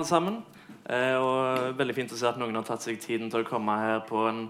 alle 0.00 0.08
sammen. 0.08 0.42
Eh, 0.88 1.16
og 1.20 1.76
veldig 1.78 1.94
fint 1.94 2.12
å 2.14 2.18
se 2.18 2.28
at 2.28 2.38
noen 2.40 2.56
har 2.56 2.64
tatt 2.64 2.84
seg 2.84 3.00
tiden 3.02 3.28
til 3.30 3.42
å 3.42 3.48
komme 3.48 3.74
her 3.76 4.00
på 4.08 4.24
en 4.30 4.46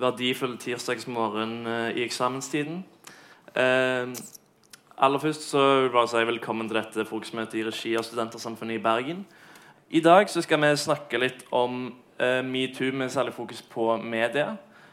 verdifull 0.00 0.58
tirsdagsmorgen 0.60 1.54
eh, 1.66 1.96
i 1.96 2.04
eksamenstiden. 2.04 2.82
Eh, 3.56 4.12
aller 5.02 5.22
først 5.22 5.48
så 5.48 5.62
vil 5.62 5.86
jeg 5.88 5.94
bare 5.94 6.10
si 6.12 6.26
velkommen 6.28 6.68
til 6.68 6.78
dette 6.78 7.06
fokusmøtet 7.08 7.56
i 7.60 7.64
regi 7.70 7.94
av 7.96 8.04
Studentersamfunnet 8.04 8.76
i 8.76 8.82
Bergen. 8.84 9.24
I 9.92 10.04
dag 10.04 10.28
så 10.28 10.44
skal 10.44 10.60
vi 10.60 10.74
snakke 10.76 11.20
litt 11.20 11.46
om 11.52 11.88
metoo 12.22 12.92
med 12.94 13.10
særlig 13.10 13.32
fokus 13.34 13.64
på 13.66 13.96
media. 13.98 14.52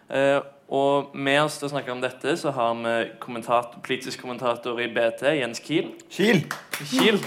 Eh, 0.09 0.39
og 0.73 1.13
med 1.13 1.43
oss 1.43 1.59
til 1.59 1.67
å 1.67 1.73
snakke 1.75 1.93
om 1.93 2.01
dette 2.01 2.33
så 2.39 2.53
har 2.55 2.73
vi 2.79 2.95
kommentator, 3.21 3.83
politisk 3.85 4.23
kommentator 4.23 4.81
i 4.81 4.89
BT, 4.89 5.27
Jens 5.43 5.61
Kiel. 5.61 5.93
Kiel! 6.09 6.45
Kiel. 6.81 7.21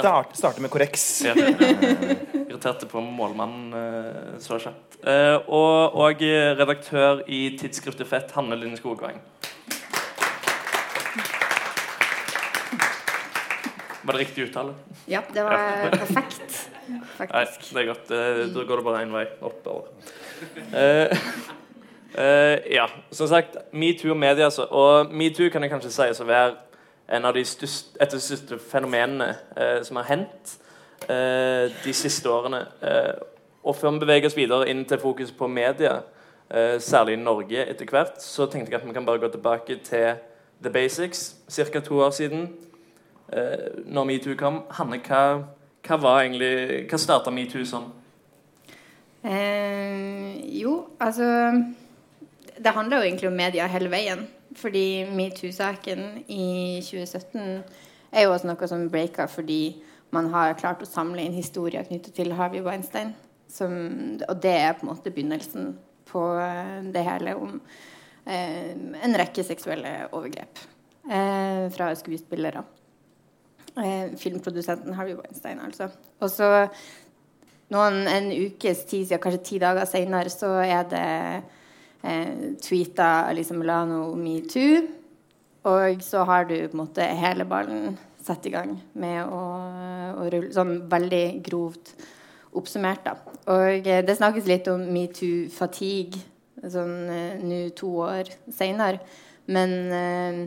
Start, 0.00 0.36
starte 0.38 0.64
med 0.64 0.72
korreks. 0.72 1.04
ja. 1.26 1.34
Irriterte 2.52 2.86
på 2.88 3.00
målmannen 3.04 3.72
eh, 3.76 4.38
så 4.42 4.58
kjapt. 4.60 4.98
Eh, 5.04 5.36
og, 5.48 5.96
og 5.98 6.22
redaktør 6.60 7.22
i 7.26 7.44
tidsskriftet 7.60 8.08
Fett, 8.08 8.32
Hanne 8.36 8.58
Linn 8.60 8.76
Skogvang. 8.78 9.20
Var 14.02 14.12
det 14.12 14.18
riktig 14.18 14.48
uttale? 14.48 14.74
Ja, 15.06 15.20
det 15.34 15.42
var 15.46 15.90
perfekt. 16.02 16.68
Nei, 16.88 17.44
det 17.46 17.82
er 17.82 17.86
godt. 17.86 18.10
Eh, 18.10 18.42
Da 18.54 18.64
går 18.66 18.80
det 18.80 18.86
bare 18.86 19.02
én 19.06 19.14
vei 19.14 19.26
oppover. 19.40 19.92
Uh, 20.72 21.12
eh, 22.22 22.58
ja, 22.74 22.88
som 23.14 23.30
sagt, 23.30 23.56
metoo 23.72 24.10
og 24.10 24.18
media. 24.18 24.50
Så, 24.50 24.66
og 24.66 25.14
metoo 25.14 25.50
kan 25.54 25.62
jeg 25.62 25.70
kanskje 25.70 25.94
sies 25.94 26.22
å 26.22 26.26
være 26.26 26.56
en 27.08 27.24
av 27.24 27.34
de 27.34 27.44
største, 27.44 27.96
et 28.00 28.08
av 28.08 28.18
de 28.18 28.24
største 28.24 28.58
fenomenene 28.70 29.34
eh, 29.56 29.82
som 29.84 29.98
har 30.00 30.08
hendt 30.08 30.56
eh, 31.08 31.70
de 31.84 31.94
siste 31.96 32.30
årene. 32.30 32.64
Eh, 32.82 33.14
og 33.62 33.76
før 33.76 33.94
vi 33.94 34.02
beveger 34.04 34.30
oss 34.30 34.36
videre 34.36 34.68
inn 34.70 34.84
til 34.88 35.00
fokus 35.02 35.32
på 35.32 35.46
media, 35.46 36.00
eh, 36.50 36.78
særlig 36.80 37.16
i 37.18 37.22
Norge 37.22 37.66
etter 37.66 37.90
hvert, 37.90 38.22
så 38.22 38.46
tenkte 38.46 38.72
jeg 38.72 38.80
at 38.80 38.86
vi 38.86 38.94
kan 38.94 39.06
bare 39.06 39.22
gå 39.22 39.30
tilbake 39.32 39.78
til 39.84 40.14
the 40.62 40.70
basics. 40.70 41.34
Ca. 41.50 41.80
to 41.80 42.00
år 42.00 42.10
siden, 42.10 42.48
eh, 43.32 43.82
når 43.86 44.04
metoo 44.04 44.36
kom. 44.36 44.62
Hanne, 44.70 44.98
hva, 44.98 45.42
hva 45.86 45.96
var 46.00 46.22
egentlig 46.22 46.88
Hva 46.90 46.98
starta 46.98 47.30
metoo 47.30 47.64
som? 47.64 47.92
Eh, 49.24 50.58
jo, 50.62 50.88
altså 51.00 51.62
Det 52.58 52.72
handler 52.72 52.96
jo 52.96 53.02
egentlig 53.02 53.28
om 53.28 53.36
media 53.36 53.66
hele 53.66 53.90
veien. 53.90 54.28
Fordi 54.58 55.04
metoo-saken 55.08 56.24
i 56.28 56.80
2017 56.84 57.62
er 58.12 58.26
jo 58.26 58.34
også 58.34 58.50
noe 58.50 58.68
som 58.68 58.88
breaka 58.92 59.26
fordi 59.30 59.62
man 60.12 60.28
har 60.34 60.58
klart 60.60 60.82
å 60.84 60.88
samle 60.88 61.24
inn 61.24 61.36
historier 61.36 61.86
knyttet 61.88 62.16
til 62.18 62.34
Harvey 62.36 62.60
Weinstein. 62.64 63.14
Som, 63.52 63.72
og 64.28 64.36
det 64.44 64.52
er 64.58 64.76
på 64.76 64.86
en 64.86 64.92
måte 64.92 65.12
begynnelsen 65.12 65.72
på 66.08 66.22
eh, 66.40 66.78
det 66.92 67.04
hele 67.04 67.34
om 67.36 67.58
eh, 68.24 68.72
en 68.72 69.16
rekke 69.20 69.44
seksuelle 69.44 69.92
overgrep 70.12 70.60
eh, 71.08 71.66
fra 71.72 71.90
skuespillere. 71.96 72.64
Eh, 73.76 74.12
filmprodusenten 74.20 74.96
Harvey 74.96 75.16
Weinstein, 75.16 75.60
altså. 75.64 75.88
Og 76.20 76.30
så 76.32 76.48
noen, 77.72 78.02
en 78.08 78.28
ukes 78.32 78.84
tid 78.88 79.12
kanskje 79.16 79.44
ti 79.48 79.60
dager 79.62 79.88
senere, 79.88 80.32
så 80.32 80.58
er 80.60 80.82
det 80.92 81.06
eh, 82.02 82.54
tweeta 82.62 83.28
Alice 83.30 83.54
Milano 83.54 84.14
metoo. 84.18 84.82
Og 85.68 86.02
så 86.02 86.24
har 86.26 86.48
du 86.48 86.56
på 86.56 86.74
en 86.74 86.82
måte 86.82 87.06
hele 87.06 87.46
ballen 87.46 87.96
satt 88.22 88.46
i 88.46 88.52
gang 88.54 88.74
med 88.98 89.22
å, 89.26 89.42
å 90.18 90.26
rulle 90.30 90.50
Sånn 90.54 90.82
veldig 90.90 91.26
grovt 91.46 91.94
oppsummert, 92.58 93.06
da. 93.06 93.16
Og 93.52 93.86
eh, 93.88 94.02
det 94.04 94.18
snakkes 94.18 94.48
litt 94.48 94.68
om 94.70 94.82
metoo-fatigue 94.92 96.20
sånn 96.70 97.10
eh, 97.10 97.42
nå 97.42 97.62
to 97.78 97.90
år 98.04 98.30
seinere. 98.52 99.02
Men 99.50 99.74
eh, 99.96 100.40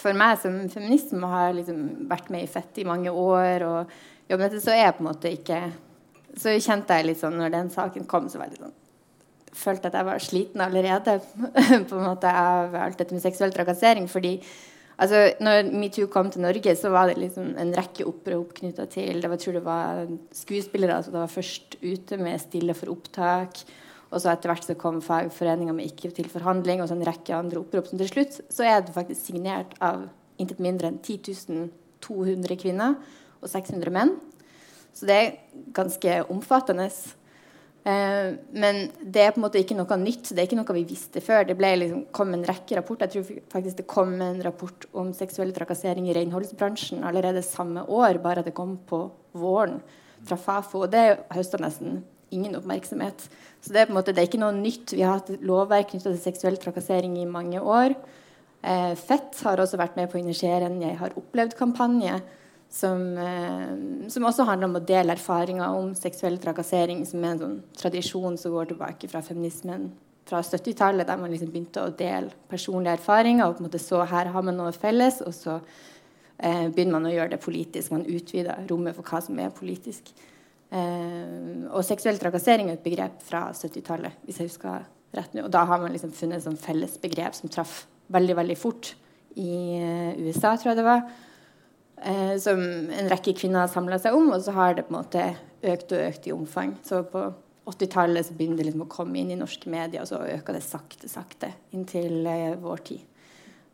for 0.00 0.16
meg 0.18 0.40
som 0.42 0.58
feminist 0.72 1.12
som 1.12 1.26
har 1.30 1.52
liksom 1.56 2.08
vært 2.10 2.30
med 2.32 2.46
i 2.46 2.50
Fett 2.50 2.78
i 2.82 2.88
mange 2.88 3.10
år, 3.10 3.66
og 3.66 4.30
jobbet 4.30 4.38
med 4.38 4.46
dette, 4.48 4.64
så 4.64 4.74
er 4.74 4.86
jeg 4.86 4.96
på 4.98 5.04
en 5.04 5.10
måte 5.10 5.32
ikke 5.32 5.62
Så 6.32 6.54
kjente 6.64 6.96
jeg 6.96 7.04
litt 7.04 7.20
sånn 7.20 7.34
når 7.36 7.50
den 7.52 7.66
saken 7.68 8.06
kom, 8.08 8.24
så 8.32 8.38
var 8.40 8.48
det 8.48 8.56
sånn 8.56 8.72
følte 9.52 9.90
at 9.90 9.96
jeg 9.98 10.08
var 10.08 10.22
sliten 10.22 10.62
allerede 10.64 11.18
på 11.88 11.96
en 11.98 12.06
måte 12.06 12.30
av 12.30 12.74
alt 12.78 13.00
dette 13.00 13.14
med 13.14 13.24
seksuell 13.24 13.52
trakassering. 13.54 14.08
fordi 14.08 14.38
altså, 14.96 15.32
når 15.40 15.70
metoo 15.72 16.08
kom 16.12 16.30
til 16.30 16.44
Norge, 16.44 16.76
så 16.76 16.90
var 16.90 17.10
det 17.10 17.20
liksom 17.20 17.54
en 17.58 17.74
rekke 17.76 18.06
opprop 18.08 18.54
knytta 18.60 18.86
til 18.86 19.20
det 19.22 19.30
var, 19.30 19.36
tror 19.36 19.58
det 19.58 19.64
var 19.64 20.02
skuespillere 20.32 20.96
altså, 20.96 21.12
var 21.12 21.26
først 21.26 21.76
ute 21.82 22.16
med 22.16 22.40
'stille 22.40 22.74
for 22.74 22.94
opptak'. 22.94 23.64
Og 24.12 24.20
så 24.20 24.28
etter 24.28 24.50
hvert 24.50 24.64
så 24.64 24.74
kom 24.76 25.00
fagforeninga 25.00 25.72
med 25.72 25.86
'ikke 25.86 26.14
til 26.14 26.28
forhandling' 26.28 26.82
og 26.82 26.88
så 26.88 26.94
en 26.94 27.06
rekke 27.06 27.34
andre 27.34 27.58
opprop. 27.58 27.86
som 27.86 27.98
til 27.98 28.08
slutt 28.08 28.40
så 28.50 28.64
er 28.64 28.80
det 28.80 28.94
faktisk 28.94 29.20
signert 29.20 29.74
av 29.80 30.08
intet 30.38 30.60
mindre 30.60 30.88
enn 30.88 30.98
10 30.98 31.70
200 32.00 32.56
kvinner 32.56 32.96
og 33.40 33.48
600 33.48 33.90
menn. 33.90 34.16
Så 34.92 35.06
det 35.06 35.14
er 35.14 35.36
ganske 35.72 36.30
omfattende. 36.30 36.90
Eh, 37.82 38.34
men 38.54 38.76
det 39.02 39.24
er 39.24 39.32
på 39.34 39.40
en 39.40 39.46
måte 39.46 39.58
ikke 39.58 39.76
noe 39.78 39.98
nytt. 39.98 40.30
Det 40.30 40.38
er 40.38 40.46
ikke 40.46 40.60
noe 40.60 40.76
vi 40.76 40.84
visste 40.92 41.22
før. 41.24 41.48
Det 41.48 41.56
liksom, 41.58 42.06
kom 42.14 42.34
en 42.36 42.46
rekke 42.46 42.78
rapporter. 42.78 43.10
Jeg 43.10 43.26
tror 43.26 43.42
faktisk 43.56 43.80
det 43.80 43.88
kom 43.90 44.14
en 44.20 44.42
rapport 44.44 44.86
om 44.92 45.10
seksuell 45.16 45.52
trakassering 45.56 46.06
i 46.08 46.16
renholdsbransjen 46.16 47.02
allerede 47.04 47.42
samme 47.46 47.84
år, 47.88 48.22
bare 48.22 48.42
at 48.44 48.50
det 48.50 48.56
kom 48.56 48.78
på 48.86 49.04
våren 49.34 49.80
fra 50.22 50.38
Fafo. 50.38 50.84
Og 50.86 50.92
det 50.92 51.24
høsta 51.34 51.60
nesten 51.62 52.02
ingen 52.32 52.56
oppmerksomhet. 52.56 53.26
Så 53.60 53.74
det 53.74 53.82
er 53.82 53.94
måte, 53.94 54.14
det 54.14 54.22
er 54.22 54.30
ikke 54.30 54.40
noe 54.40 54.54
nytt. 54.56 54.94
Vi 54.94 55.02
har 55.04 55.18
hatt 55.18 55.42
lovverk 55.44 55.90
knytta 55.92 56.10
til 56.10 56.22
seksuell 56.22 56.56
trakassering 56.62 57.18
i 57.20 57.28
mange 57.28 57.60
år. 57.60 57.96
Eh, 58.62 58.94
Fett 58.96 59.42
har 59.42 59.60
også 59.60 59.80
vært 59.80 59.98
med 59.98 60.08
på 60.10 60.18
å 60.18 60.22
initiere 60.22 60.70
en 60.70 60.80
'Jeg 60.80 60.96
har 60.98 61.10
opplevd'-kampanje 61.18 62.22
som, 62.72 63.18
eh, 63.18 64.08
som, 64.08 64.24
også 64.24 64.46
handler 64.48 64.70
om 64.70 64.78
å 64.78 64.86
dele 64.86 65.12
erfaringer 65.12 65.76
om 65.76 65.92
seksuell 65.98 66.38
trakassering, 66.40 67.04
som 67.06 67.22
er 67.24 67.34
en 67.34 67.42
sånn 67.42 67.58
tradisjon 67.76 68.38
som 68.40 68.54
går 68.54 68.70
tilbake 68.72 69.10
fra 69.12 69.20
feminismen 69.24 69.90
fra 70.28 70.40
70-tallet, 70.40 71.06
der 71.06 71.18
man 71.20 71.32
liksom 71.32 71.50
begynte 71.52 71.82
å 71.82 71.92
dele 71.98 72.32
personlige 72.48 72.96
erfaringer. 72.96 73.44
og 73.44 73.56
på 73.56 73.64
en 73.64 73.68
måte 73.68 73.82
så 73.82 74.04
her 74.08 74.30
har 74.32 74.42
man 74.46 74.56
noe 74.56 74.72
felles, 74.72 75.20
og 75.20 75.34
så 75.36 75.58
eh, 76.38 76.68
begynner 76.68 76.96
man 76.96 77.10
å 77.10 77.12
gjøre 77.12 77.34
det 77.34 77.42
politisk. 77.42 77.92
Man 77.92 78.06
utvider 78.06 78.64
rommet 78.70 78.96
for 78.96 79.04
hva 79.04 79.20
som 79.20 79.38
er 79.38 79.50
politisk. 79.50 80.08
Eh, 80.72 81.66
og 81.68 81.84
seksuell 81.84 82.20
trakassering 82.22 82.70
er 82.70 82.78
et 82.78 82.86
begrep 82.86 83.20
fra 83.26 83.50
70-tallet, 83.52 84.22
hvis 84.24 84.40
jeg 84.40 84.48
husker 84.48 84.86
rett 85.12 85.34
nå. 85.36 85.44
Og 85.44 85.52
da 85.52 85.66
har 85.68 85.82
man 85.82 85.92
liksom 85.92 86.14
funnet 86.16 86.40
et 86.40 86.46
sånn 86.46 86.56
felles 86.60 86.96
begrep 87.02 87.36
som 87.36 87.52
traff 87.52 87.82
veldig, 88.12 88.38
veldig 88.38 88.56
fort 88.56 88.94
i 89.36 89.52
eh, 89.76 90.24
USA, 90.24 90.54
tror 90.56 90.72
jeg 90.72 90.80
det 90.80 90.88
var 90.88 91.04
eh, 92.04 92.34
som 92.42 92.60
en 92.60 93.10
rekke 93.12 93.34
kvinner 93.38 93.64
har 93.64 93.72
samla 93.72 93.98
seg 94.02 94.16
om, 94.16 94.32
og 94.34 94.42
så 94.44 94.54
har 94.56 94.76
det 94.76 94.86
på 94.88 94.94
en 94.94 95.00
måte 95.00 95.28
økt 95.62 95.94
og 95.94 96.04
økt 96.08 96.28
i 96.28 96.34
omfang. 96.34 96.74
Så 96.86 97.04
på 97.08 97.28
80-tallet 97.70 98.26
så 98.26 98.34
begynner 98.36 98.60
det 98.60 98.70
liksom 98.70 98.84
å 98.86 98.90
komme 98.90 99.20
inn 99.20 99.30
i 99.30 99.38
norske 99.38 99.70
medier, 99.70 100.02
og 100.02 100.10
så 100.10 100.22
øker 100.34 100.58
det 100.58 100.64
sakte, 100.66 101.10
sakte 101.10 101.52
inntil 101.74 102.26
eh, 102.26 102.52
vår 102.60 102.84
tid. 102.90 103.08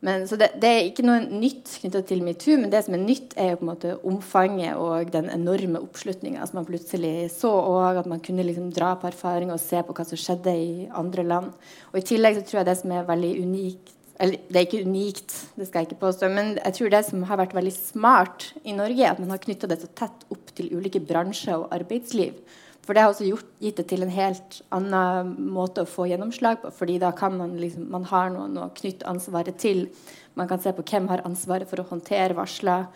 Men, 0.01 0.29
så 0.31 0.37
det, 0.39 0.53
det, 0.63 0.69
er 0.71 0.85
ikke 0.87 1.03
noe 1.03 1.25
nytt 1.27 1.73
knytta 1.83 2.05
til 2.07 2.21
metoo, 2.23 2.55
men 2.61 2.71
det 2.71 2.85
som 2.87 2.95
er 2.95 3.03
nytt, 3.03 3.33
er 3.35 3.51
jo 3.51 3.59
på 3.59 3.65
en 3.67 3.71
måte 3.73 3.95
omfanget 4.07 4.79
og 4.79 5.11
den 5.11 5.27
enorme 5.35 5.81
oppslutninga 5.83 6.47
som 6.47 6.61
man 6.61 6.69
plutselig 6.69 7.33
så, 7.35 7.51
og 7.51 7.99
at 7.99 8.07
man 8.07 8.23
kunne 8.23 8.47
liksom 8.47 8.71
dra 8.75 8.93
på 9.01 9.11
erfaringer 9.11 9.57
og 9.57 9.63
se 9.63 9.83
på 9.83 9.97
hva 9.97 10.07
som 10.07 10.21
skjedde 10.21 10.55
i 10.55 10.71
andre 10.95 11.27
land. 11.27 11.51
Og 11.91 11.99
I 11.99 12.07
tillegg 12.13 12.39
så 12.39 12.47
tror 12.47 12.61
jeg 12.61 12.69
det 12.71 12.77
som 12.79 12.95
er 12.95 13.11
veldig 13.11 13.33
unikt 13.43 13.98
eller 14.19 14.41
det 14.51 14.59
er 14.59 14.67
ikke 14.67 14.87
unikt, 14.87 15.35
det 15.55 15.69
skal 15.69 15.83
jeg 15.83 15.93
ikke 15.93 16.01
påstå, 16.03 16.29
men 16.35 16.57
jeg 16.59 16.75
tror 16.75 16.91
det 16.91 17.03
som 17.07 17.27
har 17.29 17.39
vært 17.39 17.55
veldig 17.55 17.75
smart 17.75 18.49
i 18.67 18.75
Norge, 18.75 18.99
er 18.99 19.13
at 19.13 19.21
man 19.23 19.31
har 19.31 19.43
knytta 19.43 19.71
det 19.71 19.79
så 19.83 19.91
tett 19.99 20.25
opp 20.35 20.51
til 20.59 20.73
ulike 20.75 21.03
bransjer 21.07 21.55
og 21.55 21.71
arbeidsliv. 21.77 22.41
For 22.89 22.97
det 22.97 23.05
har 23.05 23.13
også 23.13 23.29
gjort, 23.29 23.51
gitt 23.61 23.77
det 23.79 23.85
til 23.91 24.03
en 24.03 24.11
helt 24.15 24.63
annen 24.73 25.35
måte 25.53 25.85
å 25.85 25.89
få 25.89 26.07
gjennomslag 26.09 26.63
på. 26.63 26.71
fordi 26.73 26.97
da 26.99 27.13
kan 27.13 27.37
man 27.37 27.53
liksom, 27.61 27.85
man 27.93 28.07
har 28.09 28.31
noen 28.33 28.57
å 28.59 28.71
knytte 28.75 29.07
ansvaret 29.07 29.59
til. 29.61 29.91
Man 30.35 30.49
kan 30.49 30.59
se 30.59 30.73
på 30.73 30.87
hvem 30.89 31.07
har 31.13 31.21
ansvaret 31.29 31.69
for 31.69 31.83
å 31.83 31.87
håndtere 31.91 32.35
varsler. 32.39 32.89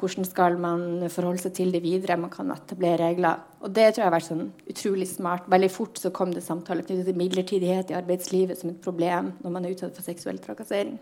Hvordan 0.00 0.24
skal 0.24 0.56
man 0.60 1.04
forholde 1.12 1.42
seg 1.42 1.52
til 1.58 1.74
det 1.74 1.82
videre? 1.84 2.16
Man 2.20 2.32
kan 2.32 2.50
etablere 2.54 3.10
regler. 3.10 3.42
Og 3.60 3.74
det 3.76 3.90
tror 3.90 4.02
jeg 4.02 4.08
har 4.08 4.14
vært 4.16 4.28
sånn 4.30 4.46
utrolig 4.72 5.08
smart. 5.10 5.48
Veldig 5.52 5.70
fort 5.72 6.00
så 6.00 6.12
kom 6.14 6.32
det 6.32 6.44
samtaler 6.44 6.86
knyttet 6.86 7.10
til 7.10 7.20
midlertidighet 7.20 7.92
i 7.92 7.98
arbeidslivet 7.98 8.60
som 8.60 8.72
et 8.72 8.80
problem 8.82 9.34
når 9.44 9.54
man 9.54 9.66
er 9.66 9.76
utsatt 9.76 9.96
for 9.96 10.06
seksuell 10.06 10.40
trakassering. 10.40 10.96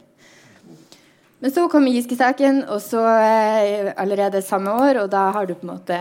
Men 1.38 1.54
så 1.54 1.68
kom 1.70 1.86
Giske-saken, 1.86 2.64
og 2.66 2.80
så 2.82 3.04
eh, 3.06 3.92
allerede 3.94 4.42
samme 4.42 4.72
år, 4.74 5.04
og 5.04 5.12
da 5.12 5.28
har 5.36 5.46
du 5.46 5.54
på 5.54 5.68
en 5.68 5.70
måte 5.70 5.98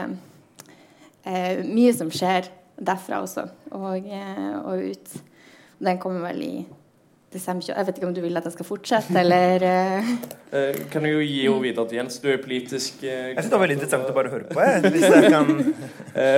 eh, 1.21 1.61
mye 1.61 1.93
som 1.93 2.09
skjer 2.09 2.49
derfra 2.77 3.21
også, 3.21 3.45
og, 3.77 4.07
eh, 4.09 4.55
og 4.57 4.89
ut. 4.89 5.19
Den 5.77 6.01
kommer 6.01 6.25
vel 6.31 6.41
i 6.41 6.53
det 7.33 7.41
stemmer 7.43 7.63
ikke. 7.63 7.73
Jeg 7.75 7.87
vet 7.87 7.97
ikke 7.99 8.07
om 8.07 8.13
du 8.15 8.21
vil 8.23 8.39
at 8.39 8.45
jeg 8.47 8.55
skal 8.55 8.67
fortsette, 8.67 9.19
eller 9.23 9.63
uh... 9.67 10.11
uh, 10.53 10.77
Kan 10.91 11.03
du 11.03 11.09
jo 11.11 11.19
gi 11.25 11.41
henne 11.43 11.63
videre 11.65 11.87
til 11.89 11.99
Jens? 11.99 12.19
Du 12.23 12.29
er 12.31 12.39
politisk 12.43 13.03
uh, 13.03 13.09
Jeg 13.09 13.35
syns 13.35 13.49
det 13.49 13.57
var 13.57 13.63
veldig 13.65 13.77
interessant 13.77 14.11
å 14.11 14.15
bare 14.15 14.31
høre 14.31 14.47
på. 14.47 14.63
Jeg, 14.63 14.91
hvis 14.95 15.07
jeg 15.11 15.31
kan... 15.33 15.47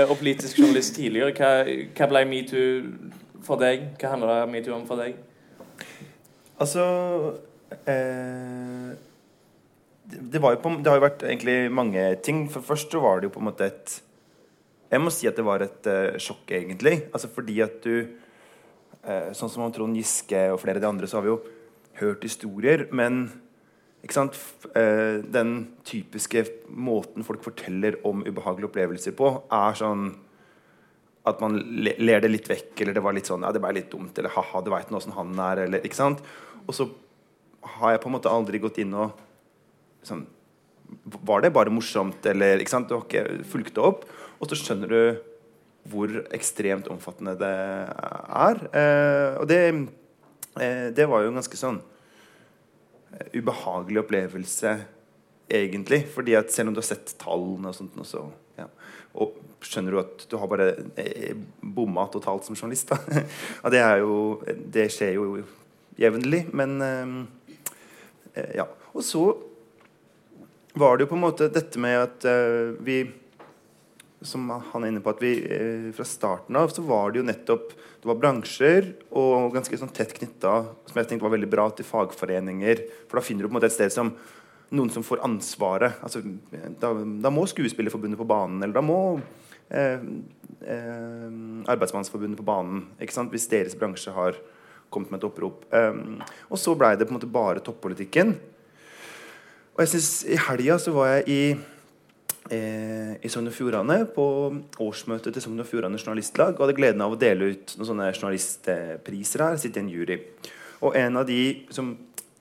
og 0.09 0.15
politisk 0.17 0.61
journalist 0.63 0.95
tidligere. 0.97 1.35
Hva, 1.37 1.51
hva 1.93 2.09
ble 2.13 2.23
metoo 2.31 2.69
for 3.45 3.61
deg? 3.61 3.91
Hva 4.01 4.15
handler 4.15 4.49
metoo 4.49 4.75
om 4.79 4.85
for 4.89 5.01
deg? 5.01 5.19
Altså 6.59 6.83
det, 10.09 10.39
var 10.41 10.55
jo 10.55 10.59
på, 10.63 10.71
det 10.81 10.89
har 10.89 10.97
jo 10.97 11.05
vært 11.05 11.21
egentlig 11.23 11.57
mange 11.71 12.07
ting. 12.25 12.47
For 12.51 12.65
først 12.65 12.89
så 12.91 13.01
var 13.03 13.21
det 13.21 13.29
jo 13.29 13.35
på 13.37 13.43
en 13.43 13.51
måte 13.51 13.69
et 13.69 13.99
Jeg 14.89 15.03
må 15.05 15.13
si 15.13 15.29
at 15.29 15.37
det 15.37 15.45
var 15.45 15.61
et 15.61 15.85
sjokk, 16.17 16.49
egentlig. 16.49 17.03
Altså 17.13 17.29
fordi 17.29 17.59
at 17.61 17.77
du 17.85 18.09
sånn 19.03 19.49
som 19.49 19.63
om 19.63 19.71
Trond 19.73 19.95
Giske 19.95 20.41
og 20.51 20.59
flere 20.61 20.77
av 20.77 20.83
de 20.83 20.89
andre, 20.89 21.07
så 21.07 21.19
har 21.19 21.25
vi 21.25 21.31
jo 21.31 21.39
hørt 21.99 22.25
historier. 22.25 22.87
Men 22.95 23.27
eh, 24.03 25.19
den 25.23 25.53
typiske 25.87 26.45
måten 26.69 27.25
folk 27.27 27.43
forteller 27.45 27.99
om 28.07 28.23
ubehagelige 28.25 28.69
opplevelser 28.71 29.15
på, 29.17 29.31
er 29.51 29.79
sånn 29.79 30.09
at 31.29 31.41
man 31.43 31.59
ler 31.83 32.23
det 32.23 32.31
litt 32.31 32.49
vekk, 32.49 32.73
eller 32.81 32.95
det 32.95 33.03
var 33.03 33.13
litt 33.13 33.27
sånn 33.29 33.43
Ja, 33.43 33.51
det 33.53 33.61
ble 33.61 33.75
litt 33.75 33.91
dumt, 33.91 34.17
eller 34.17 34.33
ha-ha, 34.33 34.61
du 34.63 34.71
veit 34.71 34.89
nå 34.89 34.97
åssen 34.97 35.13
han 35.13 35.35
er, 35.49 35.65
eller 35.67 35.83
Ikke 35.85 35.99
sant? 35.99 36.23
Og 36.65 36.73
så 36.73 36.87
har 37.75 37.93
jeg 37.93 38.01
på 38.01 38.09
en 38.09 38.15
måte 38.15 38.31
aldri 38.31 38.61
gått 38.63 38.79
inn 38.81 38.95
og 38.97 39.19
sånn 40.07 40.23
Var 41.27 41.43
det 41.43 41.51
bare 41.53 41.73
morsomt, 41.73 42.23
eller 42.25 42.63
ikke 42.63 42.73
sant? 42.73 42.89
Du 42.89 42.95
har 42.95 43.03
ikke 43.03 43.43
fulgt 43.51 43.75
det 43.75 43.83
opp. 43.83 44.07
Og 44.39 44.49
så 44.49 44.57
skjønner 44.57 44.89
du 44.89 45.01
hvor 45.89 46.11
ekstremt 46.35 46.89
omfattende 46.91 47.35
det 47.39 47.49
er. 47.49 48.61
Eh, 48.73 49.39
og 49.41 49.47
det, 49.49 49.59
eh, 50.61 50.87
det 50.95 51.07
var 51.09 51.23
jo 51.23 51.31
en 51.31 51.39
ganske 51.39 51.59
sånn 51.59 51.79
eh, 53.13 53.27
ubehagelig 53.37 54.03
opplevelse, 54.03 54.75
egentlig. 55.49 56.03
fordi 56.13 56.37
at 56.37 56.53
selv 56.53 56.69
om 56.69 56.77
du 56.77 56.81
har 56.83 56.89
sett 56.91 57.15
tallene 57.21 57.71
og 57.71 57.77
sånt, 57.77 57.97
og, 58.19 58.31
ja, 58.59 58.67
og 59.19 59.39
skjønner 59.65 59.95
du 59.95 60.01
at 60.03 60.25
du 60.29 60.37
har 60.39 60.51
bare 60.51 60.69
bomma 61.61 62.07
totalt 62.13 62.45
som 62.45 62.55
journalist. 62.55 62.93
Da. 62.93 63.25
og 63.63 63.73
det, 63.73 63.83
jo, 64.03 64.15
det 64.77 64.89
skjer 64.93 65.17
jo 65.17 65.43
jevnlig. 65.99 66.45
Men 66.55 66.77
ja. 68.55 68.69
Og 68.93 69.03
så 69.03 69.23
var 70.79 70.95
det 70.95 71.03
jo 71.03 71.09
på 71.11 71.17
en 71.17 71.25
måte 71.25 71.49
dette 71.51 71.81
med 71.81 71.97
at 71.97 72.27
vi 72.85 73.01
som 74.21 74.49
han 74.51 74.83
er 74.83 74.91
inne 74.91 75.03
på 75.03 75.13
at 75.13 75.21
vi 75.23 75.31
eh, 75.47 75.85
Fra 75.95 76.05
starten 76.07 76.57
av 76.59 76.73
så 76.73 76.83
var 76.83 77.13
det 77.13 77.21
jo 77.21 77.27
nettopp 77.29 77.71
det 77.99 78.07
var 78.07 78.19
bransjer 78.19 78.85
og 79.19 79.53
ganske 79.55 79.75
sånn 79.79 79.91
tett 79.95 80.13
knytta 80.15 80.53
som 80.87 80.99
jeg 80.99 81.07
tenkte 81.09 81.25
var 81.25 81.33
veldig 81.33 81.49
bra 81.51 81.65
til 81.75 81.87
fagforeninger. 81.87 82.83
For 83.09 83.19
da 83.19 83.23
finner 83.25 83.43
du 83.43 83.49
på 83.49 83.51
en 83.51 83.57
måte 83.57 83.67
et 83.67 83.75
sted 83.75 83.91
som 83.91 84.13
noen 84.71 84.91
som 84.93 85.03
får 85.03 85.23
ansvaret. 85.25 85.97
Altså, 86.05 86.21
da, 86.79 86.93
da, 86.95 87.31
må 87.33 87.43
Skuespillerforbundet 87.49 88.19
på 88.21 88.27
banen, 88.29 88.61
eller 88.63 88.77
da 88.77 88.83
må 88.85 88.99
eh, 89.67 90.05
eh, 90.63 91.27
Arbeidsmannsforbundet 91.73 92.39
på 92.39 92.47
banen. 92.47 92.85
ikke 93.03 93.17
sant? 93.17 93.33
Hvis 93.35 93.49
deres 93.51 93.75
bransje 93.75 94.15
har 94.15 94.39
kommet 94.89 95.11
med 95.11 95.21
et 95.21 95.27
opprop. 95.27 95.65
Um, 95.69 96.21
og 96.49 96.57
så 96.57 96.73
blei 96.77 96.95
det 96.97 97.05
på 97.05 97.13
en 97.13 97.19
måte 97.19 97.29
bare 97.29 97.61
toppolitikken. 97.65 98.33
Og 99.75 99.83
jeg 99.83 99.91
synes 99.93 100.09
I 100.27 100.39
helga 100.47 100.79
så 100.81 100.93
var 100.95 101.11
jeg 101.13 101.27
i 101.29 101.41
i 102.49 103.29
Sogn 103.29 103.49
og 103.51 103.53
Fjordane 103.53 104.01
på 104.09 104.23
årsmøtet 104.81 105.35
til 105.35 105.43
Sogn 105.43 105.61
og 105.61 105.67
Fjordane 105.69 105.99
Journalistlag. 106.01 106.55
Og 106.55 106.65
hadde 106.65 106.77
gleden 106.79 107.03
av 107.05 107.13
å 107.13 107.19
dele 107.19 107.51
ut 107.53 107.75
noen 107.77 107.89
sånne 107.91 108.07
journalistpriser 108.15 109.43
her. 109.45 109.59
Sitte 109.61 109.81
i 109.81 109.83
en 109.85 109.91
jury. 109.93 110.17
Og 110.81 110.95
en 110.97 111.19
av 111.19 111.27
de 111.27 111.41
som 111.75 111.91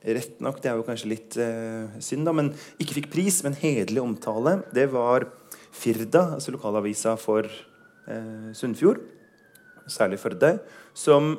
rett 0.06 0.40
nok, 0.44 0.60
det 0.62 0.70
er 0.70 0.78
jo 0.78 0.86
kanskje 0.86 1.10
litt 1.10 1.36
eh, 1.42 1.98
synd, 2.04 2.26
da, 2.28 2.34
men 2.36 2.52
ikke 2.80 3.00
fikk 3.00 3.10
pris, 3.12 3.40
men 3.44 3.56
hederlig 3.58 4.02
omtale, 4.02 4.60
det 4.74 4.86
var 4.92 5.26
Firda, 5.74 6.34
altså 6.36 6.54
lokalavisa 6.54 7.16
for 7.20 7.48
eh, 7.48 8.48
Sunnfjord, 8.56 9.02
særlig 9.90 10.20
Førde, 10.22 10.58
som 10.96 11.34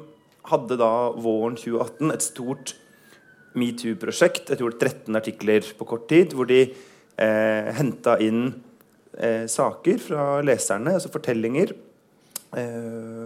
hadde 0.50 0.80
da 0.80 0.92
våren 1.16 1.58
2018 1.60 2.14
et 2.14 2.26
stort 2.26 2.76
metoo-prosjekt. 3.60 4.52
Jeg 4.52 4.60
tror 4.62 4.76
13 4.76 5.18
artikler 5.18 5.66
på 5.78 5.88
kort 5.90 6.08
tid, 6.12 6.36
hvor 6.38 6.48
de 6.50 6.68
eh, 7.20 7.70
henta 7.78 8.18
inn 8.24 8.48
eh, 9.18 9.46
saker 9.50 10.02
fra 10.04 10.28
leserne, 10.46 10.96
altså 10.98 11.12
fortellinger, 11.14 11.74
eh, 12.58 13.26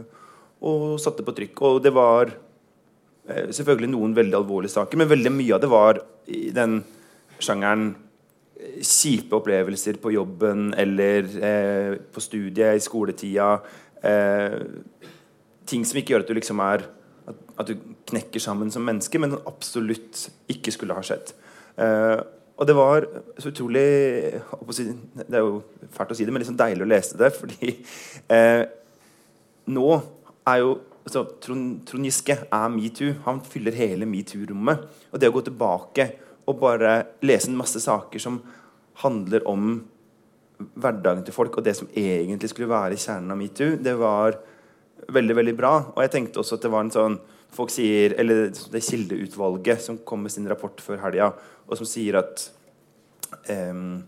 og 0.63 0.85
satte 1.03 1.25
på 1.25 1.35
trykk. 1.35 1.61
Og 1.69 1.81
det 1.83 1.93
var 1.95 2.31
eh, 2.31 3.51
selvfølgelig 3.51 3.91
noen 3.93 4.15
veldig 4.17 4.39
alvorlige 4.39 4.75
saker, 4.77 4.99
men 4.99 5.11
veldig 5.11 5.33
mye 5.35 5.57
av 5.57 5.63
det 5.63 5.71
var 5.73 6.01
i 6.33 6.47
den 6.55 6.79
sjangeren 7.43 7.91
eh, 8.57 8.81
kjipe 8.81 9.37
opplevelser 9.39 10.01
på 10.01 10.15
jobben 10.15 10.71
eller 10.79 11.29
eh, 11.51 11.93
på 12.13 12.23
studiet, 12.23 12.77
i 12.77 12.83
skoletida. 12.83 13.55
Eh, 14.03 14.59
ting 15.69 15.85
som 15.87 15.99
ikke 15.99 16.15
gjør 16.15 16.25
at 16.25 16.31
du 16.31 16.37
liksom 16.37 16.61
er 16.63 16.87
at, 17.23 17.69
du 17.69 17.77
knekker 18.09 18.41
sammen 18.43 18.71
som 18.73 18.83
menneske, 18.83 19.19
men 19.21 19.37
absolutt 19.47 20.25
ikke 20.51 20.73
skulle 20.75 20.95
ha 20.97 21.03
skjedd. 21.05 21.31
Eh, 21.79 22.19
og 22.53 22.67
det 22.69 22.75
var 22.77 23.05
så 23.41 23.49
utrolig 23.49 23.83
Det 24.69 25.33
er 25.33 25.41
jo 25.41 25.61
fælt 25.93 26.11
å 26.13 26.17
si 26.17 26.25
det, 26.25 26.33
men 26.33 26.43
liksom 26.43 26.57
deilig 26.59 26.85
å 26.85 26.89
lese 26.89 27.17
det. 27.17 27.31
Fordi 27.33 27.71
eh, 28.35 28.63
nå 29.73 29.87
er 30.49 30.59
jo 30.61 30.75
altså, 31.03 31.23
Trond, 31.41 31.79
Trond, 31.89 32.05
Giske 32.05 32.37
er 32.45 32.73
metoo. 32.73 33.15
Han 33.25 33.41
fyller 33.47 33.77
hele 33.77 34.07
metoo-rommet. 34.09 34.85
Og 35.11 35.21
det 35.21 35.31
å 35.31 35.35
gå 35.35 35.43
tilbake 35.47 36.07
og 36.43 36.59
bare 36.61 36.93
lese 37.25 37.49
en 37.49 37.57
masse 37.57 37.81
saker 37.81 38.21
som 38.21 38.41
handler 39.01 39.45
om 39.49 39.75
hverdagen 40.79 41.23
til 41.25 41.35
folk, 41.35 41.57
og 41.57 41.65
det 41.65 41.73
som 41.75 41.89
egentlig 41.97 42.51
skulle 42.51 42.69
være 42.71 42.99
kjernen 42.99 43.33
av 43.33 43.39
metoo, 43.39 43.77
det 43.81 43.95
var 43.99 44.37
veldig 45.11 45.37
veldig 45.39 45.55
bra. 45.57 45.73
Og 45.95 46.03
jeg 46.05 46.13
tenkte 46.13 46.43
også 46.43 46.59
at 46.59 46.67
det 46.67 46.71
var 46.73 46.85
en 46.85 46.93
sånn 46.93 47.17
folk 47.53 47.69
sier, 47.73 48.15
eller 48.19 48.49
Det 48.49 48.81
kildeutvalget 48.81 49.81
som 49.81 49.99
kom 50.05 50.23
med 50.25 50.31
sin 50.33 50.47
rapport 50.49 50.79
før 50.81 51.01
helga, 51.03 51.33
og 51.67 51.79
som 51.79 51.87
sier 51.87 52.17
at 52.19 52.47
um, 53.49 54.03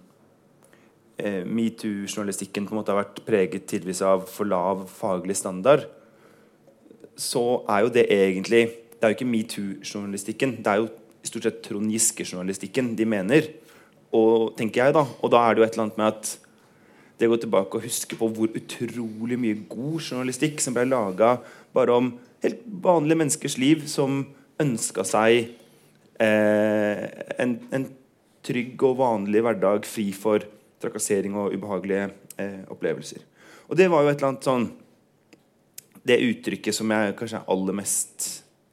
metoo-journalistikken 1.20 2.68
på 2.68 2.76
en 2.76 2.82
måte 2.82 2.92
har 2.92 3.04
vært 3.04 3.22
preget 3.28 3.68
tidvis 3.72 4.02
av 4.06 4.26
for 4.30 4.48
lav 4.50 4.84
faglig 4.92 5.38
standard, 5.40 5.88
så 7.16 7.64
er 7.72 7.86
jo 7.86 7.94
det 7.96 8.10
egentlig 8.12 8.66
Det 8.96 9.04
er 9.04 9.12
jo 9.12 9.16
ikke 9.18 9.28
metoo-journalistikken. 9.28 10.52
Det 10.64 10.72
er 10.72 10.80
jo 10.80 10.86
i 11.22 11.28
stort 11.28 11.44
sett 11.46 11.58
Trond 11.66 11.92
Giske-journalistikken 11.92 12.94
de 12.98 13.06
mener. 13.06 13.50
Og 14.16 14.56
tenker 14.58 14.86
jeg 14.86 14.96
da, 14.96 15.04
og 15.04 15.32
da 15.34 15.42
er 15.44 15.54
det 15.54 15.62
jo 15.62 15.66
et 15.66 15.76
eller 15.76 15.84
annet 15.84 15.98
med 16.00 16.08
at 16.14 16.30
det 17.20 17.30
går 17.30 17.42
tilbake 17.44 17.78
og 17.78 17.86
huske 17.86 18.18
på 18.20 18.30
hvor 18.38 18.56
utrolig 18.56 19.38
mye 19.40 19.60
god 19.70 20.00
journalistikk 20.00 20.64
som 20.64 20.74
ble 20.76 20.88
laga 20.88 21.36
bare 21.76 22.00
om 22.00 22.10
helt 22.44 22.64
vanlige 22.66 23.20
menneskers 23.20 23.58
liv 23.62 23.86
som 23.92 24.24
ønska 24.64 25.06
seg 25.08 25.52
en, 26.24 27.60
en, 27.76 27.86
trygg 28.46 28.84
og 28.86 29.00
vanlig 29.00 29.42
hverdag 29.42 29.88
fri 29.90 30.12
for 30.14 30.44
trakassering 30.78 31.34
og 31.34 31.56
ubehagelige 31.56 32.12
eh, 32.38 32.62
opplevelser. 32.70 33.24
Og 33.66 33.80
det 33.80 33.88
var 33.90 34.04
jo 34.04 34.12
et 34.12 34.20
eller 34.20 34.30
annet 34.30 34.46
sånn 34.46 34.68
Det 36.06 36.20
uttrykket 36.22 36.78
som 36.78 36.92
jeg 36.94 37.16
kanskje 37.18 37.40
er 37.40 37.50
aller 37.50 37.78
mest 37.80 38.28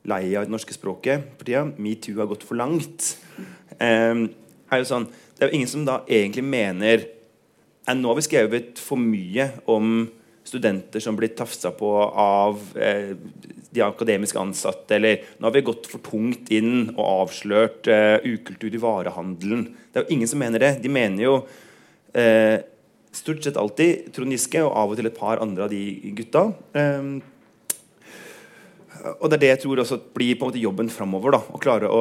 lei 0.05 0.35
av 0.35 0.45
i 0.45 0.51
det 0.51 0.53
norske 0.53 0.77
språket 0.77 1.25
for 1.39 1.49
tida, 1.49 1.63
metoo 1.65 2.19
har 2.19 2.29
gått 2.29 2.45
for 2.45 2.61
langt, 2.61 3.15
eh, 3.79 4.27
er 4.69 4.83
jo 4.83 4.91
sånn 4.91 5.09
Det 5.09 5.47
er 5.47 5.49
jo 5.49 5.57
ingen 5.57 5.73
som 5.73 5.87
da 5.89 6.03
egentlig 6.05 6.45
mener 6.45 7.09
Nå 7.89 8.13
har 8.13 8.21
vi 8.21 8.29
skrevet 8.29 8.79
for 8.79 9.01
mye 9.01 9.49
om 9.67 10.05
studenter 10.45 11.01
som 11.01 11.17
blir 11.17 11.33
tafsa 11.37 11.71
på 11.77 11.91
av 12.03 12.61
eh, 12.77 13.15
de 13.71 13.83
akademisk 13.85 14.37
ansatte. 14.37 14.97
Eller 14.97 15.23
nå 15.39 15.47
har 15.47 15.55
vi 15.55 15.65
gått 15.67 15.87
for 15.91 16.03
tungt 16.05 16.51
inn 16.53 16.91
og 16.97 17.05
avslørt 17.07 17.89
eh, 17.91 18.19
ukultur 18.35 18.75
i 18.75 18.83
varehandelen. 18.83 19.67
Det 19.93 20.01
er 20.01 20.07
jo 20.07 20.17
ingen 20.17 20.31
som 20.31 20.43
mener 20.43 20.63
det. 20.63 20.73
De 20.83 20.91
mener 20.93 21.25
jo 21.25 21.35
eh, 22.19 22.59
stort 23.13 23.45
sett 23.45 23.61
alltid 23.61 24.13
Trond 24.17 24.35
Giske 24.35 24.61
og 24.65 24.75
av 24.77 24.93
og 24.93 24.99
til 24.99 25.09
et 25.09 25.19
par 25.19 25.43
andre 25.45 25.67
av 25.67 25.73
de 25.73 25.83
gutta. 26.19 26.43
Eh, 26.77 27.03
og 29.19 29.27
det 29.29 29.37
er 29.37 29.43
det 29.43 29.53
jeg 29.55 29.63
tror 29.65 29.77
også 29.83 29.97
blir 30.15 30.35
på 30.37 30.43
en 30.45 30.49
måte 30.53 30.63
jobben 30.63 30.89
framover. 30.93 31.31
Å 31.35 31.63
klare 31.63 31.87
å, 31.91 32.01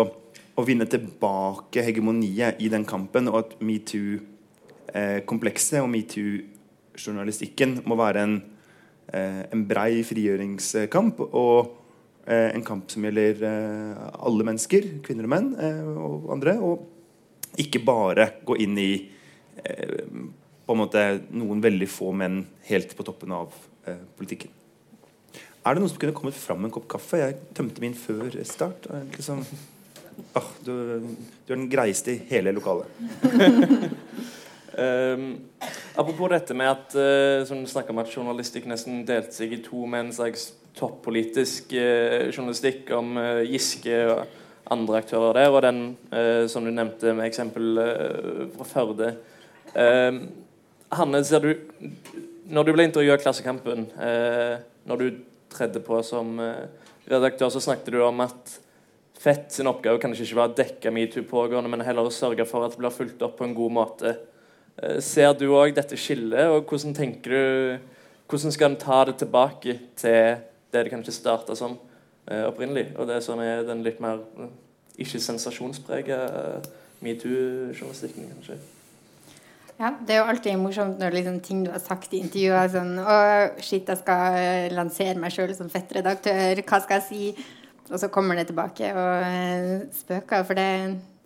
å, 0.56 0.62
vinne 0.68 0.86
tilbake 0.90 1.86
hegemoniet 1.88 2.54
i 2.62 2.68
den 2.72 2.86
kampen, 2.88 3.28
og 3.32 3.38
at 3.40 3.50
metoo-komplekset 3.64 5.78
eh, 5.80 5.86
og 5.86 5.90
metoo 5.94 6.32
journalistikken 7.06 7.80
må 7.90 7.98
være 8.00 8.26
en, 8.26 8.36
eh, 9.14 9.44
en 9.52 9.66
brei 9.68 10.02
frigjøringskamp. 10.08 11.22
Og 11.32 11.72
eh, 12.26 12.50
en 12.54 12.66
kamp 12.66 12.90
som 12.92 13.06
gjelder 13.08 13.44
eh, 13.48 14.06
alle 14.22 14.48
mennesker, 14.48 14.88
kvinner 15.06 15.28
og 15.28 15.34
menn 15.34 15.52
og 15.98 16.32
andre. 16.38 16.58
Og 16.60 17.58
ikke 17.62 17.84
bare 17.86 18.32
gå 18.48 18.58
inn 18.64 18.78
i 18.80 18.92
på 19.62 20.74
en 20.74 20.80
måte 20.80 21.02
noen 21.36 21.60
veldig 21.62 21.88
få 21.92 22.14
menn 22.16 22.40
helt 22.70 22.96
på 22.96 23.04
toppen 23.06 23.34
av 23.36 23.52
politikken. 24.16 24.54
Er 25.62 25.76
det 25.76 25.84
noen 25.84 25.92
som 25.92 26.00
kunne 26.02 26.16
kommet 26.16 26.38
fram 26.40 26.62
med 26.62 26.70
en 26.70 26.74
kopp 26.78 26.88
kaffe? 26.90 27.20
Jeg 27.20 27.36
tømte 27.58 27.84
min 27.84 27.94
før 27.94 28.40
start. 28.48 28.88
Liksom, 29.12 29.44
ah, 30.40 30.48
du, 30.64 30.72
du 31.04 31.52
er 31.52 31.60
den 31.60 31.68
greieste 31.70 32.16
i 32.16 32.22
hele 32.32 32.56
lokalet. 32.56 32.88
Um, 34.78 35.50
apropos 35.96 36.30
dette 36.32 36.56
med 36.56 36.70
at 36.72 36.94
uh, 36.96 37.44
som 37.48 37.66
om 37.92 38.00
at 38.00 38.12
journalistikk 38.14 38.70
nesten 38.72 39.02
delte 39.08 39.36
seg 39.36 39.52
i 39.52 39.64
to 39.66 39.84
med 39.84 40.06
en 40.06 40.14
slags 40.16 40.54
toppolitisk 40.80 41.74
uh, 41.76 42.30
journalistikk 42.32 42.94
om 42.96 43.18
uh, 43.20 43.42
Giske 43.44 43.98
og 44.14 44.22
andre 44.72 45.02
aktører 45.02 45.36
der, 45.36 45.50
og 45.52 45.64
den 45.66 45.80
som 46.48 46.64
du 46.64 46.70
nevnte 46.72 47.12
med 47.12 47.26
eksempel 47.26 47.76
fra 48.54 48.68
Førde. 48.70 49.10
Ehm, 49.76 50.20
Hanne, 50.96 51.20
ser 51.28 51.44
du 51.44 51.50
Når 52.48 52.64
du 52.64 52.72
ble 52.72 52.86
intervjua 52.88 53.18
i 53.18 53.20
Klassekampen, 53.20 53.90
når 54.88 55.02
du 55.02 55.18
tredde 55.52 55.82
på 55.84 56.00
som 56.08 56.40
redaktør, 57.10 57.50
så 57.52 57.60
snakket 57.60 57.92
du 57.92 58.00
om 58.06 58.24
at 58.24 58.56
Fett 59.20 59.52
sin 59.52 59.68
oppgave 59.68 60.00
kanskje 60.00 60.24
ikke 60.24 60.40
var 60.40 60.54
å 60.54 60.56
dekke 60.56 60.94
metoo 60.96 61.28
pågående, 61.28 61.70
men 61.70 61.84
heller 61.86 62.08
å 62.08 62.14
sørge 62.14 62.48
for 62.48 62.64
at 62.64 62.72
det 62.72 62.80
blir 62.80 62.96
fulgt 62.96 63.22
opp 63.28 63.36
på 63.42 63.50
en 63.50 63.58
god 63.58 63.76
måte. 63.76 64.16
Eh, 64.82 65.00
ser 65.04 65.34
du 65.38 65.48
òg 65.54 65.76
dette 65.78 65.98
skillet, 66.00 66.50
og 66.50 66.66
hvordan 66.66 66.98
tenker 66.98 67.32
du 67.32 67.88
Hvordan 68.32 68.54
skal 68.56 68.70
en 68.72 68.78
ta 68.80 69.02
det 69.04 69.18
tilbake 69.20 69.74
til 70.00 70.38
det 70.72 70.84
det 70.86 70.92
kanskje 70.94 71.12
starta 71.12 71.56
som 71.56 71.74
eh, 72.32 72.46
opprinnelig, 72.48 72.94
og 72.96 73.10
det 73.10 73.18
som 73.26 73.40
er 73.44 73.66
den 73.68 73.82
litt 73.84 74.00
mer 74.00 74.22
eh, 74.40 74.54
ikke 75.04 75.20
sensasjonsprega 75.20 76.20
metoo-journalistikken, 77.04 78.30
kanskje? 78.32 78.56
Ja, 79.82 79.92
Det 80.08 80.16
er 80.16 80.22
jo 80.22 80.30
alltid 80.32 80.56
morsomt 80.62 81.00
når 81.00 81.18
liksom 81.18 81.42
ting 81.44 81.66
du 81.66 81.74
har 81.74 81.84
sagt 81.84 82.14
i 82.14 82.22
intervjuer 82.24 82.72
sånn 82.72 82.96
Å, 83.04 83.18
shit, 83.60 83.90
jeg 83.90 84.00
skal 84.00 84.78
lansere 84.78 85.20
meg 85.20 85.36
sjøl 85.36 85.52
som 85.58 85.70
fettredaktør. 85.74 86.64
Hva 86.64 86.80
skal 86.86 87.02
jeg 87.02 87.08
si? 87.10 87.46
Og 87.92 88.00
så 88.00 88.08
kommer 88.08 88.40
det 88.40 88.48
tilbake 88.48 88.94
og 88.96 89.90
spøker. 89.92 90.46
For 90.48 90.56
det 90.56 90.70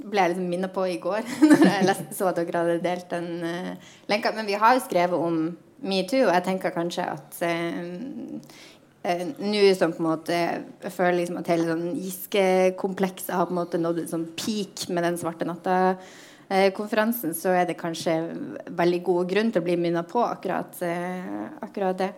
ble 0.06 0.22
jeg 0.22 0.34
liksom 0.34 0.50
minnet 0.50 0.74
på 0.76 0.86
i 0.90 0.98
går 1.02 1.26
når 1.50 1.64
jeg 1.70 1.96
så 2.16 2.30
at 2.30 2.40
dere 2.40 2.62
hadde 2.62 2.84
delt 2.84 3.08
den 3.12 3.30
uh, 3.46 3.94
lenka. 4.12 4.34
Men 4.36 4.50
vi 4.50 4.60
har 4.60 4.76
jo 4.76 4.86
skrevet 4.86 5.28
om 5.28 5.40
metoo, 5.86 6.28
og 6.28 6.34
jeg 6.34 6.46
tenker 6.48 6.76
kanskje 6.76 7.08
at 7.16 7.40
uh, 7.46 7.82
uh, 9.06 9.24
nå 9.42 9.64
som 9.78 9.94
på 9.96 10.04
en 10.04 10.10
måte 10.10 10.36
Jeg 10.36 10.94
føler 10.94 11.20
liksom 11.22 11.42
at 11.42 11.52
hele 11.54 11.68
sånn 11.70 11.88
Giske-komplekset 11.98 13.34
har 13.36 13.50
på 13.50 13.56
en 13.56 13.62
måte 13.64 13.82
nådd 13.82 14.04
en 14.04 14.14
sånn 14.14 14.30
peak 14.38 14.88
med 14.94 15.08
den 15.08 15.20
svarte 15.22 15.48
natta-konferansen, 15.50 17.36
så 17.38 17.56
er 17.58 17.66
det 17.70 17.80
kanskje 17.82 18.20
veldig 18.70 19.02
god 19.10 19.34
grunn 19.34 19.52
til 19.52 19.64
å 19.64 19.68
bli 19.68 19.78
minnet 19.82 20.10
på 20.10 20.22
akkurat, 20.26 20.78
akkurat 21.66 21.98
det. 22.02 22.12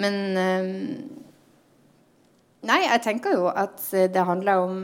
Men 0.00 0.16
Nei, 2.60 2.82
jeg 2.84 3.00
tenker 3.00 3.38
jo 3.38 3.46
at 3.48 3.80
det 3.88 4.24
handler 4.28 4.66
om 4.66 4.74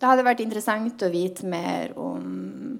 det 0.00 0.08
hadde 0.08 0.24
vært 0.24 0.40
interessant 0.44 1.02
å 1.04 1.12
vite 1.12 1.48
mer 1.48 1.92
om 2.00 2.78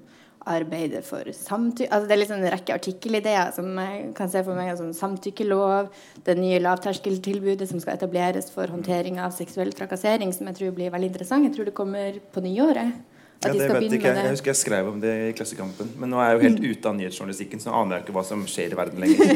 arbeidet 0.49 1.03
for 1.05 1.27
samtykke 1.37 1.91
altså 1.93 2.07
Det 2.09 2.15
er 2.15 2.19
liksom 2.23 2.39
en 2.39 2.53
rekke 2.55 2.73
artikkelideer 2.73 3.51
som 3.53 3.67
jeg 3.77 4.07
kan 4.17 4.31
se 4.31 4.41
for 4.45 4.57
meg. 4.57 4.71
Altså 4.73 4.87
samtykkelov, 4.97 5.91
det 6.25 6.37
nye 6.39 6.61
lavterskeltilbudet 6.63 7.69
som 7.69 7.81
skal 7.83 7.99
etableres 7.99 8.49
for 8.53 8.73
håndtering 8.73 9.19
av 9.21 9.35
seksuell 9.35 9.73
trakassering, 9.77 10.33
som 10.33 10.49
jeg 10.49 10.57
tror 10.57 10.75
blir 10.77 10.93
veldig 10.93 11.11
interessant. 11.11 11.45
Jeg 11.45 11.55
tror 11.57 11.69
det 11.69 11.77
kommer 11.77 12.17
på 12.33 12.41
nyåret. 12.45 12.97
Ja, 13.41 13.53
det 13.53 13.69
vet 13.73 13.97
ikke. 13.97 14.13
Jeg 14.13 14.33
husker 14.35 14.53
jeg 14.53 14.59
skrev 14.59 14.89
om 14.91 14.99
det 15.01 15.13
i 15.29 15.31
Klassekampen. 15.37 15.93
Men 16.01 16.13
nå 16.13 16.19
er 16.21 16.31
jeg 16.31 16.37
jo 16.37 16.45
helt 16.47 16.65
ute 16.71 16.89
av 16.89 16.97
nyhetsjournalistikken, 16.97 17.61
så 17.61 17.71
nå 17.71 17.79
aner 17.79 17.97
jeg 17.97 18.07
ikke 18.07 18.17
hva 18.17 18.25
som 18.25 18.43
skjer 18.49 18.73
i 18.73 18.77
verden 18.77 19.01
lenger. 19.01 19.33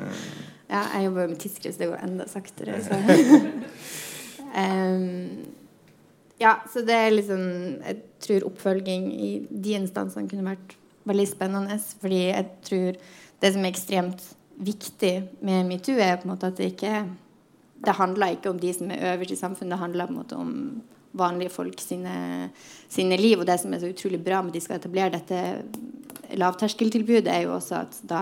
ja, 0.74 0.82
jeg 0.94 1.06
jobber 1.06 1.30
med 1.30 1.38
tidsskrift, 1.42 1.78
det 1.78 1.90
går 1.90 2.02
enda 2.06 2.26
saktere. 2.30 2.78
Så. 2.86 2.98
um, 4.62 5.59
Ja, 6.40 6.56
så 6.72 6.82
det 6.86 6.96
er 6.96 7.12
liksom 7.12 7.42
Jeg 7.84 7.96
tror 8.24 8.46
oppfølging 8.48 9.08
i 9.12 9.30
de 9.50 9.74
instansene 9.76 10.28
kunne 10.28 10.46
vært 10.46 10.76
veldig 11.08 11.26
spennende. 11.28 11.78
Fordi 12.00 12.20
jeg 12.28 12.46
tror 12.66 13.00
det 13.40 13.50
som 13.54 13.64
er 13.64 13.72
ekstremt 13.72 14.24
viktig 14.60 15.14
med 15.44 15.68
metoo, 15.68 15.96
er 15.96 16.18
på 16.20 16.28
en 16.28 16.34
måte 16.34 16.50
at 16.50 16.60
det 16.60 16.74
ikke 16.74 17.04
Det 17.80 17.96
handler 17.96 18.36
ikke 18.36 18.50
om 18.50 18.58
de 18.60 18.72
som 18.76 18.90
er 18.92 19.14
øverst 19.14 19.32
i 19.32 19.40
samfunnet, 19.40 19.72
det 19.72 19.80
handler 19.80 20.06
på 20.06 20.12
en 20.12 20.18
måte 20.18 20.36
om 20.36 20.82
vanlige 21.16 21.50
folk 21.50 21.80
sine, 21.80 22.50
sine 22.88 23.16
liv. 23.16 23.40
Og 23.40 23.46
det 23.46 23.56
som 23.60 23.72
er 23.72 23.80
så 23.80 23.88
utrolig 23.88 24.20
bra 24.24 24.42
med 24.42 24.52
at 24.52 24.58
de 24.58 24.60
skal 24.60 24.76
etablere 24.76 25.14
dette 25.14 26.36
lavterskeltilbudet, 26.36 27.28
er 27.32 27.46
jo 27.46 27.54
også 27.54 27.80
at 27.80 27.96
da 28.04 28.20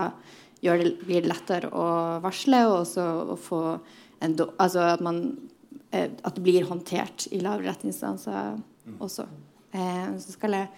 det, 0.61 0.93
blir 1.03 1.21
det 1.21 1.29
lettere 1.29 1.69
å 1.75 2.19
varsle, 2.23 2.63
og 2.67 2.81
også 2.81 3.05
å 3.33 3.35
få 3.39 3.61
en, 4.23 4.35
altså 4.57 4.87
at 4.95 5.03
man 5.03 5.21
at 5.91 6.35
det 6.35 6.43
blir 6.45 6.67
håndtert 6.69 7.27
i 7.33 7.41
lavere 7.41 7.71
rettsinstanser 7.71 8.59
også. 9.01 9.25
Eh, 9.73 10.15
så 10.21 10.33
skal 10.35 10.55
jeg 10.57 10.69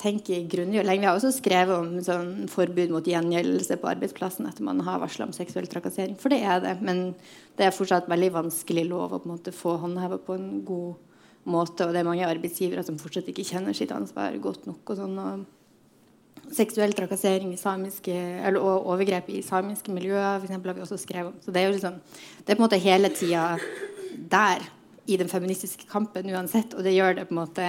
tenke 0.00 0.40
grundig 0.50 0.80
og 0.80 0.86
lenge. 0.88 1.04
Vi 1.04 1.08
har 1.08 1.16
også 1.16 1.32
skrevet 1.36 1.74
om 1.76 1.96
sånn 2.04 2.48
forbud 2.50 2.92
mot 2.92 3.06
gjengjeldelse 3.06 3.78
på 3.80 3.90
arbeidsplassen 3.92 4.48
etter 4.48 4.66
man 4.66 4.82
har 4.84 5.00
varsla 5.02 5.28
om 5.28 5.34
seksuell 5.36 5.68
trakassering. 5.70 6.16
For 6.20 6.32
det 6.34 6.42
er 6.42 6.62
det. 6.64 6.76
Men 6.84 7.06
det 7.58 7.68
er 7.68 7.76
fortsatt 7.76 8.10
veldig 8.10 8.32
vanskelig 8.34 8.86
lov 8.90 9.14
å 9.14 9.20
på 9.20 9.28
en 9.28 9.36
måte 9.36 9.54
få 9.54 9.76
håndheva 9.84 10.18
på 10.22 10.38
en 10.38 10.48
god 10.66 11.12
måte. 11.50 11.86
Og 11.86 11.94
det 11.94 12.02
er 12.02 12.08
mange 12.08 12.28
arbeidsgivere 12.28 12.84
som 12.86 12.98
fortsatt 13.00 13.30
ikke 13.30 13.46
kjenner 13.46 13.76
sitt 13.76 13.94
ansvar 13.94 14.36
godt 14.42 14.66
nok. 14.70 14.82
og 14.88 15.00
sånn, 15.00 15.18
og 15.18 15.44
Seksuell 16.54 16.92
trakassering 16.92 17.54
i 17.54 17.56
samiske, 17.56 18.12
eller, 18.12 18.60
og 18.60 18.90
overgrep 18.92 19.30
i 19.32 19.38
samiske 19.42 19.88
miljøer 19.94 20.36
for 20.36 20.44
eksempel, 20.44 20.70
har 20.70 20.76
vi 20.76 20.82
også 20.84 20.98
skrevet 21.00 21.30
om. 21.30 21.38
Så 21.40 21.54
det 21.54 21.62
er 21.62 21.70
jo 21.70 21.76
liksom, 21.78 21.94
det 22.44 22.52
er 22.52 22.58
på 22.58 22.60
en 22.60 22.66
måte 22.66 22.80
hele 22.84 23.08
tida 23.16 23.44
der 24.16 24.64
i 25.06 25.18
den 25.20 25.28
feministiske 25.28 25.88
kampen 25.90 26.30
uansett. 26.32 26.74
Og 26.74 26.84
det 26.84 26.94
gjør 26.94 27.18
det 27.18 27.28
på 27.28 27.36
en 27.36 27.42
måte 27.42 27.68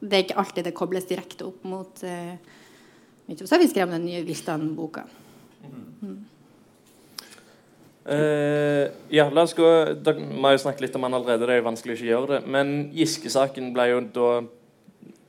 Det 0.00 0.16
er 0.16 0.24
ikke 0.24 0.38
alltid 0.40 0.64
det 0.64 0.74
kobles 0.74 1.08
direkte 1.08 1.44
opp 1.44 1.64
mot 1.68 2.02
uh, 2.04 2.34
Så 3.34 3.54
har 3.54 3.60
vi 3.60 3.68
skrevet 3.68 3.92
den 3.92 4.06
nye 4.08 4.24
Viltan-boka. 4.24 5.04
Mm. 6.00 6.18
Uh, 8.10 8.88
ja, 9.12 9.28
la 9.28 9.44
oss 9.44 9.52
gå 9.54 9.68
da, 10.00 10.14
må 10.16 10.54
jo 10.54 10.62
snakke 10.62 10.82
litt 10.82 10.96
om 10.96 11.04
han 11.04 11.14
allerede, 11.14 11.44
det 11.44 11.52
er 11.52 11.60
jo 11.60 11.66
vanskelig 11.68 11.92
å 11.92 11.98
ikke 11.98 12.08
gjøre 12.08 12.30
det. 12.32 12.40
Men 12.48 12.72
Giske-saken 12.96 13.74
ble 13.76 13.90
jo 13.92 14.00
da 14.16 14.30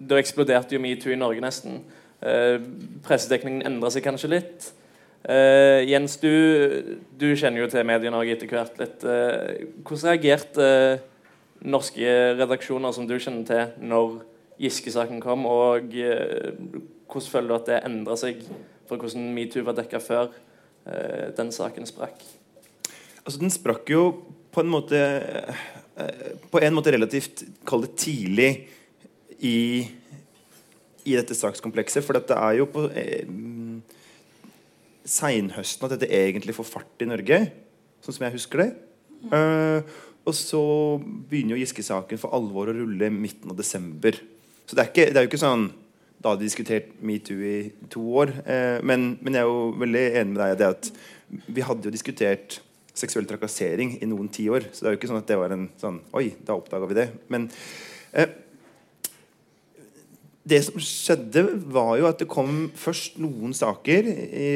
Da 0.01 0.17
eksploderte 0.17 0.73
jo 0.73 0.81
metoo 0.81 1.11
i 1.13 1.19
Norge 1.19 1.43
nesten. 1.43 1.83
Uh, 2.23 2.57
pressedekningen 3.05 3.67
endra 3.67 3.91
seg 3.93 4.07
kanskje 4.07 4.31
litt. 4.31 4.71
Uh, 5.21 5.85
Jens, 5.85 6.15
du, 6.17 6.31
du, 7.13 7.27
kjenner 7.37 7.61
jo 7.61 7.69
til 7.69 7.85
Medie-Norge 7.85 8.33
etter 8.33 8.49
hvert 8.49 8.79
litt. 8.81 9.03
Uh, 9.05 9.69
hvordan 9.85 10.15
reagerte 10.15 10.65
uh, 10.65 11.03
norske 11.61 12.15
redaksjoner 12.39 12.95
som 12.95 13.05
du 13.05 13.13
kjenner 13.21 13.45
til, 13.45 13.75
når 13.85 14.15
Giske-saken 14.61 15.21
kom? 15.21 15.45
Og 15.45 15.93
hvordan 15.93 17.29
føler 17.29 17.51
du 17.51 17.57
at 17.59 17.69
det 17.69 17.79
endra 17.85 18.17
seg 18.17 18.41
fra 18.89 18.97
hvordan 18.97 19.29
metoo 19.35 19.65
var 19.65 19.77
dekka 19.77 20.01
før 20.01 20.31
den 21.37 21.51
saken 21.53 21.85
sprakk? 21.85 22.17
Altså, 23.21 23.37
den 23.37 23.53
sprakk 23.53 23.89
jo 23.93 24.03
på 24.51 24.63
en 24.63 24.71
måte 24.73 24.97
På 26.49 26.57
en 26.57 26.73
måte 26.73 26.93
relativt 26.93 27.43
Kall 27.69 27.85
det 27.85 27.91
tidlig 28.01 28.49
i, 29.37 29.85
i 31.05 31.13
dette 31.13 31.37
sakskomplekset. 31.37 32.05
For 32.05 32.17
dette 32.17 32.37
er 32.37 32.57
jo 32.57 32.67
på 32.73 32.87
seinhøsten 35.07 35.87
at 35.87 35.95
dette 35.95 36.13
egentlig 36.13 36.55
får 36.57 36.67
fart 36.69 37.03
i 37.03 37.09
Norge, 37.09 37.41
sånn 38.03 38.17
som 38.17 38.25
jeg 38.27 38.35
husker 38.35 38.63
det. 38.63 38.69
Uh, 39.31 39.81
og 40.25 40.35
så 40.37 40.61
begynner 41.01 41.55
jo 41.55 41.63
Giske-saken 41.63 42.19
for 42.21 42.33
alvor 42.37 42.69
å 42.69 42.75
rulle 42.77 43.09
midten 43.13 43.53
av 43.53 43.57
desember. 43.57 44.17
Så 44.65 44.77
det 44.77 44.83
er, 44.83 44.91
ikke, 44.91 45.07
det 45.09 45.19
er 45.19 45.25
jo 45.25 45.31
ikke 45.31 45.41
sånn 45.41 45.71
Da 46.21 46.31
hadde 46.31 46.43
de 46.43 46.49
diskutert 46.51 46.91
metoo 47.01 47.41
i 47.41 47.71
to 47.89 48.03
år. 48.21 48.33
Uh, 48.45 48.77
men, 48.85 49.15
men, 49.21 49.33
jeg 49.33 49.41
er 49.41 49.49
jo 49.49 49.71
veldig 49.81 50.03
enig 50.21 50.35
med 50.35 50.43
deg 50.43 50.53
i 50.53 50.59
det 50.59 50.69
at 50.75 50.91
vi 51.57 51.65
hadde 51.65 51.87
jo 51.87 51.93
diskutert 51.95 52.59
seksuell 52.93 53.25
trakassering 53.25 53.95
i 54.03 54.09
noen 54.09 54.29
tiår. 54.29 54.67
Så 54.69 54.83
det 54.83 54.89
er 54.89 54.95
jo 54.95 54.99
ikke 54.99 55.09
sånn 55.09 55.21
at 55.23 55.31
det 55.31 55.39
var 55.41 55.55
en 55.55 55.65
sånn 55.81 55.97
Oi, 56.19 56.27
da 56.45 56.57
oppdaga 56.59 56.89
vi 56.91 56.99
det. 56.99 57.07
Men 57.33 57.49
uh, 58.13 58.29
det 60.51 60.61
som 60.65 60.77
skjedde, 60.81 61.43
var 61.73 61.95
jo 61.99 62.07
at 62.09 62.21
det 62.21 62.29
kom 62.29 62.69
først 62.77 63.19
noen 63.21 63.53
saker 63.57 64.07
i 64.11 64.47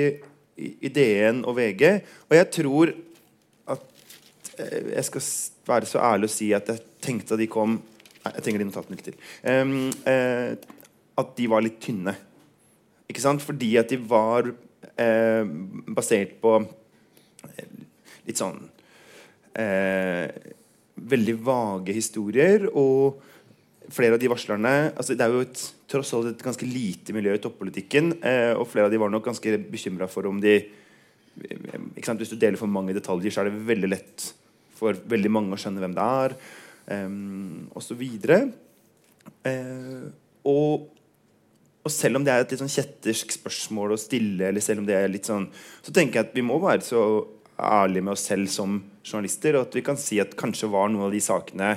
i 0.57 0.91
DN 0.93 1.43
og 1.43 1.57
VG. 1.57 1.83
Og 2.29 2.37
jeg 2.37 2.51
tror 2.59 2.93
at 3.73 3.83
eh, 4.59 4.91
Jeg 4.95 5.05
skal 5.09 5.25
være 5.67 5.89
så 5.89 5.99
ærlig 5.99 6.29
å 6.29 6.35
si 6.35 6.53
at 6.55 6.69
jeg 6.71 6.83
tenkte 7.03 7.35
at 7.35 7.41
de 7.41 7.51
kom 7.51 7.79
jeg 8.25 8.41
trenger 8.41 8.63
de 8.63 8.67
notatene 8.69 8.97
litt 8.97 9.05
til. 9.05 9.17
Um, 9.45 9.91
uh, 10.09 10.55
at 11.21 11.35
de 11.37 11.49
var 11.51 11.61
litt 11.61 11.77
tynne. 11.83 12.15
Ikke 13.05 13.21
sant? 13.21 13.43
Fordi 13.45 13.75
at 13.77 13.91
de 13.91 13.99
var 14.01 14.49
uh, 14.49 15.43
basert 15.93 16.33
på 16.41 16.57
litt 18.25 18.41
sånn 18.41 18.57
uh, 19.59 20.27
Veldig 20.95 21.35
vage 21.43 21.93
historier. 21.93 22.69
Og 22.71 23.21
flere 23.93 24.15
av 24.15 24.21
de 24.21 24.29
varslerne 24.31 24.71
altså 24.95 25.13
Det 25.17 25.25
er 25.25 25.33
jo 25.33 25.43
et, 25.45 25.61
tross 25.91 26.13
alt 26.17 26.31
et 26.31 26.45
ganske 26.45 26.67
lite 26.67 27.13
miljø 27.15 27.35
i 27.35 27.41
toppolitikken. 27.41 28.15
Eh, 28.25 28.53
og 28.57 28.67
flere 28.71 28.89
av 28.89 28.93
de 28.93 28.99
var 29.01 29.11
nok 29.13 29.27
ganske 29.27 29.57
bekymra 29.69 30.09
for 30.11 30.27
om 30.29 30.41
de 30.41 30.57
ikke 31.35 32.07
sant? 32.07 32.21
Hvis 32.21 32.33
du 32.33 32.39
deler 32.39 32.59
for 32.59 32.71
mange 32.71 32.95
detaljer, 32.95 33.33
så 33.33 33.43
er 33.43 33.49
det 33.49 33.65
veldig 33.67 33.91
lett 33.91 34.27
for 34.75 34.97
veldig 35.11 35.31
mange 35.31 35.55
å 35.55 35.59
skjønne 35.59 35.81
hvem 35.83 35.95
det 35.95 36.05
er, 36.25 36.35
um, 37.07 37.67
osv. 37.79 38.01
Eh, 39.47 40.05
og, 40.51 40.87
og 41.85 41.93
selv 41.93 42.19
om 42.19 42.25
det 42.25 42.33
er 42.33 42.43
et 42.43 42.53
litt 42.53 42.63
sånn 42.63 42.71
kjettersk 42.71 43.37
spørsmål 43.37 43.95
å 43.95 43.99
stille, 43.99 44.49
eller 44.49 44.63
selv 44.63 44.83
om 44.83 44.89
det 44.89 44.97
er 44.99 45.11
litt 45.11 45.29
sånn, 45.29 45.47
så 45.83 45.95
tenker 45.95 46.19
jeg 46.19 46.29
at 46.29 46.37
vi 46.37 46.45
må 46.45 46.59
være 46.63 46.83
så 46.87 47.01
ærlige 47.55 48.03
med 48.03 48.15
oss 48.17 48.25
selv 48.27 48.51
som 48.51 48.79
journalister, 49.05 49.55
og 49.55 49.69
at 49.69 49.77
vi 49.79 49.85
kan 49.85 49.99
si 49.99 50.19
at 50.23 50.35
kanskje 50.39 50.71
var 50.71 50.91
noen 50.91 51.07
av 51.07 51.15
de 51.15 51.23
sakene 51.23 51.75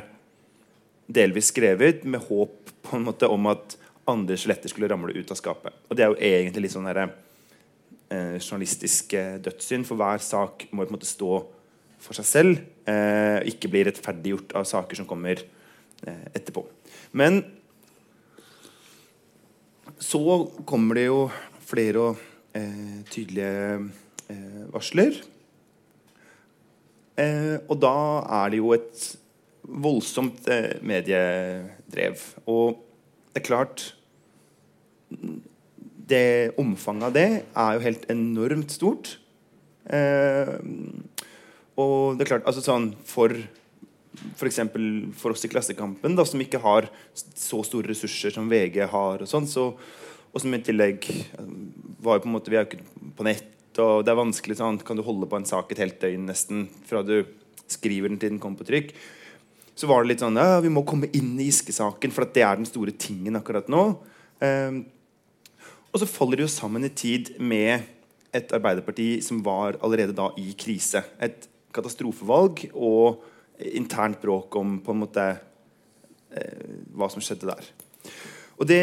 delvis 1.08 1.50
skrevet 1.52 2.04
med 2.04 2.20
håp 2.28 2.72
på 2.84 2.96
en 2.96 3.06
måte 3.06 3.28
om 3.30 3.48
at 3.50 3.76
andre 4.08 4.36
skjeletter 4.40 4.72
skulle 4.72 4.88
ramle 4.88 5.16
ut 5.16 5.32
av 5.32 5.38
skapet. 5.40 5.74
Og 5.88 5.96
det 5.96 6.04
er 6.04 6.12
jo 6.12 6.20
egentlig 6.30 6.66
litt 6.66 6.76
sånn 6.76 6.88
her, 6.88 7.02
eh, 8.12 8.36
journalistisk 8.38 9.16
dødssyn, 9.44 9.84
for 9.84 10.00
hver 10.00 10.22
sak 10.24 10.68
må 10.70 10.84
på 10.84 10.92
en 10.92 10.96
måte 10.96 11.08
stå 11.08 11.44
for 11.98 12.16
seg 12.16 12.26
selv, 12.28 12.60
eh, 12.86 13.42
ikke 13.50 13.70
bli 13.70 13.84
rettferdiggjort 13.88 14.54
av 14.56 14.66
saker 14.68 15.00
som 15.00 15.08
kommer 15.08 15.42
eh, 16.06 16.26
etterpå. 16.34 16.64
Men 17.12 17.42
så 19.98 20.22
kommer 20.68 20.98
det 20.98 21.08
jo 21.08 21.22
flere 21.68 22.04
og 22.10 22.20
eh, 22.56 23.00
tydelige 23.10 23.90
eh, 24.30 24.62
varsler. 24.72 25.18
Eh, 27.18 27.56
og 27.66 27.80
da 27.82 27.96
er 28.44 28.52
det 28.52 28.60
jo 28.62 28.72
et 28.76 29.08
voldsomt 29.68 30.48
eh, 30.50 30.78
mediedrev. 30.82 32.24
Og 32.48 32.80
det 33.32 33.42
er 33.42 33.48
klart 33.48 33.92
Det 36.08 36.56
omfanget 36.60 37.04
av 37.08 37.14
det 37.14 37.28
er 37.42 37.76
jo 37.76 37.84
helt 37.84 38.04
enormt 38.12 38.72
stort. 38.72 39.18
Eh, 39.88 40.56
og 41.78 42.18
det 42.18 42.24
er 42.24 42.32
klart, 42.32 42.48
altså 42.48 42.64
sånn 42.64 42.90
for 43.06 43.34
f.eks. 44.34 44.58
For, 44.72 44.86
for 45.20 45.34
oss 45.34 45.46
i 45.46 45.50
Klassekampen, 45.52 46.16
da, 46.18 46.24
som 46.26 46.42
ikke 46.42 46.60
har 46.62 46.88
så 47.14 47.62
store 47.66 47.92
ressurser 47.92 48.34
som 48.34 48.48
VG 48.50 48.80
har, 48.90 49.22
og 49.22 49.30
sånn, 49.30 49.46
så, 49.46 49.70
og 50.32 50.42
som 50.42 50.56
i 50.56 50.62
tillegg 50.64 51.06
eh, 51.12 51.52
var 52.02 52.18
jo 52.18 52.24
på 52.24 52.30
en 52.30 52.36
måte, 52.36 52.50
Vi 52.50 52.58
er 52.58 52.66
jo 52.66 52.72
ikke 52.72 53.12
på 53.18 53.28
nett, 53.28 53.54
og 53.78 54.02
det 54.04 54.12
er 54.12 54.18
vanskelig 54.18 54.58
sånn, 54.58 54.80
Kan 54.82 54.98
du 54.98 55.06
holde 55.06 55.28
på 55.30 55.38
en 55.38 55.46
sak 55.48 55.70
et 55.72 55.84
helt 55.84 56.00
døgn 56.02 56.26
nesten 56.26 56.66
fra 56.88 57.04
du 57.06 57.22
skriver 57.68 58.08
den 58.08 58.18
til 58.18 58.34
den 58.34 58.42
kommer 58.42 58.62
på 58.62 58.68
trykk? 58.70 58.94
Så 59.78 59.86
var 59.86 60.02
det 60.02 60.10
litt 60.10 60.22
sånn 60.24 60.38
ja, 60.38 60.58
Vi 60.64 60.72
må 60.72 60.82
komme 60.86 61.10
inn 61.14 61.36
i 61.38 61.46
Giske-saken, 61.46 62.14
for 62.14 62.26
det 62.34 62.42
er 62.42 62.58
den 62.58 62.66
store 62.66 62.94
tingen 62.98 63.38
akkurat 63.38 63.68
nå. 63.70 63.84
Um, 64.42 64.80
og 65.92 66.02
så 66.02 66.08
faller 66.10 66.40
det 66.40 66.48
jo 66.48 66.52
sammen 66.52 66.86
i 66.86 66.92
tid 66.92 67.36
med 67.38 67.86
et 68.34 68.50
Arbeiderparti 68.54 69.22
som 69.24 69.40
var 69.46 69.78
allerede 69.84 70.16
da 70.16 70.28
i 70.38 70.50
krise. 70.58 71.00
Et 71.22 71.46
katastrofevalg 71.74 72.66
og 72.74 73.22
internt 73.58 74.20
bråk 74.22 74.58
om 74.58 74.76
på 74.84 74.94
en 74.94 75.00
måte 75.00 75.24
eh, 76.30 76.74
hva 76.94 77.08
som 77.10 77.24
skjedde 77.24 77.48
der. 77.48 77.70
Og 78.58 78.68
det 78.68 78.82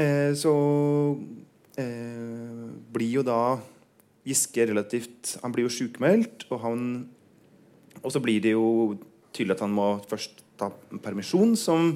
eh, 0.00 0.32
Så 0.36 0.52
eh, 1.80 2.66
blir 2.92 3.20
jo 3.20 3.24
da 3.26 3.60
Giske 4.26 4.66
relativt 4.68 5.38
Han 5.40 5.54
blir 5.54 5.64
jo 5.64 5.72
sjukmeldt, 5.72 6.44
og, 6.50 6.58
han 6.64 6.82
og 8.02 8.12
så 8.12 8.20
blir 8.20 8.42
det 8.44 8.52
jo 8.52 8.98
tydelig 9.34 9.56
at 9.56 9.64
han 9.64 9.74
må 9.74 9.92
først 10.10 10.42
ta 10.60 10.70
permisjon 11.02 11.54
som 11.58 11.92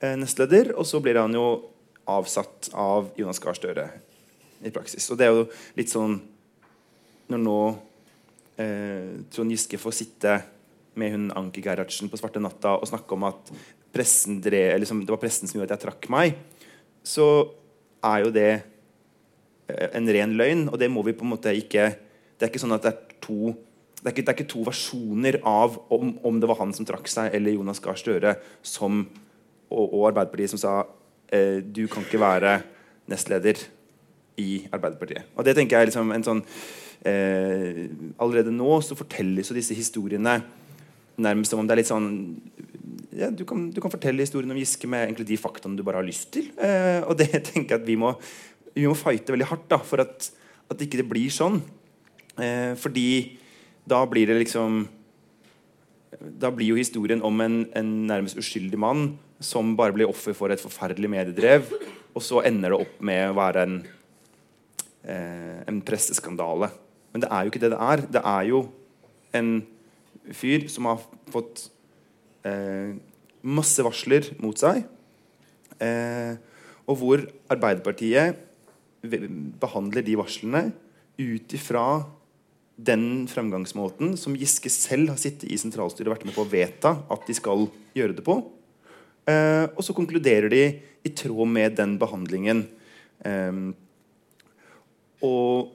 eh, 0.00 0.16
nestleder, 0.18 0.74
og 0.76 0.86
så 0.88 1.00
blir 1.04 1.20
han 1.20 1.34
jo 1.36 1.46
avsatt 2.06 2.70
av 2.78 3.10
Jonas 3.18 3.40
Gahr 3.42 3.56
Støre 3.58 3.86
i 4.64 4.72
praksis. 4.74 5.08
Og 5.10 5.18
det 5.18 5.26
er 5.26 5.34
jo 5.34 5.46
litt 5.76 5.92
sånn 5.92 6.20
Når 7.26 7.40
nå 7.42 7.60
eh, 8.62 9.16
Trond 9.34 9.50
Giske 9.50 9.80
får 9.82 9.96
sitte 9.98 10.36
med 10.96 11.12
hun 11.12 11.24
Anki 11.34 11.64
Gerhardsen 11.64 12.08
på 12.08 12.18
Svarte 12.20 12.40
natta 12.40 12.76
og 12.78 12.86
snakke 12.88 13.16
om 13.16 13.26
at 13.28 13.50
pressen 13.92 14.38
drev, 14.44 14.76
liksom, 14.80 15.02
det 15.04 15.12
var 15.12 15.20
pressen 15.20 15.48
som 15.48 15.58
gjorde 15.58 15.74
at 15.74 15.80
jeg 15.80 15.88
trakk 15.88 16.06
meg, 16.12 16.36
så 17.02 17.26
er 18.06 18.22
jo 18.22 18.30
det 18.32 18.50
eh, 18.54 19.88
en 19.90 20.08
ren 20.14 20.36
løgn. 20.38 20.66
Og 20.70 20.78
det 20.80 20.90
må 20.92 21.02
vi 21.06 21.16
på 21.16 21.26
en 21.26 21.34
måte 21.34 21.54
ikke 21.56 21.90
Det 22.36 22.44
er 22.44 22.50
ikke 22.52 22.60
sånn 22.60 22.76
at 22.76 22.84
det 22.84 22.90
er 22.92 23.20
to 23.24 23.54
det 24.06 24.12
er, 24.12 24.14
ikke, 24.14 24.22
det 24.22 24.30
er 24.30 24.36
ikke 24.38 24.52
to 24.52 24.60
versjoner 24.62 25.36
av 25.42 25.80
om, 25.90 26.12
om, 26.22 26.36
det 26.38 26.46
var 26.46 26.60
han 26.60 26.70
som 26.76 26.86
trakk 26.86 27.08
seg, 27.10 27.32
eller 27.34 27.56
Jonas 27.56 27.80
Gahr 27.82 27.96
Støre 27.98 28.36
som, 28.62 29.00
og, 29.66 29.82
og, 29.82 30.04
Arbeiderpartiet 30.12 30.52
som 30.52 30.60
sa 30.62 30.74
eh, 31.34 31.58
du 31.58 31.88
kan 31.90 32.04
ikke 32.06 32.20
være 32.22 32.52
nestleder 33.10 33.64
i 34.38 34.60
Arbeiderpartiet. 34.70 35.32
Og 35.34 35.42
det 35.48 35.56
tenker 35.58 35.80
jeg 35.80 35.88
liksom 35.90 36.12
en 36.14 36.22
sånn 36.22 36.42
eh, 37.02 37.80
Allerede 38.22 38.52
nå 38.54 38.76
så 38.86 38.94
fortelles 38.94 39.50
jo 39.50 39.56
disse 39.56 39.74
historiene 39.74 40.36
nærmest 41.16 41.50
som 41.50 41.62
om 41.64 41.66
det 41.66 41.74
er 41.74 41.80
litt 41.80 41.90
sånn 41.90 42.06
ja, 43.16 43.32
du, 43.34 43.42
kan, 43.48 43.64
du, 43.74 43.80
kan, 43.82 43.90
fortelle 43.90 44.22
historien 44.22 44.54
om 44.54 44.60
Giske 44.60 44.86
med 44.92 45.08
egentlig 45.08 45.26
de 45.32 45.40
faktaene 45.40 45.74
du 45.74 45.82
bare 45.82 45.98
har 45.98 46.06
lyst 46.06 46.28
til. 46.36 46.52
Eh, 46.62 47.00
og 47.02 47.16
det 47.18 47.32
tenker 47.48 47.74
jeg 47.74 47.80
at 47.80 47.88
vi 47.88 47.98
må, 47.98 48.12
vi 48.76 48.86
må 48.86 48.94
fighte 48.94 49.34
veldig 49.34 49.50
hardt 49.50 49.66
da, 49.72 49.80
for 49.82 50.04
at, 50.04 50.30
at 50.70 50.86
ikke 50.86 51.00
det 51.02 51.08
blir 51.10 51.34
sånn. 51.34 51.58
Eh, 52.38 52.76
fordi 52.78 53.08
da 53.86 54.02
blir 54.06 54.28
det 54.28 54.40
liksom 54.42 54.86
Da 56.40 56.50
blir 56.54 56.72
jo 56.72 56.78
historien 56.78 57.22
om 57.22 57.40
en, 57.44 57.56
en, 57.76 57.90
nærmest 58.08 58.38
uskyldig 58.40 58.78
mann 58.80 59.18
som 59.42 59.74
bare 59.76 59.92
blir 59.92 60.08
offer 60.08 60.32
for 60.32 60.48
et 60.48 60.62
forferdelig 60.62 61.10
mediedrev, 61.12 61.66
og 62.16 62.22
så 62.24 62.40
ender 62.48 62.72
det 62.72 62.78
opp 62.86 63.02
med 63.04 63.20
å 63.28 63.34
være 63.36 63.64
en, 63.66 63.74
eh, 65.04 65.58
en 65.68 65.82
presseskandale. 65.84 66.70
Men 67.12 67.20
det 67.20 67.28
er 67.28 67.42
jo 67.44 67.52
ikke 67.52 67.60
det 67.66 67.70
det 67.74 67.82
er. 67.84 68.04
Det 68.16 68.22
er 68.32 68.46
jo 68.48 68.62
en 69.36 69.50
fyr 70.32 70.64
som 70.72 70.88
har 70.88 71.04
fått 71.34 71.66
eh, 72.48 72.96
masse 73.44 73.84
varsler 73.84 74.32
mot 74.40 74.56
seg, 74.56 74.86
eh, 75.76 76.40
og 76.88 76.96
hvor 77.02 77.26
Arbeiderpartiet 77.52 78.40
behandler 79.60 80.06
de 80.06 80.16
varslene 80.16 80.70
ut 81.20 81.58
ifra 81.60 82.06
den 82.76 83.24
fremgangsmåten 83.30 84.16
som 84.20 84.36
Giske 84.36 84.70
selv 84.72 85.14
har 85.14 85.20
sittet 85.20 85.48
i 85.48 85.56
sentralstyret 85.60 86.10
og 86.10 86.16
vært 86.16 86.26
med 86.28 86.36
på 86.36 86.44
å 86.44 86.50
vedta 86.50 86.92
at 87.12 87.24
de 87.28 87.36
skal 87.36 87.66
gjøre 87.96 88.18
det 88.18 88.24
på. 88.26 88.36
Eh, 89.26 89.64
og 89.72 89.80
så 89.82 89.96
konkluderer 89.96 90.52
de 90.52 90.62
i 91.06 91.12
tråd 91.16 91.48
med 91.50 91.78
den 91.78 91.96
behandlingen. 92.00 92.66
Eh, 93.24 93.64
og 95.24 95.72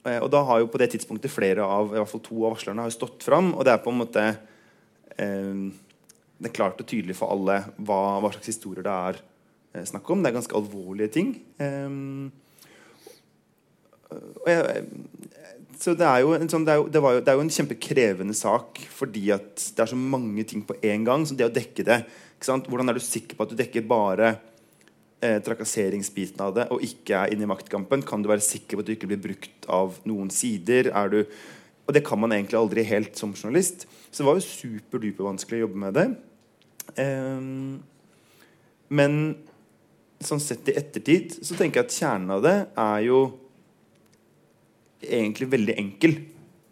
og 0.00 0.30
da 0.32 0.40
har 0.48 0.62
jo 0.62 0.68
på 0.72 0.78
det 0.80 0.86
tidspunktet 0.94 1.28
flere 1.28 1.60
av 1.60 1.90
i 1.92 1.98
hvert 1.98 2.08
fall 2.08 2.22
to 2.24 2.38
av 2.40 2.54
varslerne 2.54 2.86
har 2.86 2.92
stått 2.94 3.20
fram. 3.20 3.50
Og 3.52 3.66
det 3.68 3.74
er 3.74 3.82
på 3.84 3.92
en 3.92 3.98
måte 4.00 4.22
eh, 5.20 5.60
Det 6.40 6.48
er 6.48 6.56
klart 6.56 6.80
og 6.80 6.88
tydelig 6.88 7.18
for 7.18 7.28
alle 7.34 7.58
hva, 7.76 8.16
hva 8.22 8.30
slags 8.32 8.48
historier 8.48 8.86
det 8.86 8.94
er 9.10 9.20
eh, 9.74 9.84
snakk 9.84 10.08
om. 10.08 10.22
Det 10.22 10.30
er 10.30 10.38
ganske 10.38 10.56
alvorlige 10.56 11.12
ting. 11.18 11.34
Eh, 11.60 11.90
jeg, 14.48 14.86
så 15.80 15.94
det 15.96 16.04
er, 16.04 16.26
sånn, 16.52 16.66
det, 16.68 16.74
er 16.74 16.80
jo, 16.82 16.88
det, 16.92 17.00
jo, 17.00 17.20
det 17.24 17.32
er 17.32 17.38
jo 17.38 17.44
en 17.46 17.54
kjempekrevende 17.54 18.34
sak 18.36 18.82
fordi 18.92 19.30
at 19.32 19.62
det 19.72 19.80
er 19.80 19.88
så 19.88 19.96
mange 19.96 20.44
ting 20.48 20.60
på 20.66 20.76
én 20.84 21.06
gang. 21.06 21.24
Så 21.24 21.36
det 21.38 21.48
å 21.48 21.54
dekke 21.54 21.86
det 21.86 22.02
Hvordan 22.40 22.88
er 22.88 22.96
du 22.96 23.04
sikker 23.04 23.36
på 23.36 23.44
at 23.44 23.50
du 23.52 23.56
dekker 23.58 23.84
bare 23.84 24.30
eh, 25.20 25.36
trakasseringsbiten 25.44 26.40
av 26.40 26.54
det 26.56 26.64
og 26.72 26.84
ikke 26.84 27.18
er 27.18 27.34
inne 27.34 27.44
i 27.44 27.50
maktkampen, 27.50 28.00
kan 28.04 28.24
du 28.24 28.30
være 28.30 28.44
sikker 28.44 28.78
på 28.78 28.84
at 28.84 28.88
du 28.88 28.94
ikke 28.94 29.10
blir 29.10 29.20
brukt 29.20 29.68
av 29.68 29.98
noen 30.08 30.30
sider? 30.32 30.88
Er 30.88 31.12
du, 31.12 31.18
og 31.84 31.96
det 31.96 32.04
kan 32.06 32.20
man 32.20 32.32
egentlig 32.32 32.56
aldri 32.60 32.84
helt 32.88 33.20
som 33.20 33.34
journalist. 33.36 33.84
Så 34.08 34.22
det 34.22 34.28
var 34.30 34.40
jo 34.40 34.46
superduper 34.46 35.28
vanskelig 35.28 35.60
å 35.60 35.66
jobbe 35.66 35.84
med 35.84 35.96
det. 36.00 36.06
Eh, 37.04 37.44
men 39.00 39.20
sånn 40.20 40.40
sett 40.44 40.68
i 40.68 40.76
ettertid 40.80 41.36
så 41.40 41.56
tenker 41.56 41.80
jeg 41.80 41.88
at 41.88 42.00
kjernen 42.00 42.34
av 42.36 42.44
det 42.44 42.56
er 42.72 43.04
jo 43.08 43.20
egentlig 45.02 45.48
veldig 45.52 45.76
enkel. 45.80 46.16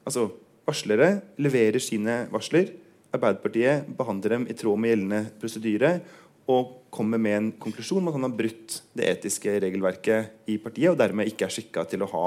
Altså 0.09 0.29
varslere 0.69 1.19
leverer 1.41 1.81
sine 1.83 2.25
varsler. 2.33 2.73
Arbeiderpartiet 3.14 3.88
behandler 3.99 4.37
dem 4.37 4.47
i 4.51 4.57
tråd 4.57 4.81
med 4.81 4.93
gjeldende 4.93 5.23
prosedyre 5.41 5.93
og 6.49 6.75
kommer 6.93 7.21
med 7.21 7.37
en 7.37 7.49
konklusjon 7.61 8.01
om 8.01 8.09
at 8.11 8.17
han 8.17 8.25
har 8.25 8.37
brutt 8.37 8.79
det 8.97 9.09
etiske 9.11 9.59
regelverket 9.64 10.49
i 10.49 10.57
partiet, 10.61 10.91
og 10.93 10.97
dermed 11.01 11.29
ikke 11.29 11.45
er 11.45 11.53
skikka 11.53 11.85
til 11.88 12.05
å 12.05 12.09
ha 12.09 12.25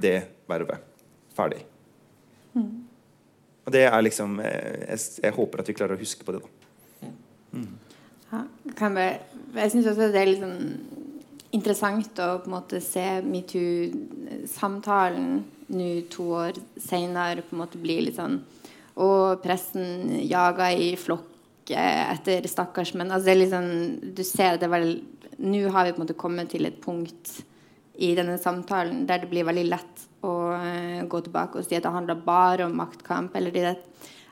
det 0.00 0.16
vervet. 0.48 0.80
Ferdig. 1.36 1.60
Mm. 2.56 2.70
Og 3.62 3.74
det 3.74 3.84
er 3.88 4.04
liksom 4.04 4.38
eh, 4.40 4.86
jeg, 4.88 5.04
jeg, 5.22 5.34
håper 5.36 5.62
at 5.62 5.68
vi 5.68 5.76
klarer 5.76 5.96
å 5.96 6.00
huske 6.00 6.24
på 6.24 6.34
det, 6.34 6.40
da. 6.42 7.10
Mm. 7.52 7.68
Ja, 8.32 8.40
jeg 8.64 9.20
jeg 9.52 9.72
syns 9.74 9.90
også 9.90 10.08
det 10.08 10.20
er 10.22 10.30
litt 10.30 10.40
sånn 10.40 10.62
interessant 11.52 12.18
å 12.20 12.38
på 12.42 12.48
en 12.48 12.56
måte 12.56 12.80
se 12.84 13.22
metoo-samtalen 13.26 15.44
nå 15.72 15.88
to 16.12 16.24
år 16.36 16.52
seinere 16.80 17.42
på 17.44 17.56
en 17.56 17.62
måte 17.62 17.78
bli 17.80 17.96
litt 18.06 18.18
sånn 18.18 18.36
Og 19.00 19.40
pressen 19.44 19.86
jager 20.28 20.70
i 20.76 20.96
flokk 21.00 21.28
etter 21.72 22.44
stakkars 22.50 22.92
menn. 22.98 23.12
Altså 23.12 23.26
det 23.28 23.32
er 23.32 23.42
liksom, 23.44 23.66
du 24.16 24.22
ser 24.26 24.52
det 24.60 24.68
vel 24.72 24.86
Nå 25.42 25.60
har 25.72 25.82
vi 25.86 25.94
på 25.94 26.00
en 26.00 26.04
måte 26.04 26.20
kommet 26.20 26.48
til 26.52 26.64
et 26.68 26.82
punkt 26.82 27.24
i 28.02 28.14
denne 28.16 28.36
samtalen 28.40 29.06
der 29.08 29.18
det 29.22 29.30
blir 29.30 29.48
veldig 29.48 29.64
lett 29.68 29.96
å 30.22 30.32
uh, 30.54 31.00
gå 31.08 31.18
tilbake 31.24 31.58
og 31.58 31.64
si 31.66 31.76
at 31.76 31.84
det 31.86 31.94
handler 31.94 32.26
bare 32.26 32.62
om 32.68 32.76
maktkamp. 32.78 33.34
eller 33.36 33.50
det 33.50 33.62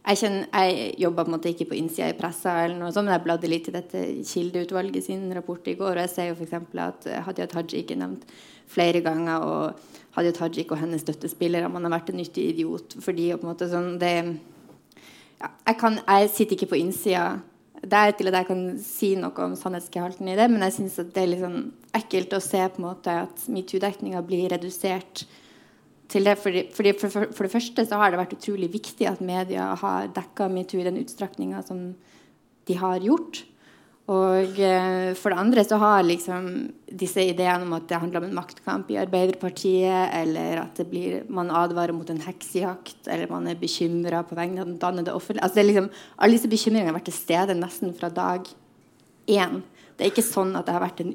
jeg, 0.00 0.18
kjenner, 0.22 0.46
jeg 0.48 0.94
jobba 1.02 1.24
på 1.24 1.30
en 1.30 1.34
måte 1.36 1.50
ikke 1.52 1.68
på 1.70 1.76
innsida 1.76 2.08
i 2.10 2.16
pressa, 2.16 2.54
eller 2.64 2.78
noe 2.80 2.92
sånt, 2.94 3.06
men 3.06 3.14
jeg 3.18 3.24
bladde 3.26 3.50
litt 3.50 3.68
i 3.68 3.74
dette 3.74 4.04
Kildeutvalget 4.26 5.06
sin 5.06 5.26
rapport 5.36 5.68
i 5.68 5.76
går. 5.78 5.92
og 5.92 6.04
Jeg 6.06 6.12
ser 6.14 6.30
jo 6.30 6.38
f.eks. 6.38 6.56
at 6.86 7.10
Hadia 7.26 7.48
Tajik 7.50 7.92
er 7.92 8.00
nevnt 8.00 8.24
flere 8.70 9.02
ganger. 9.04 9.44
Og 9.44 10.16
Hadia 10.16 10.32
Tajik 10.36 10.72
og 10.72 10.80
hennes 10.80 11.04
støttespillere 11.04 11.68
man 11.72 11.86
har 11.86 11.98
vært 11.98 12.14
en 12.14 12.20
nyttig 12.22 12.48
idiot. 12.54 12.96
fordi 13.00 13.30
på 13.34 13.44
en 13.44 13.52
måte 13.52 13.68
sånn, 13.70 13.92
det, 14.00 14.14
ja, 15.40 15.52
jeg, 15.66 15.76
kan, 15.82 16.00
jeg 16.00 16.32
sitter 16.34 16.58
ikke 16.58 16.72
på 16.74 16.80
innsida 16.80 17.28
der 17.80 18.12
til 18.12 18.28
at 18.28 18.40
jeg 18.40 18.48
kan 18.50 18.64
si 18.84 19.14
noe 19.16 19.44
om 19.44 19.54
sannhetsgehalten 19.56 20.28
i 20.28 20.36
det, 20.36 20.48
men 20.52 20.64
jeg 20.66 20.76
syns 20.76 20.98
det 21.00 21.22
er 21.22 21.30
litt 21.30 21.44
sånn 21.44 21.70
ekkelt 21.96 22.34
å 22.36 22.42
se 22.44 22.60
på 22.68 22.80
en 22.80 22.88
måte 22.90 23.14
at 23.22 23.46
metoo-dekninga 23.48 24.20
blir 24.26 24.50
redusert 24.52 25.24
til 26.10 26.26
det. 26.26 26.36
Fordi, 26.40 26.64
fordi 26.74 26.94
for, 26.98 27.12
for, 27.12 27.30
for, 27.36 27.46
det 27.46 27.54
første 27.54 27.86
så 27.86 28.00
har 28.00 28.12
det 28.12 28.20
vært 28.20 28.36
utrolig 28.38 28.70
viktig 28.72 29.08
at 29.08 29.22
media 29.24 29.72
har 29.80 30.10
dekka 30.16 30.50
metoo 30.52 30.82
i 30.82 30.88
den 30.88 31.00
utstrekninga 31.02 31.62
som 31.66 31.92
de 32.68 32.76
har 32.78 33.00
gjort. 33.04 33.44
Og 34.10 34.56
eh, 34.58 35.12
for 35.14 35.30
det 35.30 35.38
andre 35.38 35.62
så 35.62 35.76
har 35.78 36.02
liksom 36.02 36.46
disse 36.98 37.22
ideene 37.22 37.62
om 37.62 37.76
at 37.76 37.86
det 37.90 38.00
handler 38.02 38.22
om 38.22 38.26
en 38.26 38.38
maktkamp 38.40 38.88
i 38.90 38.98
Arbeiderpartiet, 38.98 40.10
eller 40.18 40.64
at 40.64 40.80
blir, 40.90 41.20
man 41.30 41.52
advarer 41.54 41.94
mot 41.94 42.08
en 42.10 42.22
heksejakt, 42.24 43.04
eller 43.06 43.30
man 43.30 43.46
er 43.46 43.60
bekymra 43.60 44.24
på 44.26 44.38
vegne 44.38 44.64
av 44.64 44.72
den 44.72 44.80
dannede 44.82 45.14
offentlige 45.14 45.46
altså 45.46 45.62
liksom, 45.62 45.90
Alle 46.18 46.38
disse 46.38 46.50
bekymringene 46.50 46.90
har 46.90 46.98
vært 46.98 47.10
til 47.12 47.20
stede 47.20 47.58
nesten 47.58 47.94
fra 47.94 48.10
dag 48.10 48.50
én. 49.30 49.62
Det 49.94 50.06
er 50.06 50.10
ikke 50.10 50.26
sånn 50.26 50.56
at 50.58 50.66
det 50.66 50.74
har 50.74 50.82
vært 50.82 51.04
en, 51.04 51.14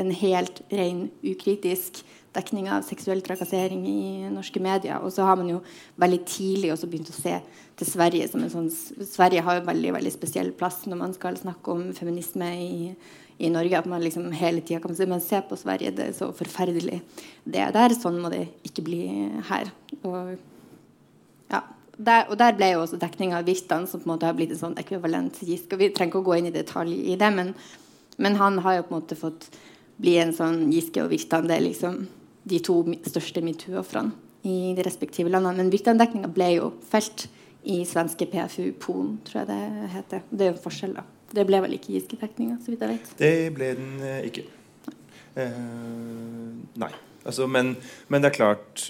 en 0.00 0.16
helt 0.22 0.64
ren 0.72 1.06
ukritisk 1.26 2.00
dekning 2.32 2.68
av 2.72 2.84
seksuell 2.86 3.20
trakassering 3.24 3.82
i 3.88 4.28
norske 4.32 4.60
medier. 4.62 5.02
Og 5.04 5.12
så 5.12 5.26
har 5.28 5.36
man 5.36 5.50
jo 5.52 5.60
veldig 6.00 6.20
tidlig 6.28 6.72
også 6.72 6.88
begynt 6.90 7.10
å 7.12 7.16
se 7.16 7.34
til 7.78 7.88
Sverige 7.88 8.28
som 8.30 8.44
en 8.44 8.52
sånn 8.52 8.70
Sverige 8.72 9.42
har 9.44 9.58
jo 9.58 9.66
veldig 9.66 9.92
veldig 9.98 10.12
spesiell 10.14 10.52
plass 10.56 10.82
når 10.88 11.00
man 11.00 11.16
skal 11.16 11.36
snakke 11.40 11.74
om 11.74 11.90
feminisme 11.96 12.48
i, 12.56 12.94
i 13.38 13.50
Norge. 13.52 13.82
At 13.82 13.90
man 13.90 14.04
liksom 14.04 14.30
hele 14.36 14.64
tida 14.64 14.80
kan 14.84 14.96
se, 14.96 15.06
Men 15.06 15.24
se 15.24 15.42
på 15.48 15.58
Sverige, 15.60 15.92
det 15.96 16.08
er 16.08 16.16
så 16.16 16.30
forferdelig. 16.36 17.02
Det 17.44 17.60
er 17.60 17.74
der 17.74 17.96
sånn 17.96 18.20
må 18.22 18.32
det 18.32 18.46
ikke 18.68 18.86
bli 18.86 19.02
her. 19.50 19.72
Og, 20.02 20.32
ja, 21.52 21.62
der, 21.98 22.30
og 22.30 22.38
der 22.40 22.56
ble 22.56 22.72
jo 22.72 22.86
også 22.86 23.00
dekninga 23.00 23.42
av 23.42 23.50
Virtan, 23.50 23.86
som 23.86 24.00
på 24.00 24.08
en 24.08 24.14
måte 24.14 24.30
har 24.30 24.38
blitt 24.38 24.54
en 24.56 24.62
sånn 24.62 24.80
ekvivalent 24.80 25.42
Giske. 25.44 25.76
Vi 25.76 25.92
trenger 25.92 26.14
ikke 26.14 26.24
å 26.24 26.30
gå 26.30 26.38
inn 26.38 26.48
i 26.48 26.54
detalj 26.54 26.96
i 27.12 27.18
det, 27.20 27.28
men, 27.34 27.52
men 28.16 28.40
han 28.40 28.58
har 28.64 28.80
jo 28.80 28.88
på 28.88 28.94
en 28.94 29.00
måte 29.02 29.20
fått 29.20 29.50
bli 30.02 30.16
en 30.18 30.32
sånn 30.34 30.64
Giske 30.72 31.04
og 31.04 31.12
Virtan. 31.12 31.46
Det 31.48 31.58
er 31.58 31.66
liksom 31.66 32.02
de 32.48 32.58
to 32.64 32.80
største 33.06 33.42
metoo-ofrene 33.44 34.12
i 34.42 34.72
de 34.76 34.84
respektive 34.86 35.30
landene. 35.30 35.62
Men 35.62 35.72
Virtan-dekninga 35.72 36.30
ble 36.34 36.48
jo 36.56 36.72
felt 36.90 37.28
i 37.62 37.82
svenske 37.86 38.26
PFU 38.26 38.72
Polen, 38.82 39.16
tror 39.26 39.42
jeg 39.42 39.50
det 39.52 39.90
heter. 39.92 40.24
Det 40.30 40.46
er 40.46 40.50
jo 40.50 40.56
en 40.56 40.64
forskjell, 40.64 40.96
da. 40.98 41.04
Det 41.32 41.44
ble 41.48 41.62
vel 41.64 41.76
ikke 41.78 41.94
Giske-dekninga, 41.94 42.58
så 42.60 42.72
vidt 42.72 42.82
jeg 42.84 42.96
vet. 42.96 43.12
Det 43.20 43.34
ble 43.56 43.70
den 43.78 43.92
ikke. 44.26 44.42
ikke. 44.42 44.96
Eh, 45.40 45.60
nei. 46.82 46.90
Altså, 47.22 47.46
men, 47.46 47.76
men, 48.10 48.20
det 48.20 48.32
er 48.32 48.34
klart 48.34 48.82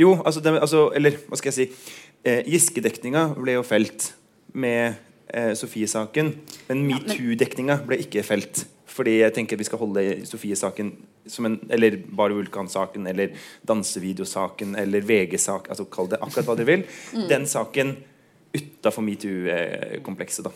Jo, 0.00 0.16
altså, 0.24 0.40
det, 0.40 0.54
altså 0.56 0.86
Eller 0.96 1.18
hva 1.28 1.36
skal 1.36 1.52
jeg 1.52 1.56
si? 1.58 1.92
Eh, 2.24 2.40
Giske-dekninga 2.48 3.28
ble 3.36 3.58
jo 3.58 3.66
felt 3.66 4.14
med 4.56 5.04
Sofie-saken, 5.28 6.30
men 6.70 6.86
metoo-dekninga 6.88 7.82
ble 7.84 7.98
ikke 8.00 8.22
felt. 8.24 8.62
Fordi 8.98 9.18
jeg 9.20 9.34
tenker 9.36 9.60
vi 9.60 9.66
skal 9.68 9.78
holde 9.78 10.04
Sofie-saken 10.26 10.92
eller 11.70 11.98
bare 12.18 12.34
Vulkan-saken 12.34 13.06
eller 13.06 13.36
dansevideosaken 13.68 14.74
eller 14.80 15.04
VG-sak, 15.06 15.68
altså 15.70 15.86
kall 15.92 16.10
det 16.10 16.18
akkurat 16.24 16.48
hva 16.48 16.56
dere 16.58 16.70
vil. 16.72 16.86
Mm. 17.14 17.28
Den 17.30 17.46
saken 17.46 17.94
utafor 18.56 19.04
metoo-komplekset. 19.06 20.48
da 20.48 20.52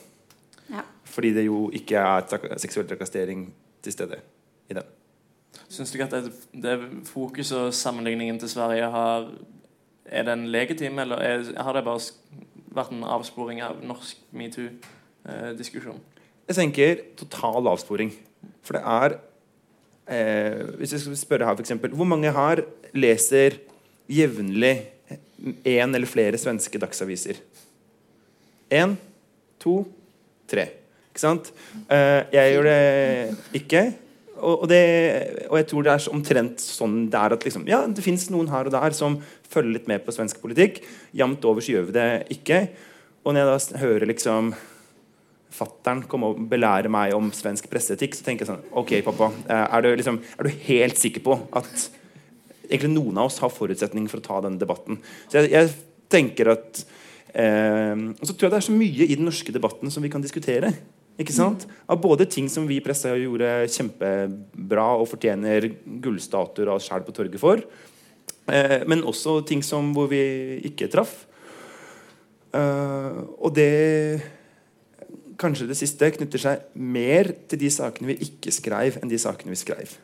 ja. 0.72 0.82
Fordi 1.04 1.32
det 1.36 1.46
jo 1.46 1.66
ikke 1.74 2.00
er 2.00 2.26
trak 2.26 2.48
seksuell 2.62 2.88
trakassering 2.88 3.46
til 3.82 3.94
stede 3.94 4.18
i 4.70 4.76
den. 4.78 4.88
Syns 5.68 5.92
du 5.92 5.98
ikke 5.98 6.08
at 6.08 6.24
det, 6.24 6.32
det 6.62 7.06
fokus 7.08 7.52
og 7.52 7.74
sammenligningen 7.74 8.38
til 8.40 8.48
Sverige 8.48 8.90
har 8.90 9.32
Er 10.12 10.22
den 10.22 10.48
legitim, 10.50 10.98
eller 10.98 11.16
er, 11.16 11.62
har 11.62 11.72
det 11.72 11.84
bare 11.84 12.00
vært 12.74 12.90
en 12.92 13.04
avsporing 13.04 13.62
av 13.62 13.78
norsk 13.80 14.18
metoo-diskusjon? 14.30 16.00
Jeg 16.48 16.56
tenker 16.56 17.00
total 17.16 17.70
avsporing. 17.70 18.10
For 18.62 18.78
det 18.78 18.82
er 18.82 19.16
eh, 20.08 20.60
Hvis 20.78 20.94
jeg 20.94 21.04
skal 21.04 21.18
spørre 21.20 21.48
her, 21.48 21.58
f.eks. 21.58 21.74
Hvor 21.92 22.08
mange 22.08 22.32
her 22.34 22.64
leser 22.94 23.58
jevnlig 24.10 24.76
én 25.66 25.94
eller 25.94 26.08
flere 26.10 26.38
svenske 26.38 26.80
dagsaviser? 26.80 27.40
Én, 28.72 28.94
to, 29.60 29.82
tre. 30.48 30.68
Ikke 31.12 31.22
sant? 31.22 31.50
Eh, 31.92 32.22
jeg 32.32 32.54
gjør 32.54 32.68
det 32.70 33.60
ikke. 33.60 33.82
Og, 34.42 34.64
og, 34.64 34.68
det, 34.70 34.82
og, 35.50 35.56
jeg 35.60 35.66
tror 35.70 35.84
det 35.86 35.92
er 35.92 36.06
omtrent 36.10 36.62
sånn 36.64 36.96
det 37.12 37.18
er 37.20 37.34
at 37.36 37.44
liksom, 37.46 37.66
ja, 37.70 37.82
det 37.86 38.02
fins 38.02 38.24
noen 38.32 38.48
her 38.50 38.66
og 38.66 38.74
der 38.74 38.96
som 38.96 39.20
følger 39.52 39.76
litt 39.76 39.90
med 39.90 40.02
på 40.02 40.14
svensk 40.14 40.40
politikk. 40.42 40.80
Jevnt 41.14 41.44
over 41.46 41.62
så 41.62 41.76
gjør 41.76 41.90
vi 41.90 41.96
det 41.98 42.08
ikke. 42.34 42.62
Og 43.22 43.36
når 43.36 43.42
jeg 43.42 43.50
da 43.50 43.82
hører 43.84 44.10
liksom 44.10 44.50
fattern 45.52 46.02
komme 46.10 46.32
og 46.32 46.40
belære 46.50 46.90
meg 46.92 47.14
om 47.16 47.30
svensk 47.34 47.68
presseetikk, 47.70 48.16
så 48.16 48.26
tenker 48.26 48.46
jeg 48.46 48.52
sånn 48.52 48.78
Ok, 48.78 48.94
pappa, 49.06 49.30
eh, 49.46 49.66
er 49.66 49.84
du, 49.84 49.90
liksom, 49.98 50.20
er 50.38 50.48
du 50.48 50.64
helt 50.68 51.00
sikker 51.00 51.24
på 51.24 51.36
at 51.58 51.86
egentlig 52.68 52.94
noen 52.94 53.20
av 53.20 53.28
oss 53.30 53.40
har 53.42 53.52
forutsetning 53.52 54.08
for 54.10 54.22
å 54.22 54.26
ta 54.26 54.40
denne 54.46 54.60
debatten? 54.60 55.00
Så 55.28 55.42
jeg, 55.42 55.52
jeg 55.52 55.72
tenker 56.12 56.54
at 56.54 56.82
eh, 57.34 57.94
Og 57.94 58.24
så 58.24 58.32
tror 58.32 58.48
jeg 58.48 58.54
det 58.54 58.60
er 58.62 58.68
så 58.70 58.76
mye 58.76 59.06
i 59.06 59.14
den 59.14 59.28
norske 59.28 59.54
debatten 59.54 59.92
som 59.92 60.04
vi 60.04 60.12
kan 60.12 60.24
diskutere. 60.24 60.72
Ikke 61.20 61.34
sant? 61.36 61.66
Av 61.92 62.00
både 62.00 62.26
ting 62.30 62.48
som 62.50 62.64
vi 62.68 62.78
i 62.80 62.84
pressa 62.84 63.12
gjorde 63.18 63.68
kjempebra 63.70 64.86
og 64.96 65.10
fortjener 65.10 65.68
gullstatuer 66.02 66.70
av 66.70 66.80
oss 66.80 66.88
sjæl 66.88 67.04
på 67.04 67.14
torget 67.16 67.42
for, 67.42 67.60
eh, 68.48 68.80
men 68.88 69.04
også 69.04 69.42
ting 69.46 69.60
som 69.66 69.92
hvor 69.96 70.08
vi 70.12 70.22
ikke 70.72 70.90
traff. 70.92 71.26
Uh, 72.52 73.24
og 73.40 73.54
det 73.56 74.20
kanskje 75.42 75.68
det 75.68 75.78
siste 75.78 76.10
knytter 76.16 76.40
seg 76.40 76.66
mer 76.78 77.32
til 77.50 77.60
de 77.60 77.70
sakene 77.72 78.12
vi 78.12 78.28
ikke 78.28 78.54
skrev, 78.54 78.98
enn 79.00 79.10
de 79.10 79.20
sakene 79.20 79.52
vi 79.52 79.60
skrev. 79.60 79.96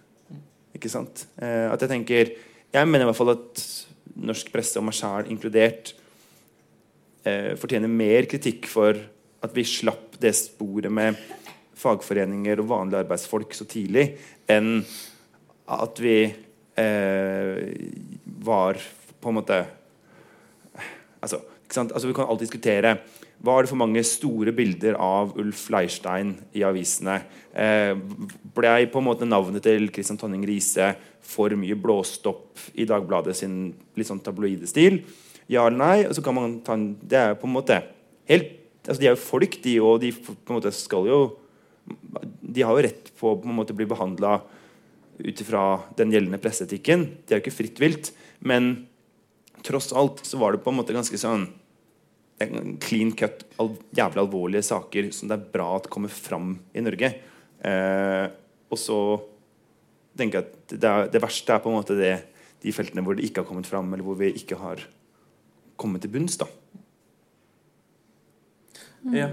Ikke 0.76 0.90
sant? 0.92 1.26
Eh, 1.40 1.66
at 1.70 1.80
Jeg 1.80 1.92
tenker, 1.94 2.34
jeg 2.74 2.88
mener 2.88 3.06
i 3.06 3.10
hvert 3.10 3.18
fall 3.18 3.36
at 3.36 3.62
norsk 4.18 4.50
presse, 4.52 4.78
og 4.78 4.86
meg 4.88 4.98
sjæl 4.98 5.30
inkludert, 5.30 5.94
eh, 7.24 7.54
fortjener 7.56 7.88
mer 7.88 8.26
kritikk 8.30 8.66
for 8.66 8.98
at 9.42 9.54
vi 9.54 9.64
slapp 9.64 10.18
det 10.20 10.34
sporet 10.34 10.90
med 10.90 11.18
fagforeninger 11.78 12.58
og 12.58 12.70
vanlige 12.72 13.04
arbeidsfolk 13.04 13.54
så 13.54 13.66
tidlig, 13.70 14.10
enn 14.50 14.82
at 15.68 16.00
vi 16.02 16.18
eh, 16.26 17.60
var 18.42 18.80
på 19.18 19.30
en 19.30 19.38
måte 19.38 19.58
altså, 21.20 21.40
altså, 21.76 22.06
Vi 22.06 22.14
kan 22.14 22.26
alltid 22.26 22.46
diskutere 22.46 22.96
var 23.38 23.62
det 23.62 23.70
for 23.70 23.78
mange 23.78 24.02
store 24.06 24.50
bilder 24.54 24.96
av 24.98 25.36
Ulf 25.38 25.68
Leirstein 25.70 26.32
i 26.58 26.64
avisene? 26.66 27.20
Eh, 27.54 27.94
ble 28.54 28.72
på 28.90 28.98
en 28.98 29.06
måte 29.06 29.28
navnet 29.28 29.62
til 29.62 29.86
Christian 29.94 30.18
Tonning 30.18 30.42
Riise 30.46 30.90
for 31.22 31.54
mye 31.58 31.76
blåst 31.78 32.26
opp 32.26 32.58
i 32.74 32.86
Dagbladet 32.88 33.36
sin 33.38 33.58
litt 33.98 34.10
sånn 34.10 34.22
tabloide 34.24 34.66
stil? 34.70 35.04
Ja 35.46 35.68
eller 35.68 35.78
nei? 35.78 35.98
Og 36.08 36.16
så 36.18 36.24
kan 36.24 36.34
man 36.34 36.58
ta 36.66 36.74
en, 36.74 36.90
det 36.98 37.20
er 37.20 37.38
på 37.38 37.46
en 37.46 37.54
måte 37.54 37.78
helt, 38.28 38.56
altså 38.84 39.00
De 39.00 39.06
er 39.06 39.14
jo 39.14 39.22
folk, 39.22 39.60
de, 39.62 39.76
og 39.84 40.00
de 40.02 40.12
på 40.18 40.34
en 40.34 40.58
måte 40.58 40.74
skal 40.74 41.06
jo 41.06 41.20
De 42.42 42.64
har 42.64 42.74
jo 42.74 42.84
rett 42.88 43.12
på 43.20 43.32
å 43.32 43.38
på 43.38 43.76
bli 43.76 43.86
behandla 43.88 44.40
ut 45.18 45.40
ifra 45.42 45.80
den 45.98 46.12
gjeldende 46.14 46.38
presseetikken. 46.38 47.06
Det 47.26 47.34
er 47.34 47.40
jo 47.40 47.42
ikke 47.46 47.56
fritt 47.56 47.80
vilt. 47.82 48.10
Men 48.38 48.86
tross 49.66 49.90
alt 49.92 50.20
så 50.26 50.38
var 50.38 50.54
det 50.54 50.62
på 50.62 50.70
en 50.70 50.78
måte 50.78 50.94
ganske 50.94 51.18
sånn 51.18 51.48
clean 52.38 53.10
cut, 53.18 53.42
al 53.58 53.72
jævlig 53.96 54.22
alvorlige 54.22 54.66
saker 54.68 55.10
som 55.14 55.30
det 55.30 55.38
er 55.38 55.50
bra 55.54 55.72
at 55.76 55.88
kommer 55.90 56.12
fram 56.12 56.52
i 56.74 56.84
Norge. 56.84 57.10
Eh, 57.66 58.26
og 58.68 58.78
så 58.78 59.00
tenker 60.18 60.40
jeg 60.40 60.46
at 60.46 60.74
det, 60.74 60.88
er, 60.90 61.10
det, 61.10 61.22
verste 61.22 61.54
er 61.54 61.62
på 61.64 61.72
en 61.72 61.78
måte 61.78 61.98
det, 61.98 62.14
de 62.62 62.74
feltene 62.74 63.02
hvor 63.06 63.18
det 63.18 63.26
ikke 63.26 63.42
har 63.42 63.50
kommet 63.50 63.66
fram, 63.66 63.90
eller 63.92 64.06
hvor 64.06 64.18
vi 64.20 64.32
ikke 64.38 64.58
har 64.60 64.82
kommet 65.78 66.02
til 66.04 66.14
bunns. 66.14 66.38
da. 66.38 66.48
Mm. 69.02 69.14
Ja. 69.14 69.28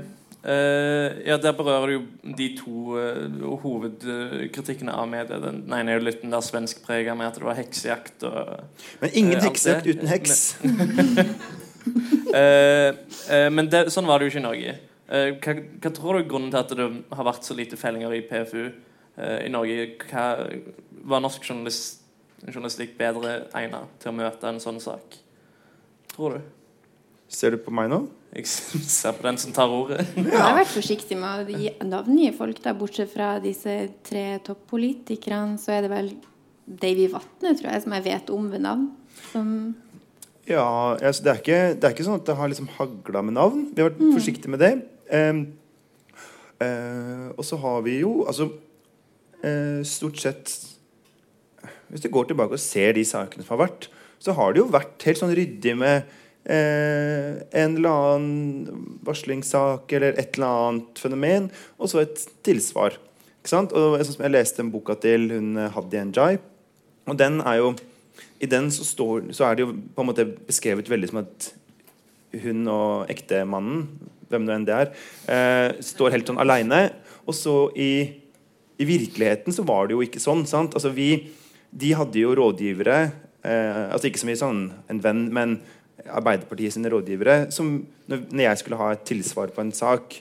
Uh, 0.46 1.26
ja, 1.26 1.40
Der 1.42 1.56
berører 1.58 1.88
du 1.88 1.94
jo 1.96 2.34
de 2.38 2.48
to 2.54 2.98
uh, 3.02 3.62
hovedkritikkene 3.64 4.94
av 4.94 5.08
media. 5.10 5.40
Den 5.42 5.64
ene 5.74 5.90
er 5.90 5.98
jo 5.98 6.06
litt 6.06 6.22
den 6.22 6.36
der 6.36 6.46
svenskprega 6.46 7.16
med 7.18 7.32
at 7.32 7.40
det 7.40 7.48
var 7.48 7.58
heksejakt. 7.58 8.28
Og, 8.30 8.92
Men 9.02 9.18
ingen 9.18 9.40
uh, 9.42 9.48
heksejakt 9.48 9.90
uten 9.90 10.12
heks. 10.12 10.44
uh, 12.36 12.92
uh, 13.32 13.48
men 13.54 13.72
det, 13.72 13.88
sånn 13.94 14.08
var 14.10 14.20
det 14.20 14.28
jo 14.28 14.36
ikke 14.36 14.44
i 14.44 14.48
Norge. 14.50 14.76
Uh, 15.06 15.30
hva, 15.40 15.56
hva, 15.82 15.94
tror 15.94 16.18
du 16.18 16.24
er 16.24 16.28
grunnen 16.30 16.52
til 16.54 16.62
at 16.62 16.76
det 16.76 16.90
har 17.18 17.30
vært 17.30 17.48
så 17.48 17.58
lite 17.58 17.80
fellinger 17.80 18.14
i 18.18 18.24
PFU 18.26 18.64
eh, 18.66 19.46
i 19.46 19.52
Norge. 19.54 19.88
Hva, 20.10 20.26
var 21.06 21.22
norsk 21.22 21.46
journalist, 21.46 22.04
journalistikk 22.46 22.96
bedre 22.98 23.46
egnet 23.56 23.98
til 24.02 24.12
å 24.12 24.18
møte 24.18 24.50
en 24.50 24.62
sånn 24.64 24.82
sak? 24.82 25.18
Tror 26.16 26.38
du? 26.38 26.54
Ser 27.32 27.56
du 27.56 27.62
på 27.62 27.74
meg 27.74 27.90
nå? 27.92 28.04
Jeg 28.36 28.50
ser 28.98 29.16
på 29.16 29.26
den 29.28 29.40
som 29.42 29.54
tar 29.56 29.72
ordet. 29.72 30.04
Jeg 30.18 30.34
har 30.34 30.58
vært 30.58 30.74
forsiktig 30.74 31.18
med 31.20 31.46
å 31.46 31.60
gi 31.62 31.72
navngi 31.86 32.32
folk, 32.36 32.62
da, 32.64 32.76
bortsett 32.78 33.12
fra 33.14 33.36
disse 33.44 33.78
tre 34.06 34.28
toppolitikerne. 34.46 35.60
Så 35.62 35.76
er 35.76 35.86
det 35.86 35.94
vel 35.94 36.12
Davy 36.66 37.08
Vatne, 37.12 37.54
tror 37.54 37.70
jeg, 37.70 37.84
som 37.84 37.94
jeg 37.94 38.06
vet 38.08 38.30
om 38.34 38.48
ved 38.50 38.64
navn. 38.66 38.88
Som 39.30 39.50
Ja, 40.46 40.94
altså, 40.94 41.24
det, 41.24 41.32
er 41.32 41.42
ikke, 41.42 41.62
det 41.74 41.88
er 41.88 41.96
ikke 41.96 42.06
sånn 42.06 42.20
at 42.20 42.28
det 42.28 42.36
har 42.38 42.50
liksom 42.52 42.70
hagla 42.78 43.24
med 43.26 43.38
navn. 43.38 43.64
Vi 43.74 43.82
har 43.82 43.90
vært 43.90 44.14
forsiktige 44.14 44.54
med 44.54 44.62
det. 44.62 44.74
Um, 45.10 45.42
uh, 46.62 47.34
og 47.34 47.46
så 47.46 47.58
har 47.62 47.82
vi 47.86 48.00
jo 48.00 48.24
altså 48.26 48.48
uh, 48.50 49.82
Stort 49.86 50.18
sett 50.18 50.50
Hvis 51.92 52.02
du 52.02 52.08
går 52.10 52.32
tilbake 52.32 52.58
og 52.58 52.62
ser 52.62 52.96
de 52.98 53.04
sakene 53.06 53.46
som 53.46 53.54
har 53.54 53.68
vært, 53.68 53.90
så 54.18 54.34
har 54.34 54.54
det 54.54 54.64
jo 54.64 54.70
vært 54.74 55.06
helt 55.06 55.22
sånn 55.22 55.34
ryddig 55.38 55.76
med 55.78 56.08
eh, 56.50 57.42
en 57.62 57.78
eller 57.78 57.90
annen 57.90 58.86
varslingssak 59.06 59.92
eller 59.94 60.18
et 60.18 60.38
eller 60.38 60.70
annet 60.70 61.02
fenomen, 61.02 61.50
og 61.78 61.92
så 61.92 62.02
et 62.04 62.24
tilsvar. 62.46 62.98
Ikke 63.40 63.54
sant? 63.54 63.76
Og 63.78 64.02
som 64.06 64.26
Jeg 64.26 64.34
leste 64.34 64.64
en 64.64 64.72
boka 64.74 64.96
til 64.98 65.30
hun 65.34 65.58
eh, 65.58 65.72
Hadia 65.76 66.06
Njay, 66.10 66.40
og 67.06 67.20
den 67.22 67.42
er 67.42 67.60
jo 67.62 67.76
i 68.40 68.50
den 68.50 68.72
så, 68.74 68.86
står, 68.88 69.30
så 69.36 69.48
er 69.48 69.56
det 69.56 69.66
jo 69.66 69.76
på 69.96 70.04
en 70.04 70.10
måte 70.10 70.28
beskrevet 70.48 70.90
veldig 70.92 71.12
som 71.12 71.22
at 71.24 71.50
hun 72.44 72.68
og 72.68 73.12
ektemannen, 73.12 73.86
hvem 74.30 74.46
nå 74.46 74.56
enn 74.56 74.68
det 74.68 74.76
er, 74.76 74.92
eh, 75.32 75.70
står 75.86 76.16
helt 76.16 76.30
sånn 76.30 76.42
aleine. 76.42 76.82
Og 77.26 77.38
så 77.38 77.56
i, 77.80 77.92
i 78.78 78.88
virkeligheten 78.88 79.56
så 79.56 79.66
var 79.68 79.88
det 79.88 79.96
jo 79.96 80.04
ikke 80.06 80.24
sånn. 80.24 80.46
sant? 80.50 80.76
Altså 80.76 80.92
vi, 80.96 81.30
De 81.76 81.92
hadde 81.98 82.22
jo 82.22 82.36
rådgivere, 82.38 83.00
eh, 83.44 83.82
altså 83.92 84.10
ikke 84.10 84.22
så 84.22 84.30
mye 84.30 84.42
sånn 84.42 84.62
en 84.92 85.02
venn, 85.04 85.26
men 85.34 85.58
Arbeiderpartiet 86.06 86.76
sine 86.76 86.92
rådgivere, 86.92 87.50
som 87.56 87.80
når, 88.12 88.28
når 88.30 88.44
jeg 88.44 88.62
skulle 88.62 88.78
ha 88.78 88.92
et 88.94 89.06
tilsvar 89.08 89.50
på 89.56 89.64
en 89.64 89.72
sak, 89.74 90.20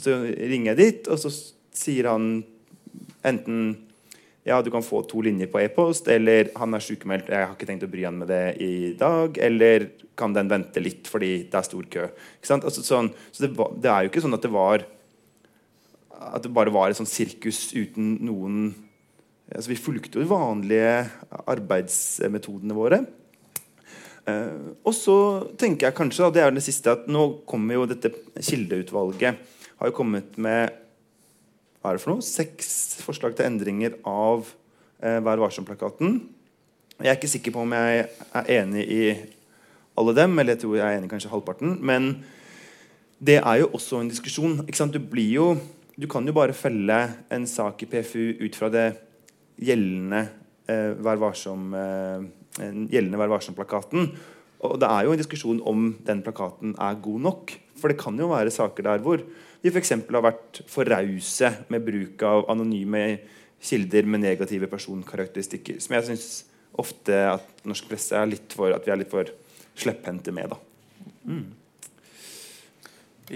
så 0.00 0.16
ringer 0.26 0.72
jeg 0.72 0.80
dit, 0.80 1.10
og 1.12 1.20
så 1.22 1.30
sier 1.74 2.08
han 2.10 2.40
enten 3.24 3.76
ja, 4.44 4.60
du 4.62 4.70
kan 4.72 4.84
få 4.84 5.00
to 5.08 5.22
linjer 5.24 5.48
på 5.48 5.62
e-post, 5.62 6.08
eller 6.12 6.50
han 6.58 6.76
er 6.76 6.84
sykemeldt, 6.84 7.30
jeg 7.32 7.46
har 7.46 7.54
ikke 7.54 7.68
tenkt 7.68 7.86
å 7.86 7.90
bry 7.92 8.04
han 8.04 8.18
med 8.20 8.28
det 8.28 8.42
i 8.60 8.74
dag, 9.00 9.38
eller 9.40 9.88
kan 10.18 10.34
den 10.36 10.50
vente 10.52 10.82
litt 10.84 11.08
fordi 11.10 11.46
det 11.48 11.58
er 11.58 11.66
stor 11.66 11.86
kø. 11.90 12.08
Altså, 12.58 12.84
sånn, 12.84 13.08
så 13.32 13.46
det, 13.46 13.54
var, 13.56 13.72
det 13.80 13.90
er 13.90 14.04
jo 14.04 14.12
ikke 14.12 14.24
sånn 14.24 14.36
at 14.36 14.44
det 14.44 14.52
var 14.52 14.84
at 16.14 16.44
det 16.44 16.52
bare 16.56 16.72
var 16.72 16.88
et 16.92 16.96
sånn 16.96 17.10
sirkus 17.10 17.66
uten 17.74 18.18
noen 18.24 18.72
altså 19.44 19.68
Vi 19.68 19.76
fulgte 19.76 20.16
jo 20.16 20.22
de 20.22 20.30
vanlige 20.30 20.92
arbeidsmetodene 21.52 22.74
våre. 22.74 23.02
Uh, 24.24 24.72
og 24.80 24.94
så 24.96 25.16
tenker 25.60 25.90
jeg 25.90 25.96
kanskje, 25.98 26.24
og 26.24 26.32
det 26.32 26.40
er 26.40 26.54
det 26.54 26.62
siste, 26.64 26.94
at 26.94 27.04
nå 27.12 27.26
kommer 27.44 27.76
jo 27.76 27.84
dette 27.90 28.08
kildeutvalget 28.40 29.42
har 29.84 29.90
jo 29.90 29.96
kommet 29.96 30.38
med 30.40 30.72
hva 31.84 31.90
er 31.92 31.98
det 31.98 32.00
for 32.00 32.14
noe? 32.14 32.24
Seks 32.24 32.68
forslag 33.04 33.34
til 33.36 33.44
endringer 33.44 33.98
av 34.08 34.46
eh, 35.04 35.18
Vær 35.20 35.36
varsom-plakaten. 35.42 36.14
Jeg 36.96 37.10
er 37.12 37.18
ikke 37.18 37.28
sikker 37.28 37.52
på 37.52 37.60
om 37.60 37.74
jeg 37.76 38.06
er 38.40 38.48
enig 38.54 38.84
i 38.88 39.02
alle 40.00 40.14
dem, 40.16 40.32
eller 40.40 40.54
jeg 40.54 40.62
tror 40.62 40.78
jeg 40.78 40.86
er 40.86 40.96
enig 40.96 41.10
i 41.10 41.12
kanskje 41.12 41.32
halvparten. 41.34 41.74
Men 41.84 42.08
det 43.20 43.36
er 43.42 43.60
jo 43.60 43.68
også 43.76 44.00
en 44.00 44.08
diskusjon. 44.08 44.62
Du, 44.64 44.98
jo, 45.28 45.50
du, 46.00 46.08
kan 46.08 46.24
jo 46.24 46.32
bare 46.32 46.56
felle 46.56 47.02
en 47.28 47.44
sak 47.44 47.84
i 47.84 47.90
PFU 47.92 48.40
ut 48.40 48.56
fra 48.56 48.72
det 48.72 48.86
gjeldende 49.60 50.24
eh, 50.64 50.96
Vær 51.04 51.20
varsom 51.20 51.68
eh, 51.76 53.12
Vær 53.12 53.36
varsom-plakaten. 53.36 54.14
Og 54.64 54.80
det 54.80 54.88
er 54.88 55.04
jo 55.04 55.12
en 55.12 55.20
diskusjon 55.20 55.60
om 55.68 55.90
den 56.08 56.24
plakaten 56.24 56.78
er 56.80 56.96
god 57.04 57.28
nok. 57.28 57.58
For 57.76 57.92
det 57.92 58.00
kan 58.00 58.16
jo 58.16 58.32
være 58.32 58.56
saker 58.56 58.88
der 58.88 59.04
hvor 59.04 59.20
vi 59.64 59.72
f.eks. 59.72 59.94
har 59.96 60.24
vært 60.24 60.60
for 60.68 60.84
rause 60.92 61.48
med 61.72 61.84
bruk 61.86 62.22
av 62.28 62.44
anonyme 62.52 63.04
kilder 63.64 64.04
med 64.04 64.20
negative 64.20 64.68
personkarakteristikker. 64.68 65.78
Som 65.80 65.96
jeg 65.96 66.08
syns 66.10 66.26
ofte 66.76 67.16
at 67.30 67.64
norsk 67.64 67.88
presse 67.88 68.18
er 68.18 68.28
litt 68.28 68.52
for, 68.52 68.74
at 68.76 68.84
vi 68.84 68.92
er 68.92 69.00
litt 69.00 69.12
for 69.12 69.30
slepphendte 69.80 70.34
med. 70.36 70.52
da. 70.52 70.58
Mm. 71.24 71.46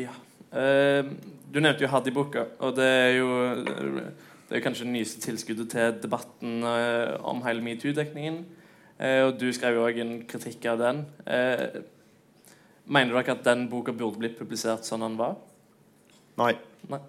Ja. 0.04 0.12
Uh, 0.52 1.16
du 1.48 1.62
nevnte 1.62 1.86
jo 1.86 1.92
Haddy-boka, 1.94 2.44
og 2.60 2.76
det 2.76 2.88
er 2.88 3.10
jo 3.16 3.32
det 4.48 4.56
er 4.56 4.64
kanskje 4.64 4.84
det 4.84 4.94
nyeste 4.94 5.24
tilskuddet 5.24 5.72
til 5.72 5.98
debatten 6.02 6.60
uh, 6.60 7.16
om 7.24 7.40
hele 7.48 7.64
metoo-dekningen. 7.64 8.42
Uh, 9.00 9.30
og 9.30 9.38
du 9.40 9.48
skrev 9.56 9.80
jo 9.80 9.88
òg 9.88 10.04
en 10.04 10.16
kritikk 10.28 10.68
av 10.74 10.84
den. 10.84 11.06
mener 12.84 13.16
dere 13.16 13.32
at 13.32 13.44
den 13.44 13.68
boka 13.68 13.92
burde 13.92 14.20
blitt 14.20 14.36
publisert 14.36 14.84
sånn 14.84 15.08
den 15.08 15.16
var? 15.16 15.38
Nei. 16.38 16.52
Nei. 16.88 17.00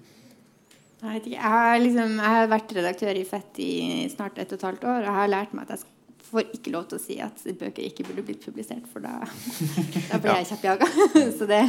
jeg 1.00 1.14
vet 1.14 1.26
ikke. 1.26 1.36
Jeg 1.36 1.54
har, 1.54 1.78
liksom, 1.82 2.18
jeg 2.20 2.34
har 2.36 2.50
vært 2.52 2.74
redaktør 2.76 3.18
i 3.18 3.26
Fett 3.28 3.60
i 3.62 3.72
snart 4.12 4.38
et 4.38 4.52
og 4.52 4.60
et 4.60 4.68
halvt 4.68 4.86
år, 4.86 5.00
og 5.02 5.08
jeg 5.08 5.18
har 5.18 5.32
lært 5.32 5.56
meg 5.56 5.66
at 5.66 5.76
jeg 5.76 5.88
får 6.30 6.54
ikke 6.54 6.72
lov 6.74 6.86
til 6.90 7.00
å 7.00 7.02
si 7.02 7.18
at 7.24 7.44
bøker 7.58 7.86
ikke 7.86 8.06
burde 8.06 8.24
blitt 8.28 8.44
publisert, 8.44 8.86
for 8.90 9.02
da, 9.02 9.18
da 10.10 10.20
blir 10.22 10.38
jeg 10.38 10.50
kjappjaga. 10.52 10.90
Så 11.38 11.50
det 11.50 11.62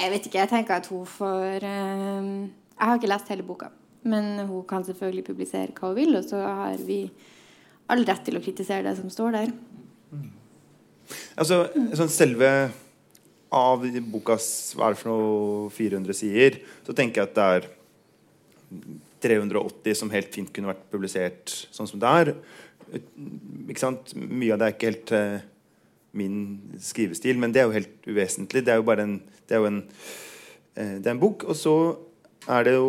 Jeg 0.00 0.10
vet 0.12 0.26
ikke. 0.26 0.38
Jeg 0.38 0.48
tenker 0.52 0.78
at 0.78 0.86
hun 0.88 1.04
får 1.08 1.64
um, 1.66 2.28
Jeg 2.76 2.86
har 2.86 3.00
ikke 3.00 3.10
lest 3.10 3.32
hele 3.32 3.44
boka, 3.44 3.70
men 4.08 4.46
hun 4.48 4.64
kan 4.68 4.84
selvfølgelig 4.86 5.26
publisere 5.26 5.74
hva 5.76 5.90
hun 5.90 5.98
vil, 5.98 6.14
og 6.16 6.24
så 6.28 6.40
har 6.44 6.78
vi 6.86 7.02
all 7.90 8.04
rett 8.06 8.22
til 8.24 8.38
å 8.38 8.44
kritisere 8.44 8.86
det 8.86 8.94
som 9.00 9.10
står 9.12 9.34
der. 9.34 9.50
Mm. 10.14 10.30
Altså, 11.42 11.64
sånn 11.98 12.12
selve 12.12 12.50
av 13.50 13.84
bokas 14.12 14.46
hva 14.78 14.88
er 14.88 14.94
det 14.94 15.00
for 15.00 15.10
noe 15.10 15.70
400 15.74 16.16
sider, 16.16 16.58
så 16.86 16.94
tenker 16.96 17.22
jeg 17.22 17.30
at 17.30 17.38
det 17.38 17.46
er 17.58 17.70
380 19.20 19.98
som 19.98 20.12
helt 20.14 20.30
fint 20.34 20.52
kunne 20.54 20.70
vært 20.70 20.86
publisert 20.92 21.54
sånn 21.74 21.88
som 21.90 22.00
det 22.00 22.12
er. 22.22 22.32
Ikke 23.68 23.82
sant? 23.82 24.14
Mye 24.16 24.54
av 24.54 24.62
det 24.62 24.68
er 24.68 24.76
ikke 24.76 24.90
helt 24.90 25.12
uh, 25.14 25.42
min 26.16 26.38
skrivestil, 26.82 27.38
men 27.42 27.54
det 27.54 27.62
er 27.62 27.68
jo 27.68 27.76
helt 27.76 28.08
uvesentlig. 28.08 28.64
Det 28.66 28.74
er 28.74 28.80
jo 28.80 28.86
bare 28.88 29.06
en, 29.06 29.18
det 29.46 29.56
er 29.56 29.62
jo 29.62 29.70
en, 29.70 29.82
uh, 30.78 30.96
det 31.02 31.04
er 31.04 31.12
en 31.14 31.22
bok. 31.22 31.44
Og 31.50 31.58
så 31.58 31.76
er 32.50 32.66
det 32.66 32.78
jo 32.78 32.88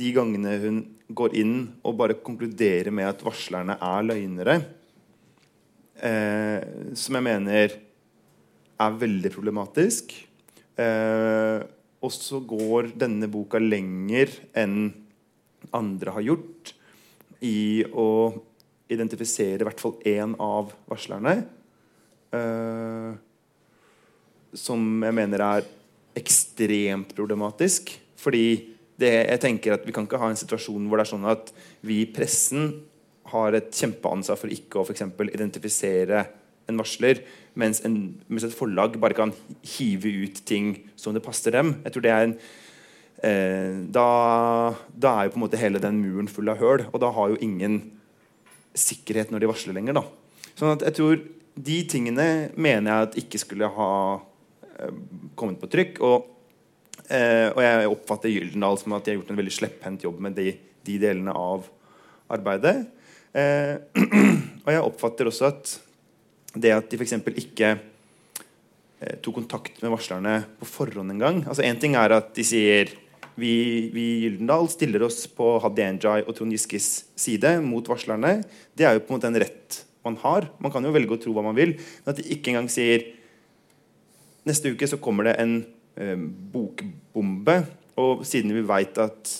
de 0.00 0.14
gangene 0.16 0.56
hun 0.62 0.82
går 1.10 1.34
inn 1.42 1.54
og 1.84 1.98
bare 1.98 2.20
konkluderer 2.22 2.94
med 2.94 3.10
at 3.10 3.22
varslerne 3.26 3.76
er 3.82 4.06
løgnere, 4.06 4.58
uh, 6.06 6.94
som 6.96 7.18
jeg 7.18 7.26
mener 7.26 7.80
er 8.80 8.98
veldig 9.00 9.32
problematisk. 9.34 10.14
Eh, 10.80 11.60
og 12.00 12.12
så 12.14 12.40
går 12.40 12.94
denne 12.98 13.28
boka 13.30 13.60
lenger 13.60 14.32
enn 14.56 14.88
andre 15.76 16.14
har 16.16 16.24
gjort 16.24 16.72
i 17.44 17.84
å 17.84 18.08
identifisere 18.90 19.60
i 19.60 19.68
hvert 19.68 19.82
fall 19.82 19.98
én 20.08 20.32
av 20.40 20.72
varslerne. 20.90 21.36
Eh, 22.32 23.10
som 24.56 25.04
jeg 25.04 25.16
mener 25.16 25.44
er 25.44 25.68
ekstremt 26.18 27.12
problematisk. 27.16 27.92
Fordi 28.20 28.46
det, 29.00 29.12
jeg 29.30 29.40
tenker 29.42 29.76
at 29.76 29.84
vi 29.86 29.94
kan 29.96 30.08
ikke 30.08 30.20
ha 30.20 30.30
en 30.32 30.40
situasjon 30.40 30.88
hvor 30.88 31.00
det 31.00 31.06
er 31.06 31.12
sånn 31.12 31.28
at 31.30 31.52
vi 31.86 32.02
i 32.02 32.10
pressen 32.12 32.72
har 33.30 33.54
et 33.56 33.70
kjempeansvar 33.76 34.38
for 34.40 34.52
ikke 34.52 34.80
å 34.80 34.86
for 34.88 35.30
identifisere 35.30 36.24
en 36.68 36.80
varsler, 36.80 37.22
mens, 37.58 37.82
en, 37.86 37.96
mens, 38.28 38.46
et 38.46 38.56
forlag 38.56 38.98
bare 39.02 39.16
kan 39.16 39.32
hive 39.76 40.12
ut 40.24 40.42
ting 40.46 40.74
som 40.98 41.16
det 41.16 41.24
passer 41.24 41.54
dem. 41.56 41.76
Jeg 41.84 41.94
tror 41.94 42.04
det 42.04 42.12
er 42.14 42.26
en 42.26 42.36
eh, 43.26 43.80
da, 43.92 44.06
da, 44.94 45.14
er 45.14 45.28
jo 45.28 45.34
på 45.34 45.40
en 45.40 45.46
måte 45.46 45.60
hele 45.60 45.82
den 45.82 46.00
muren 46.02 46.30
full 46.30 46.50
av 46.52 46.60
høl, 46.62 46.86
og 46.90 47.00
da 47.02 47.10
har 47.16 47.32
jo 47.32 47.40
ingen 47.44 47.82
sikkerhet 48.76 49.32
når 49.32 49.42
de 49.42 49.50
varsler 49.50 49.76
lenger. 49.76 49.98
da. 49.98 50.04
Sånn 50.54 50.74
at 50.76 50.86
jeg 50.88 50.98
tror 51.00 51.20
De 51.60 51.76
tingene 51.90 52.24
mener 52.54 52.86
jeg 52.88 53.06
at 53.06 53.16
ikke 53.20 53.38
skulle 53.42 53.66
ha 53.74 53.92
eh, 54.78 54.92
kommet 55.36 55.58
på 55.60 55.68
trykk. 55.68 55.98
Og, 56.06 56.28
eh, 57.10 57.50
og 57.50 57.58
jeg 57.60 57.90
oppfatter 57.90 58.32
Gyldendal 58.32 58.78
som 58.80 58.94
at 58.96 59.04
de 59.04 59.12
har 59.12 59.18
gjort 59.18 59.32
en 59.34 59.40
veldig 59.40 59.54
slepphendt 59.56 60.06
jobb 60.06 60.22
med 60.24 60.38
de, 60.38 60.54
de 60.86 60.96
delene 61.02 61.34
av 61.36 61.66
arbeidet. 62.32 62.86
Eh, 63.34 63.76
og 64.64 64.70
jeg 64.72 64.86
oppfatter 64.86 65.28
også 65.28 65.50
at 65.50 65.74
det 66.54 66.72
at 66.74 66.90
de 66.90 66.98
f.eks. 66.98 67.18
ikke 67.44 67.74
eh, 67.76 69.16
tok 69.22 69.40
kontakt 69.42 69.78
med 69.82 69.92
varslerne 69.92 70.40
på 70.58 70.68
forhånd 70.68 71.14
engang. 71.14 71.44
Altså, 71.46 71.62
Én 71.66 71.78
ting 71.80 71.94
er 71.98 72.16
at 72.16 72.32
de 72.36 72.46
sier 72.46 72.94
vi 73.40 73.52
i 73.96 74.08
Gyldendal 74.24 74.68
stiller 74.72 75.04
oss 75.06 75.22
på 75.32 75.54
Hadia 75.62 75.92
Njay 75.94 76.24
og 76.26 76.34
Trond 76.36 76.52
Giskes 76.52 76.88
side 77.18 77.54
mot 77.64 77.86
varslerne. 77.88 78.40
Det 78.76 78.86
er 78.86 78.96
jo 78.96 79.04
på 79.04 79.14
en 79.14 79.18
måte 79.18 79.30
en 79.30 79.40
rett 79.40 79.80
man 80.04 80.16
har. 80.22 80.48
Man 80.60 80.72
kan 80.72 80.84
jo 80.84 80.92
velge 80.94 81.16
å 81.16 81.20
tro 81.20 81.34
hva 81.36 81.44
man 81.44 81.56
vil. 81.56 81.76
Men 82.02 82.12
at 82.12 82.20
de 82.20 82.26
ikke 82.34 82.52
engang 82.52 82.70
sier 82.72 83.06
neste 84.48 84.72
uke 84.72 84.88
så 84.88 85.00
kommer 85.02 85.28
det 85.28 85.36
en 85.42 85.54
eh, 86.00 86.16
bokbombe. 86.52 87.60
Og 88.00 88.26
siden 88.28 88.54
vi 88.56 88.66
veit 88.66 88.98
at 89.00 89.32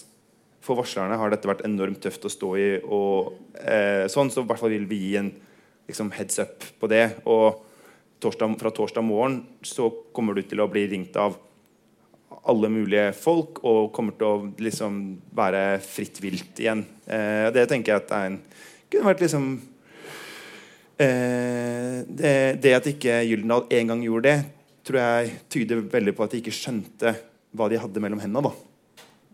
for 0.65 0.79
varslerne 0.79 1.17
har 1.17 1.33
dette 1.33 1.49
vært 1.49 1.65
enormt 1.67 2.03
tøft 2.05 2.27
å 2.29 2.33
stå 2.33 2.51
i. 2.61 2.69
Og, 2.85 3.33
eh, 3.61 4.07
sånn, 4.13 4.33
så 4.33 4.45
i 4.45 4.49
hvert 4.49 4.61
fall 4.61 4.75
vil 4.77 4.89
vi 4.91 5.01
gi 5.07 5.15
en 5.21 5.33
liksom, 5.91 6.13
heads 6.15 6.41
up 6.43 6.65
på 6.81 6.91
det. 6.91 7.05
Og 7.29 7.61
torsdag, 8.23 8.57
fra 8.61 8.73
torsdag 8.75 9.05
morgen 9.07 9.41
så 9.67 9.91
kommer 10.15 10.37
du 10.37 10.45
til 10.47 10.63
å 10.63 10.69
bli 10.71 10.87
ringt 10.91 11.17
av 11.21 11.39
alle 12.49 12.71
mulige 12.73 13.11
folk 13.17 13.61
og 13.69 13.91
kommer 13.95 14.17
til 14.17 14.29
å 14.29 14.53
liksom 14.63 15.01
være 15.37 15.65
fritt 15.85 16.21
vilt 16.23 16.63
igjen. 16.63 16.85
Eh, 17.05 17.49
det 17.55 17.67
tenker 17.71 17.93
jeg 17.93 18.05
at 18.05 18.15
er 18.17 18.31
en, 18.31 18.39
kunne 18.91 19.11
vært 19.11 19.25
liksom 19.25 19.51
eh, 20.97 22.01
det, 22.07 22.35
det, 22.63 22.77
at 22.79 22.89
ikke 22.91 23.21
Gyldendal 23.29 23.67
en 23.77 23.93
gang 23.93 24.07
gjorde 24.07 24.31
det, 24.31 24.39
tror 24.87 25.03
jeg 25.03 25.35
tyder 25.53 25.85
veldig 25.93 26.17
på 26.17 26.25
at 26.25 26.33
de 26.33 26.41
ikke 26.41 26.57
skjønte 26.57 27.15
hva 27.57 27.69
de 27.71 27.81
hadde 27.83 28.03
mellom 28.03 28.23
hendene. 28.23 28.55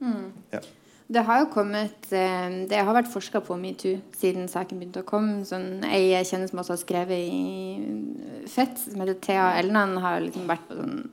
Mm. 0.01 0.27
Ja. 0.53 0.65
Det 1.07 1.23
har 1.23 1.45
jo 1.45 1.51
kommet 1.55 2.09
eh, 2.11 2.55
Det 2.67 2.81
har 2.83 2.97
vært 2.97 3.13
forska 3.13 3.39
på 3.47 3.55
metoo 3.61 4.01
siden 4.17 4.49
saken 4.51 4.81
begynte 4.81 5.05
å 5.05 5.07
komme. 5.07 5.45
Sånn, 5.47 5.85
jeg 5.87 6.27
kjenner 6.27 6.51
som 6.51 6.63
også 6.63 6.75
har 6.75 6.83
skrevet 6.83 7.29
i 7.31 8.47
Fett, 8.51 8.79
som 8.79 9.03
heter 9.03 9.19
Thea 9.23 9.53
Elnan, 9.61 9.97
har 10.03 10.21
liksom 10.23 10.51
vært 10.51 10.67
på 10.69 10.79
sånn 10.79 11.07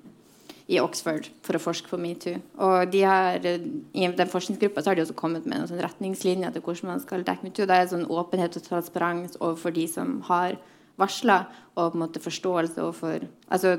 i 0.71 0.79
Oxford 0.79 1.27
for 1.43 1.57
å 1.57 1.61
forske 1.61 1.89
på 1.91 1.99
metoo. 1.99 2.39
Og 2.63 2.87
de 2.93 3.01
har, 3.03 3.43
I 3.43 4.07
den 4.15 4.31
forskningsgruppa 4.31 4.83
har 4.85 4.95
de 4.95 5.03
også 5.03 5.17
kommet 5.19 5.45
med 5.45 5.59
noen 5.59 5.69
sånn 5.69 5.83
retningslinjer 5.83 6.53
til 6.55 6.63
hvordan 6.63 6.93
man 6.93 7.03
skal 7.03 7.25
dekke 7.27 7.49
metoo. 7.49 7.67
Det 7.67 7.77
er 7.77 7.89
sånn 7.91 8.07
åpenhet 8.07 8.55
og 8.57 8.65
transparens 8.65 9.35
overfor 9.41 9.75
de 9.75 9.85
som 9.91 10.21
har 10.29 10.55
varsla, 11.01 11.43
og 11.75 11.91
på 11.91 11.97
en 11.97 12.03
måte 12.05 12.21
forståelse 12.23 12.79
overfor 12.79 13.25
altså, 13.49 13.75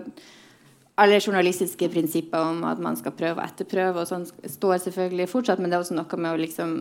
alle 0.95 1.19
journalistiske 1.21 1.89
prinsipper 1.91 2.45
om 2.53 2.63
at 2.69 2.79
man 2.83 2.97
skal 2.99 3.15
prøve 3.17 3.41
og 3.41 3.45
etterprøve, 3.49 4.05
og 4.05 4.09
sånn 4.09 4.27
står 4.29 4.79
selvfølgelig 4.85 5.31
fortsatt, 5.33 5.63
men 5.63 5.73
det 5.73 5.79
er 5.79 5.85
også 5.85 5.97
noe 5.99 6.21
med 6.21 6.31
å 6.31 6.41
liksom 6.41 6.75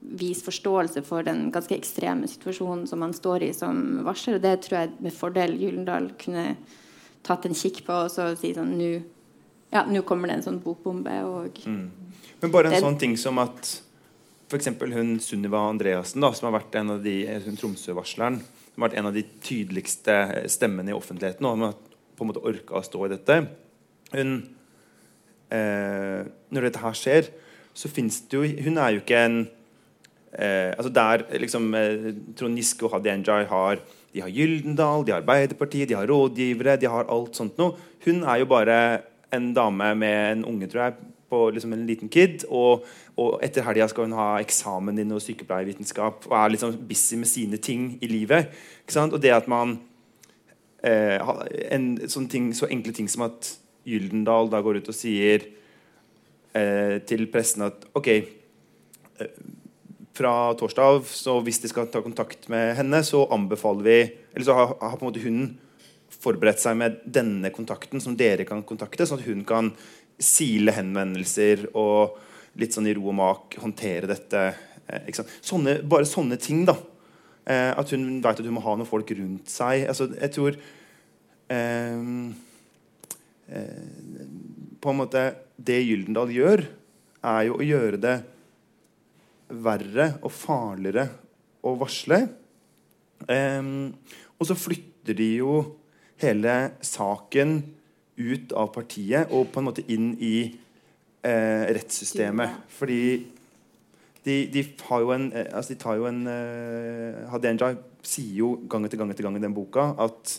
vise 0.00 0.44
forståelse 0.46 1.02
for 1.04 1.26
den 1.26 1.50
ganske 1.52 1.76
ekstreme 1.76 2.28
situasjonen 2.28 2.86
som 2.88 3.02
man 3.04 3.12
står 3.12 3.44
i 3.44 3.50
som 3.56 4.00
varsler. 4.06 4.38
Og 4.38 4.44
det 4.44 4.54
tror 4.64 4.78
jeg 4.78 4.94
med 5.04 5.14
fordel 5.14 5.58
Gyllendal 5.60 6.08
kunne 6.20 6.54
tatt 7.26 7.44
en 7.44 7.56
kikk 7.56 7.82
på 7.84 7.98
og 8.06 8.08
så 8.12 8.30
si 8.40 8.54
sånn 8.56 8.72
Nå 8.80 8.90
ja, 9.70 9.84
kommer 10.02 10.26
det 10.26 10.40
en 10.40 10.46
sånn 10.48 10.62
bokbombe. 10.64 11.12
Og 11.28 11.60
mm. 11.62 11.84
Men 12.40 12.54
bare 12.54 12.70
en 12.70 12.74
det, 12.74 12.80
sånn 12.82 12.98
ting 12.98 13.12
som 13.20 13.38
at 13.38 13.74
f.eks. 14.50 14.72
hun 14.80 15.12
Sunniva 15.22 15.60
Andreassen, 15.68 16.24
da, 16.24 16.32
som 16.34 16.48
har 16.48 16.56
vært 16.56 16.80
en 16.80 16.96
av 16.96 17.04
de 17.04 17.14
Tromsø-varsleren, 17.60 18.40
som 18.40 18.80
har 18.80 18.88
vært 18.88 18.98
en 18.98 19.10
av 19.12 19.14
de 19.14 19.22
tydeligste 19.44 20.16
stemmene 20.50 20.90
i 20.90 20.96
offentligheten, 20.96 21.46
og 21.46 21.68
har 21.68 21.78
på 22.20 22.26
en 22.26 22.32
måte 22.32 22.44
orka 22.46 22.78
å 22.78 22.84
stå 22.84 23.06
i 23.06 23.12
dette 23.14 23.38
hun, 24.12 24.34
eh, 25.50 26.26
Når 26.50 26.66
dette 26.66 26.82
her 26.82 26.98
skjer, 26.98 27.30
så 27.74 27.90
fins 27.90 28.20
det 28.28 28.38
jo 28.38 28.66
Hun 28.66 28.78
er 28.78 28.96
jo 28.96 29.02
ikke 29.04 29.24
en 29.24 29.38
eh, 30.34 30.74
altså 30.76 30.92
Der 30.92 31.24
liksom 31.42 31.72
eh, 31.74 32.10
Trond 32.36 32.60
Giske 32.60 32.86
og 32.86 32.96
Hadia 32.96 33.16
Njay 33.16 33.48
har 33.50 33.82
de 34.10 34.24
har 34.24 34.32
Gyldendal, 34.34 35.04
de 35.06 35.12
har 35.12 35.20
Arbeiderpartiet, 35.20 35.88
de 35.88 35.94
har 35.94 36.08
rådgivere, 36.10 36.76
de 36.82 36.88
har 36.90 37.06
alt 37.06 37.36
sånt 37.38 37.58
noe. 37.60 37.76
Hun 38.02 38.24
er 38.26 38.40
jo 38.40 38.48
bare 38.50 38.78
en 39.30 39.52
dame 39.54 39.92
med 39.94 40.32
en 40.32 40.44
unge, 40.50 40.66
tror 40.66 40.82
jeg, 40.82 40.96
på 41.30 41.42
liksom 41.54 41.76
en 41.76 41.84
liten 41.86 42.10
kid. 42.10 42.42
Og, 42.48 42.82
og 43.14 43.38
etter 43.46 43.62
helga 43.62 43.86
skal 43.90 44.08
hun 44.08 44.16
ha 44.18 44.32
eksamen 44.42 44.98
i 44.98 45.06
noe 45.06 45.22
sykepleiervitenskap 45.22 46.26
og 46.26 46.34
er 46.40 46.56
liksom 46.56 46.74
busy 46.88 47.20
med 47.20 47.30
sine 47.30 47.62
ting 47.62 47.92
i 48.02 48.10
livet. 48.10 48.50
Og 48.98 49.20
det 49.22 49.30
at 49.36 49.46
man 49.50 49.78
eh, 50.86 51.16
en 51.70 51.86
sånn 52.08 52.28
ting, 52.30 52.52
Så 52.54 52.68
enkle 52.70 52.92
ting 52.96 53.08
som 53.08 53.26
at 53.28 53.54
Gyldendal 53.88 54.50
da 54.52 54.60
går 54.62 54.80
ut 54.80 54.90
og 54.92 54.96
sier 54.96 55.46
eh, 56.52 56.98
til 57.08 57.26
pressen 57.32 57.64
at 57.68 57.86
OK 57.96 58.08
eh, 58.12 59.32
fra 60.20 60.52
torsdag 60.58 60.84
av, 60.84 61.06
så 61.06 61.38
hvis 61.44 61.62
de 61.62 61.70
skal 61.70 61.88
ta 61.88 62.02
kontakt 62.04 62.48
med 62.52 62.74
henne, 62.76 63.00
så 63.06 63.22
anbefaler 63.32 63.86
vi 63.86 63.98
Eller 64.34 64.44
så 64.44 64.56
har, 64.58 64.74
har 64.80 64.98
på 64.98 65.06
en 65.06 65.12
måte 65.12 65.24
hun 65.24 65.40
forberedt 66.20 66.60
seg 66.60 66.76
med 66.76 66.98
denne 67.06 67.52
kontakten 67.54 68.02
som 68.02 68.16
dere 68.18 68.44
kan 68.44 68.62
kontakte, 68.66 69.06
sånn 69.06 69.22
at 69.22 69.28
hun 69.28 69.44
kan 69.48 69.70
sile 70.20 70.74
henvendelser 70.76 71.70
og 71.78 72.18
litt 72.60 72.74
sånn 72.74 72.90
i 72.90 72.94
ro 72.96 73.06
og 73.08 73.16
mak 73.16 73.56
håndtere 73.62 74.10
dette. 74.10 74.42
Eh, 74.90 75.22
sånne, 75.40 75.78
bare 75.88 76.08
sånne 76.08 76.36
ting, 76.42 76.66
da. 76.68 76.76
Eh, 77.50 77.72
at 77.74 77.94
hun 77.94 78.20
vet 78.22 78.38
at 78.38 78.46
hun 78.46 78.54
må 78.54 78.62
ha 78.62 78.76
noen 78.76 78.88
folk 78.88 79.10
rundt 79.16 79.50
seg. 79.50 79.86
Altså, 79.90 80.06
jeg 80.14 80.34
tror 80.36 80.58
eh, 81.50 82.02
eh, 83.50 84.20
På 84.80 84.92
en 84.92 85.00
måte 85.00 85.24
Det 85.58 85.80
Gyldendal 85.82 86.30
gjør, 86.34 86.62
er 87.20 87.42
jo 87.48 87.58
å 87.58 87.66
gjøre 87.66 87.98
det 88.00 88.18
verre 89.50 90.12
og 90.22 90.30
farligere 90.30 91.08
å 91.66 91.74
varsle. 91.80 92.22
Eh, 93.26 93.66
og 94.38 94.48
så 94.48 94.56
flytter 94.56 95.18
de 95.18 95.28
jo 95.40 95.58
hele 96.20 96.54
saken 96.84 97.58
ut 98.20 98.52
av 98.52 98.70
partiet 98.74 99.32
og 99.32 99.48
på 99.50 99.60
en 99.60 99.68
måte 99.70 99.84
inn 99.90 100.12
i 100.20 100.36
eh, 101.24 101.66
rettssystemet. 101.72 102.68
Fordi 102.78 103.02
de, 104.24 104.34
de, 104.52 104.64
en, 105.14 105.32
eh, 105.32 105.46
altså 105.48 105.72
de 105.72 105.78
tar 105.80 105.96
jo 105.96 106.06
en 106.10 106.20
uh, 106.28 107.30
Hadenja 107.32 107.72
sier 108.04 108.34
jo 108.42 108.50
gang 108.68 108.84
etter 108.84 109.00
gang 109.00 109.12
etter 109.12 109.24
gang 109.24 109.38
i 109.38 109.42
den 109.42 109.54
boka 109.56 109.94
at 110.00 110.34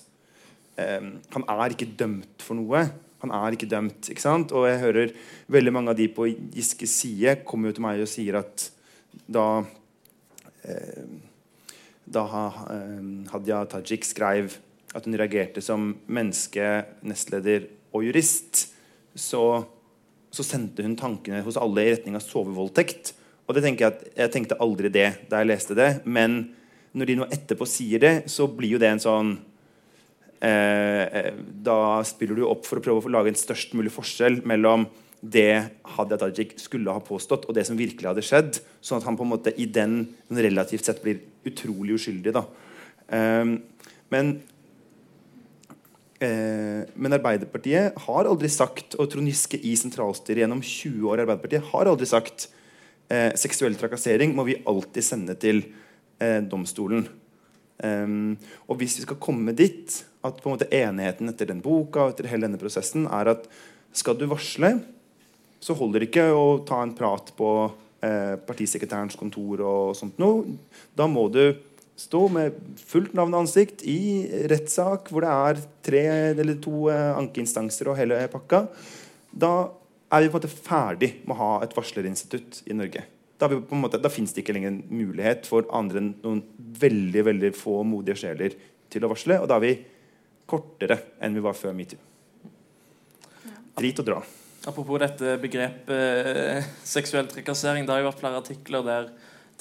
um, 0.78 1.16
han 1.34 1.48
er 1.50 1.74
ikke 1.74 1.90
dømt 1.98 2.46
for 2.46 2.58
noe. 2.58 2.84
Han 3.22 3.34
er 3.38 3.58
ikke 3.58 3.70
dømt. 3.70 4.10
ikke 4.10 4.22
sant? 4.24 4.54
Og 4.54 4.68
jeg 4.70 4.82
hører 4.82 5.16
veldig 5.54 5.74
mange 5.74 5.94
av 5.94 5.98
de 5.98 6.08
på 6.14 6.30
Giskes 6.54 6.94
side 7.04 7.40
kommer 7.46 7.70
jo 7.70 7.78
til 7.78 7.86
meg 7.86 8.02
og 8.02 8.10
sier 8.10 8.40
at 8.42 8.70
da 9.26 9.48
uh, 9.62 11.20
da 12.12 12.26
Hadia 13.32 13.62
Tajik 13.72 14.04
skrev 14.04 14.58
at 14.92 15.06
hun 15.08 15.16
reagerte 15.16 15.62
som 15.64 15.94
menneske, 16.12 16.84
nestleder 17.08 17.70
og 17.96 18.04
jurist, 18.04 18.66
så, 19.16 19.64
så 20.32 20.44
sendte 20.44 20.84
hun 20.84 20.98
tankene 21.00 21.44
hos 21.46 21.60
alle 21.60 21.86
i 21.86 21.94
retning 21.94 22.18
av 22.20 22.26
sovevoldtekt. 22.26 23.14
Og 23.52 23.58
det 23.58 23.66
tenker 23.66 23.84
jeg 23.84 23.92
at 23.92 24.20
jeg 24.24 24.32
tenkte 24.32 24.60
aldri 24.64 24.88
det 24.88 25.10
da 25.28 25.42
jeg 25.42 25.50
leste 25.52 25.76
det. 25.76 25.90
Men 26.08 26.40
når 26.96 27.10
de 27.10 27.16
nå 27.20 27.28
etterpå 27.36 27.68
sier 27.68 28.00
det, 28.00 28.14
så 28.32 28.48
blir 28.48 28.78
jo 28.78 28.80
det 28.80 28.94
en 28.94 29.04
sånn 29.04 29.32
eh, 30.40 31.04
eh 31.20 31.32
Da 31.68 32.00
spiller 32.08 32.40
du 32.40 32.46
opp 32.48 32.64
for 32.68 32.80
å 32.80 32.86
prøve 32.86 33.04
å 33.04 33.12
lage 33.12 33.34
en 33.34 33.40
størst 33.40 33.76
mulig 33.76 33.92
forskjell 33.92 34.40
mellom 34.48 34.88
det 35.22 35.68
Hadia 35.98 36.18
Tajik 36.18 36.56
skulle 36.58 36.96
ha 36.96 37.04
påstått, 37.04 37.44
og 37.46 37.54
det 37.54 37.68
som 37.68 37.78
virkelig 37.78 38.08
hadde 38.08 38.24
skjedd. 38.26 38.62
Sånn 38.82 38.98
at 39.04 39.06
han 39.06 39.20
på 39.20 39.28
en 39.28 39.34
måte 39.36 39.54
i 39.54 39.68
den 39.70 40.16
relativt 40.32 40.88
sett 40.88 41.04
blir 41.04 41.20
utrolig 41.46 42.00
uskyldig. 42.00 42.34
da. 42.34 42.48
Men 44.10 44.34
Eh, 46.22 46.82
men 46.94 47.16
Arbeiderpartiet 47.18 47.96
har 48.06 48.28
aldri 48.30 48.50
sagt, 48.52 48.94
og 49.02 49.08
Trond 49.10 49.26
Giske 49.26 49.58
i 49.58 49.74
sentralstyret 49.80 50.44
gjennom 50.44 50.60
20 50.62 51.08
år 51.10 51.24
Arbeiderpartiet 51.24 51.72
har 51.72 51.90
aldri 51.90 52.06
sagt 52.06 52.46
eh, 53.12 53.32
seksuell 53.40 53.76
trakassering 53.80 54.36
må 54.36 54.48
vi 54.48 54.62
alltid 54.68 55.06
sende 55.06 55.36
til 55.40 55.64
eh, 56.22 56.40
domstolen. 56.48 57.08
Um, 57.82 58.36
og 58.70 58.78
hvis 58.78 59.00
vi 59.00 59.08
skal 59.08 59.18
komme 59.18 59.56
dit 59.58 59.96
at 60.22 60.38
på 60.38 60.50
en 60.50 60.54
måte 60.54 60.70
enigheten 60.70 61.32
etter 61.32 61.48
den 61.50 61.64
boka 61.66 62.04
og 62.04 62.12
etter 62.12 62.28
hele 62.30 62.46
denne 62.46 62.62
prosessen 62.62 63.08
er 63.10 63.32
at 63.32 63.48
skal 63.98 64.20
du 64.20 64.28
varsle, 64.30 64.76
så 65.62 65.74
holder 65.78 66.04
det 66.04 66.12
ikke 66.12 66.28
å 66.34 66.62
ta 66.68 66.82
en 66.84 66.94
prat 66.98 67.34
på 67.38 67.50
eh, 68.06 68.38
partisekretærens 68.46 69.18
kontor 69.20 69.66
og 69.66 69.98
sånt 69.98 70.22
noe. 70.22 70.56
Da 70.98 71.10
må 71.10 71.28
du 71.34 71.44
stå 72.02 72.24
med 72.34 72.56
fullt 72.86 73.14
navn 73.18 73.34
og 73.36 73.44
ansikt 73.44 73.84
i 73.90 74.30
rettssak 74.50 75.12
hvor 75.12 75.26
det 75.26 75.34
er 75.34 75.62
tre 75.86 76.06
eller 76.32 76.58
to 76.62 76.88
eh, 76.94 77.12
ankeinstanser 77.18 77.92
og 77.92 78.00
hele 78.00 78.22
pakka, 78.32 78.66
da 79.32 79.54
er 80.12 80.24
vi 80.24 80.30
på 80.30 80.38
en 80.38 80.42
måte 80.42 80.52
ferdig 80.52 81.12
med 81.24 81.36
å 81.36 81.40
ha 81.40 81.52
et 81.66 81.74
varslerinstitutt 81.76 82.64
i 82.68 82.76
Norge. 82.76 83.06
Da, 83.42 83.48
da 83.50 84.12
fins 84.14 84.36
det 84.36 84.44
ikke 84.44 84.54
lenger 84.54 84.74
en 84.74 84.84
mulighet 84.94 85.48
for 85.50 85.66
andre 85.74 86.02
enn 86.02 86.12
noen 86.22 86.44
veldig 86.82 87.24
veldig 87.32 87.52
få 87.58 87.80
modige 87.88 88.20
sjeler 88.22 88.54
til 88.92 89.08
å 89.08 89.10
varsle. 89.10 89.40
Og 89.42 89.50
da 89.50 89.58
er 89.58 89.66
vi 89.66 89.74
kortere 90.52 91.00
enn 91.24 91.38
vi 91.38 91.44
var 91.44 91.58
før 91.58 91.74
metoo. 91.78 91.98
Drit 93.80 94.02
og 94.04 94.08
dra. 94.12 94.22
Apropos 94.68 95.00
dette 95.02 95.40
begrepet 95.42 95.90
eh, 95.98 96.72
seksuell 96.86 97.30
trakassering. 97.32 97.88
Det 97.88 97.96
har 97.96 98.04
jo 98.04 98.12
vært 98.12 98.22
flere 98.22 98.42
artikler 98.44 98.86
der 98.86 99.08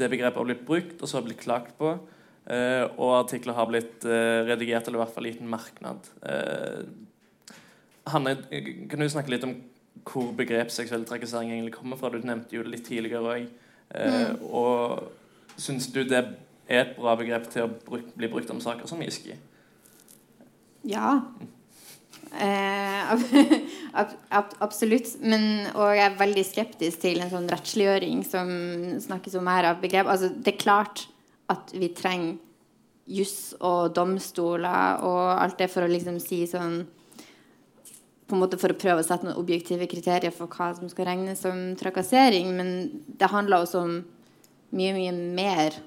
det 0.01 0.11
begrepet 0.13 0.41
har 0.41 0.49
blitt 0.49 0.67
brukt, 0.67 0.99
og 1.01 1.09
så 1.09 1.19
har 1.19 1.25
blitt 1.29 1.41
klagt 1.41 1.77
på. 1.79 1.95
Uh, 2.51 2.89
og 2.97 3.11
artikler 3.19 3.55
har 3.55 3.69
blitt 3.69 4.05
uh, 4.09 4.43
redigert, 4.49 4.87
eller 4.89 4.97
i 4.97 5.01
hvert 5.03 5.13
fall 5.15 5.27
gitt 5.29 5.43
en 5.43 5.51
merknad. 5.53 6.07
Hanne, 8.11 8.33
kan 8.91 9.05
du 9.05 9.07
snakke 9.13 9.31
litt 9.31 9.45
om 9.47 9.53
hvor 10.07 10.31
begrep 10.37 10.71
seksuell 10.73 11.05
trakassering 11.09 11.53
egentlig 11.53 11.75
kommer 11.77 11.99
fra? 12.01 12.11
Du 12.13 12.21
nevnte 12.25 12.57
jo 12.57 12.65
det 12.65 12.75
litt 12.77 12.87
tidligere 12.89 13.35
òg. 13.35 13.49
Mm. 13.91 14.43
Og 14.47 15.59
syns 15.61 15.89
du 15.93 16.03
det 16.07 16.21
er 16.21 16.35
et 16.71 16.93
bra 16.99 17.17
begrep 17.19 17.49
til 17.51 17.67
å 17.67 17.73
bruk, 17.87 18.13
bli 18.17 18.31
brukt 18.31 18.51
om 18.55 18.61
saker 18.63 18.89
som 18.89 19.03
iski? 19.03 19.35
Ja. 20.89 21.19
Eh, 22.31 23.11
ab, 24.01 24.15
ab, 24.31 24.55
absolutt. 24.63 25.17
Men, 25.23 25.67
og 25.75 25.95
jeg 25.97 26.07
er 26.07 26.21
veldig 26.21 26.45
skeptisk 26.47 27.03
til 27.05 27.23
en 27.23 27.33
sånn 27.33 27.51
rettsliggjøring 27.51 28.23
som 28.27 28.53
snakkes 29.03 29.37
om 29.41 29.51
her 29.51 29.73
av 29.73 29.83
begrep. 29.83 30.09
Altså, 30.11 30.31
det 30.31 30.55
er 30.55 30.63
klart 30.63 31.09
at 31.51 31.75
vi 31.75 31.91
trenger 31.97 32.39
juss 33.11 33.57
og 33.59 33.91
domstoler 33.97 35.03
og 35.03 35.23
alt 35.35 35.59
det 35.59 35.67
for 35.73 35.83
å 35.83 35.91
liksom 35.91 36.21
si 36.23 36.45
sånn 36.47 36.85
på 38.31 38.37
en 38.37 38.43
måte 38.45 38.59
For 38.61 38.73
å 38.73 38.79
prøve 38.79 39.03
å 39.03 39.07
sette 39.07 39.27
noen 39.27 39.41
objektive 39.41 39.89
kriterier 39.91 40.35
for 40.35 40.51
hva 40.51 40.71
som 40.79 40.91
skal 40.91 41.11
regnes 41.11 41.43
som 41.45 41.59
trakassering. 41.81 42.53
Men 42.57 42.73
det 43.21 43.31
handler 43.33 43.65
også 43.65 43.85
om 43.85 43.97
mye, 44.77 44.95
mye 44.95 45.15
mer 45.15 45.81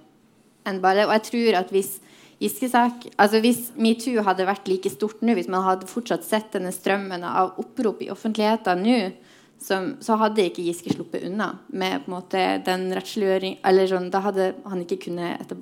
enn 0.67 0.81
bare 0.83 1.07
Og 1.07 1.15
jeg 1.17 1.29
tror 1.31 1.61
at 1.63 1.71
hvis 1.75 1.95
Giske-sak 2.43 3.05
altså 3.21 3.39
Hvis 3.43 3.69
metoo 3.79 4.23
hadde 4.25 4.47
vært 4.47 4.67
like 4.67 4.91
stort 4.91 5.21
nå, 5.23 5.35
hvis 5.37 5.51
man 5.51 5.63
hadde 5.63 5.87
fortsatt 5.87 6.25
sett 6.27 6.51
denne 6.55 6.73
strømmen 6.75 7.23
av 7.27 7.59
opprop 7.61 8.01
i 8.03 8.09
offentligheten 8.11 8.83
nå, 8.83 8.97
som, 9.63 9.93
så 10.03 10.17
hadde 10.19 10.49
ikke 10.49 10.65
Giske 10.65 10.91
sluppet 10.95 11.23
unna 11.29 11.53
med 11.71 12.03
på 12.03 12.11
en 12.11 12.17
måte 12.17 12.41
den 12.65 12.89
rettsliggjøring 12.95 13.61
Eller 13.63 13.87
sånn, 13.91 14.11
da 14.11 14.23
hadde 14.27 14.51
han 14.67 14.83
ikke 14.83 15.05
kunnet 15.07 15.53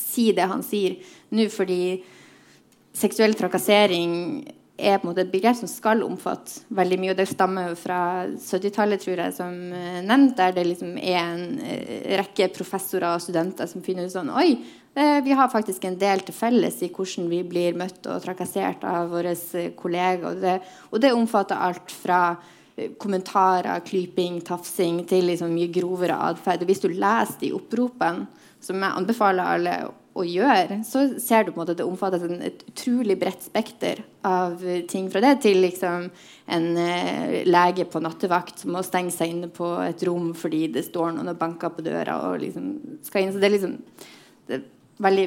si 0.00 0.30
det 0.34 0.48
han 0.50 0.64
sier 0.66 0.96
nå, 1.34 1.46
fordi 1.52 2.02
seksuell 2.94 3.34
trakassering 3.38 4.14
er 4.76 4.98
på 4.98 5.06
en 5.06 5.12
måte 5.12 5.22
et 5.22 5.30
begrep 5.30 5.54
som 5.58 5.70
skal 5.70 6.02
omfatte 6.02 6.64
veldig 6.74 6.96
mye. 6.98 7.12
og 7.12 7.18
Det 7.20 7.28
stammer 7.30 7.68
jo 7.70 7.76
fra 7.78 7.98
70-tallet, 8.32 9.02
tror 9.04 9.22
jeg, 9.22 9.34
som 9.36 9.52
uh, 9.70 10.00
nevnt, 10.02 10.34
der 10.38 10.56
det 10.56 10.64
liksom 10.66 10.96
er 10.98 11.20
en 11.20 11.44
uh, 11.60 12.16
rekke 12.18 12.50
professorer 12.54 13.12
og 13.12 13.22
studenter 13.22 13.70
som 13.70 13.84
finner 13.86 14.08
ut 14.08 14.14
sånn 14.14 14.32
Oi, 14.34 14.56
uh, 14.98 15.20
vi 15.22 15.36
har 15.38 15.52
faktisk 15.52 15.86
en 15.86 15.98
del 16.00 16.24
til 16.26 16.34
felles 16.34 16.82
i 16.82 16.90
hvordan 16.90 17.30
vi 17.30 17.44
blir 17.46 17.78
møtt 17.78 18.10
og 18.10 18.24
trakassert 18.26 18.82
av 18.88 19.14
våre 19.14 19.36
kolleger. 19.78 20.26
Og 20.32 20.42
det, 20.42 20.58
og 20.90 21.06
det 21.06 21.14
omfatter 21.14 21.66
alt 21.70 21.94
fra 21.94 22.24
kommentarer, 22.98 23.84
klyping, 23.86 24.40
tafsing 24.42 25.04
til 25.06 25.28
liksom 25.30 25.52
mye 25.54 25.70
grovere 25.70 26.16
atferd. 26.32 26.66
Hvis 26.66 26.82
du 26.82 26.88
leser 26.90 27.44
de 27.44 27.52
oppropene, 27.54 28.26
som 28.64 28.80
jeg 28.82 28.98
anbefaler 28.98 29.54
alle 29.54 29.74
å 30.14 30.22
gjøre, 30.22 30.78
så 30.86 31.04
ser 31.18 31.42
du 31.42 31.50
på 31.50 31.58
en 31.58 31.62
måte 31.64 31.74
at 31.74 31.80
det 31.80 31.86
omfatter 31.88 32.22
et 32.46 32.60
utrolig 32.70 33.16
bredt 33.18 33.42
spekter 33.42 34.04
av 34.26 34.60
ting. 34.90 35.08
Fra 35.10 35.22
det 35.24 35.32
til 35.42 35.58
liksom 35.64 36.06
en 36.54 36.66
eh, 36.78 37.40
lege 37.48 37.86
på 37.90 38.02
nattevakt 38.02 38.62
som 38.62 38.76
må 38.76 38.84
stenge 38.86 39.10
seg 39.14 39.32
inne 39.32 39.50
på 39.50 39.72
et 39.82 40.04
rom 40.06 40.30
fordi 40.38 40.68
det 40.76 40.84
står 40.86 41.16
noen 41.16 41.32
og 41.32 41.40
banker 41.40 41.74
på 41.74 41.82
døra. 41.86 42.20
og 42.28 42.38
liksom 42.44 42.68
skal 43.02 43.24
inn. 43.24 43.34
Så 43.34 43.42
det 43.42 43.48
er 43.48 43.56
liksom 43.56 43.74
det 44.46 44.58
er 44.58 44.68
veldig 45.02 45.26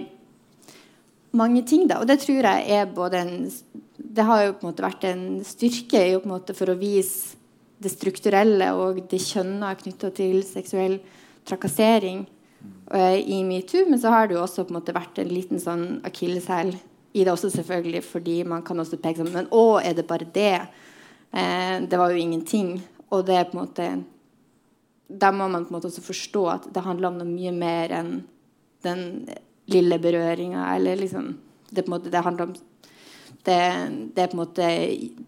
mange 1.36 1.66
ting, 1.68 1.84
da. 1.90 2.00
Og 2.00 2.08
det 2.08 2.22
tror 2.24 2.48
jeg 2.48 2.80
er 2.80 2.86
både 2.86 3.24
en 3.26 3.52
Det 3.98 4.24
har 4.24 4.46
jo 4.46 4.54
på 4.54 4.64
en 4.64 4.72
måte 4.72 4.86
vært 4.86 5.04
en 5.10 5.44
styrke 5.46 6.00
jo 6.14 6.22
på 6.24 6.30
en 6.30 6.36
måte 6.38 6.56
for 6.56 6.72
å 6.72 6.80
vise 6.80 7.36
det 7.78 7.92
strukturelle 7.92 8.72
og 8.74 9.04
det 9.12 9.20
kjønna 9.22 9.76
knytta 9.78 10.10
til 10.16 10.40
seksuell 10.48 10.96
trakassering 11.46 12.24
i 12.92 13.42
metoo. 13.44 13.86
Men 13.90 14.00
så 14.00 14.12
har 14.14 14.28
det 14.28 14.38
jo 14.38 14.44
også 14.44 14.64
på 14.66 14.74
en 14.74 14.80
måte 14.80 14.96
vært 14.96 15.20
en 15.20 15.32
liten 15.32 15.60
sånn 15.60 16.00
akilleshæl 16.08 16.76
i 17.18 17.24
det 17.24 17.32
også, 17.32 17.50
selvfølgelig, 17.50 18.04
fordi 18.06 18.38
man 18.48 18.64
kan 18.66 18.80
også 18.80 19.00
peke 19.02 19.24
sånn 19.24 19.34
Men 19.34 19.50
å, 19.56 19.80
er 19.82 19.96
det 19.98 20.06
bare 20.10 20.28
det? 20.34 20.68
Eh, 21.32 21.78
det 21.90 22.00
var 22.00 22.14
jo 22.14 22.22
ingenting. 22.22 22.78
Og 23.10 23.26
det 23.28 23.38
er 23.38 23.50
på 23.50 23.58
en 23.58 23.64
måte 23.64 23.88
Da 25.08 25.32
må 25.32 25.48
man 25.48 25.64
på 25.64 25.72
en 25.72 25.78
måte 25.78 25.88
også 25.88 26.04
forstå 26.04 26.42
at 26.52 26.66
det 26.76 26.84
handler 26.84 27.10
om 27.10 27.20
noe 27.22 27.30
mye 27.30 27.54
mer 27.56 27.94
enn 27.96 28.10
den 28.84 29.04
lille 29.72 29.98
berøringa, 30.00 30.66
eller 30.76 31.00
liksom 31.00 31.30
det, 31.70 31.82
på 31.82 31.88
en 31.88 31.94
måte, 31.96 32.12
det 32.12 32.24
handler 32.24 32.50
om 32.50 32.58
det, 33.48 33.60
det, 34.16 34.22
er 34.22 34.30
på 34.30 34.36
en 34.36 34.42
måte 34.42 34.68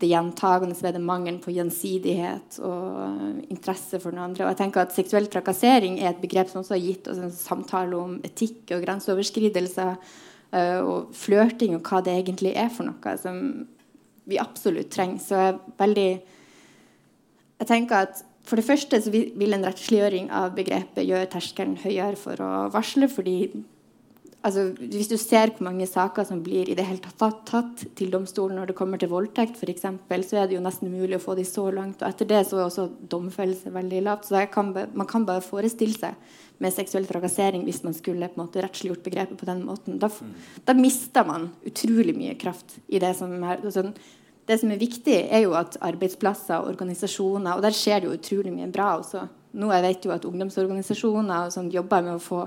det 0.02 0.10
gjentagende 0.10 0.76
ved 0.76 0.98
det 0.98 1.02
mangelen 1.04 1.40
på 1.40 1.54
gjensidighet 1.56 2.58
og 2.68 3.46
interesse 3.48 4.00
for 4.02 4.12
den 4.12 4.24
andre. 4.26 4.44
Og 4.44 4.52
jeg 4.52 4.60
tenker 4.60 4.84
at 4.84 4.96
Seksuell 4.96 5.30
trakassering 5.32 6.02
er 6.02 6.12
et 6.12 6.20
begrep 6.20 6.52
som 6.52 6.60
også 6.60 6.76
har 6.76 6.84
gitt 6.84 7.08
oss 7.12 7.22
en 7.24 7.32
samtale 7.32 7.96
om 7.96 8.18
etikk 8.28 8.74
og 8.76 8.84
grenseoverskridelser 8.84 9.94
uh, 9.96 10.80
og 10.84 11.16
flørting 11.16 11.78
og 11.78 11.88
hva 11.88 12.04
det 12.04 12.18
egentlig 12.20 12.54
er 12.60 12.72
for 12.74 12.90
noe 12.90 13.16
som 13.22 13.40
vi 14.30 14.42
absolutt 14.42 14.92
trenger. 14.94 15.24
Så 15.24 15.40
jeg 15.40 15.54
er 15.56 15.64
veldig 15.80 16.10
Jeg 17.60 17.68
tenker 17.68 18.06
at 18.08 18.22
for 18.48 18.56
det 18.56 18.66
første 18.66 19.00
vil 19.12 19.54
en 19.54 19.66
rettsliggjøring 19.68 20.30
av 20.34 20.56
begrepet 20.56 21.06
gjøre 21.06 21.28
terskelen 21.30 21.76
høyere 21.80 22.18
for 22.18 22.40
å 22.42 22.70
varsle, 22.74 23.10
fordi 23.12 23.52
altså, 24.46 24.66
Hvis 24.78 25.10
du 25.12 25.18
ser 25.18 25.52
hvor 25.54 25.68
mange 25.68 25.88
saker 25.88 26.28
som 26.28 26.42
blir 26.44 26.70
i 26.70 26.76
det 26.78 26.86
hele 26.88 27.02
tatt 27.04 27.46
tatt 27.48 27.86
til 27.98 28.12
domstolen 28.14 28.60
når 28.60 28.72
det 28.72 28.78
kommer 28.78 29.02
til 29.02 29.12
voldtekt, 29.12 29.58
for 29.60 29.72
eksempel, 29.72 30.24
så 30.24 30.42
er 30.42 30.50
det 30.50 30.58
jo 30.58 30.66
nesten 30.66 30.92
mulig 30.92 31.18
å 31.18 31.24
få 31.24 31.36
de 31.40 31.46
så 31.48 31.70
langt. 31.74 32.02
Og 32.02 32.10
etter 32.10 32.30
det 32.30 32.44
så 32.48 32.60
er 32.60 32.68
også 32.68 32.90
domfellelse 33.12 33.74
veldig 33.76 34.04
lavt. 34.08 34.30
Så 34.30 34.44
kan, 34.54 34.72
man 34.74 35.10
kan 35.10 35.26
bare 35.28 35.46
forestille 35.46 35.98
seg 35.98 36.38
med 36.60 36.76
seksuell 36.76 37.08
trakassering 37.08 37.64
hvis 37.68 37.84
man 37.86 37.96
skulle 37.96 38.28
på 38.28 38.40
en 38.40 38.46
måte 38.46 38.64
rettsliggjort 38.64 39.04
begrepet 39.06 39.40
på 39.40 39.48
den 39.48 39.66
måten. 39.68 40.00
Da, 40.02 40.12
mm. 40.12 40.34
da 40.68 40.76
mister 40.78 41.28
man 41.28 41.52
utrolig 41.68 42.16
mye 42.18 42.36
kraft 42.40 42.80
i 42.88 43.00
det 43.00 43.14
som 43.20 43.36
er 43.40 43.62
altså, 43.62 43.90
det 44.50 44.58
som 44.58 44.72
er 44.74 44.82
viktig, 44.82 45.18
er 45.30 45.44
jo 45.44 45.54
at 45.54 45.78
arbeidsplasser 45.86 46.58
og 46.58 46.72
organisasjoner 46.72 47.54
Og 47.54 47.62
der 47.62 47.76
skjer 47.76 48.02
det 48.02 48.10
jo 48.10 48.16
utrolig 48.18 48.54
mye 48.56 48.72
bra 48.74 48.96
også. 48.98 49.28
Nå 49.62 49.70
jeg 49.74 49.86
vet 49.86 50.06
jo 50.06 50.14
at 50.16 50.26
ungdomsorganisasjoner 50.26 51.46
og 51.46 51.54
sånn 51.54 51.70
jobber 51.74 52.06
med 52.06 52.18
å 52.18 52.24
få 52.24 52.40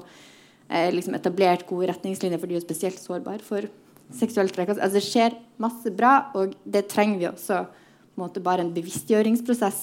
liksom 0.95 1.17
etablert 1.19 1.67
gode 1.69 1.91
retningslinjer, 1.91 2.41
for 2.41 2.51
de 2.51 2.57
er 2.57 2.65
spesielt 2.65 3.01
sårbare 3.01 3.45
for 3.45 3.69
seksuell 4.17 4.51
trakassering. 4.53 4.87
Altså, 4.87 5.01
det 5.01 5.07
skjer 5.07 5.39
masse 5.63 5.93
bra, 5.97 6.13
og 6.39 6.55
det 6.65 6.87
trenger 6.93 7.21
vi 7.21 7.29
også 7.31 7.63
en 7.63 8.21
måte 8.21 8.43
bare 8.45 8.65
en 8.65 8.73
bevisstgjøringsprosess 8.75 9.83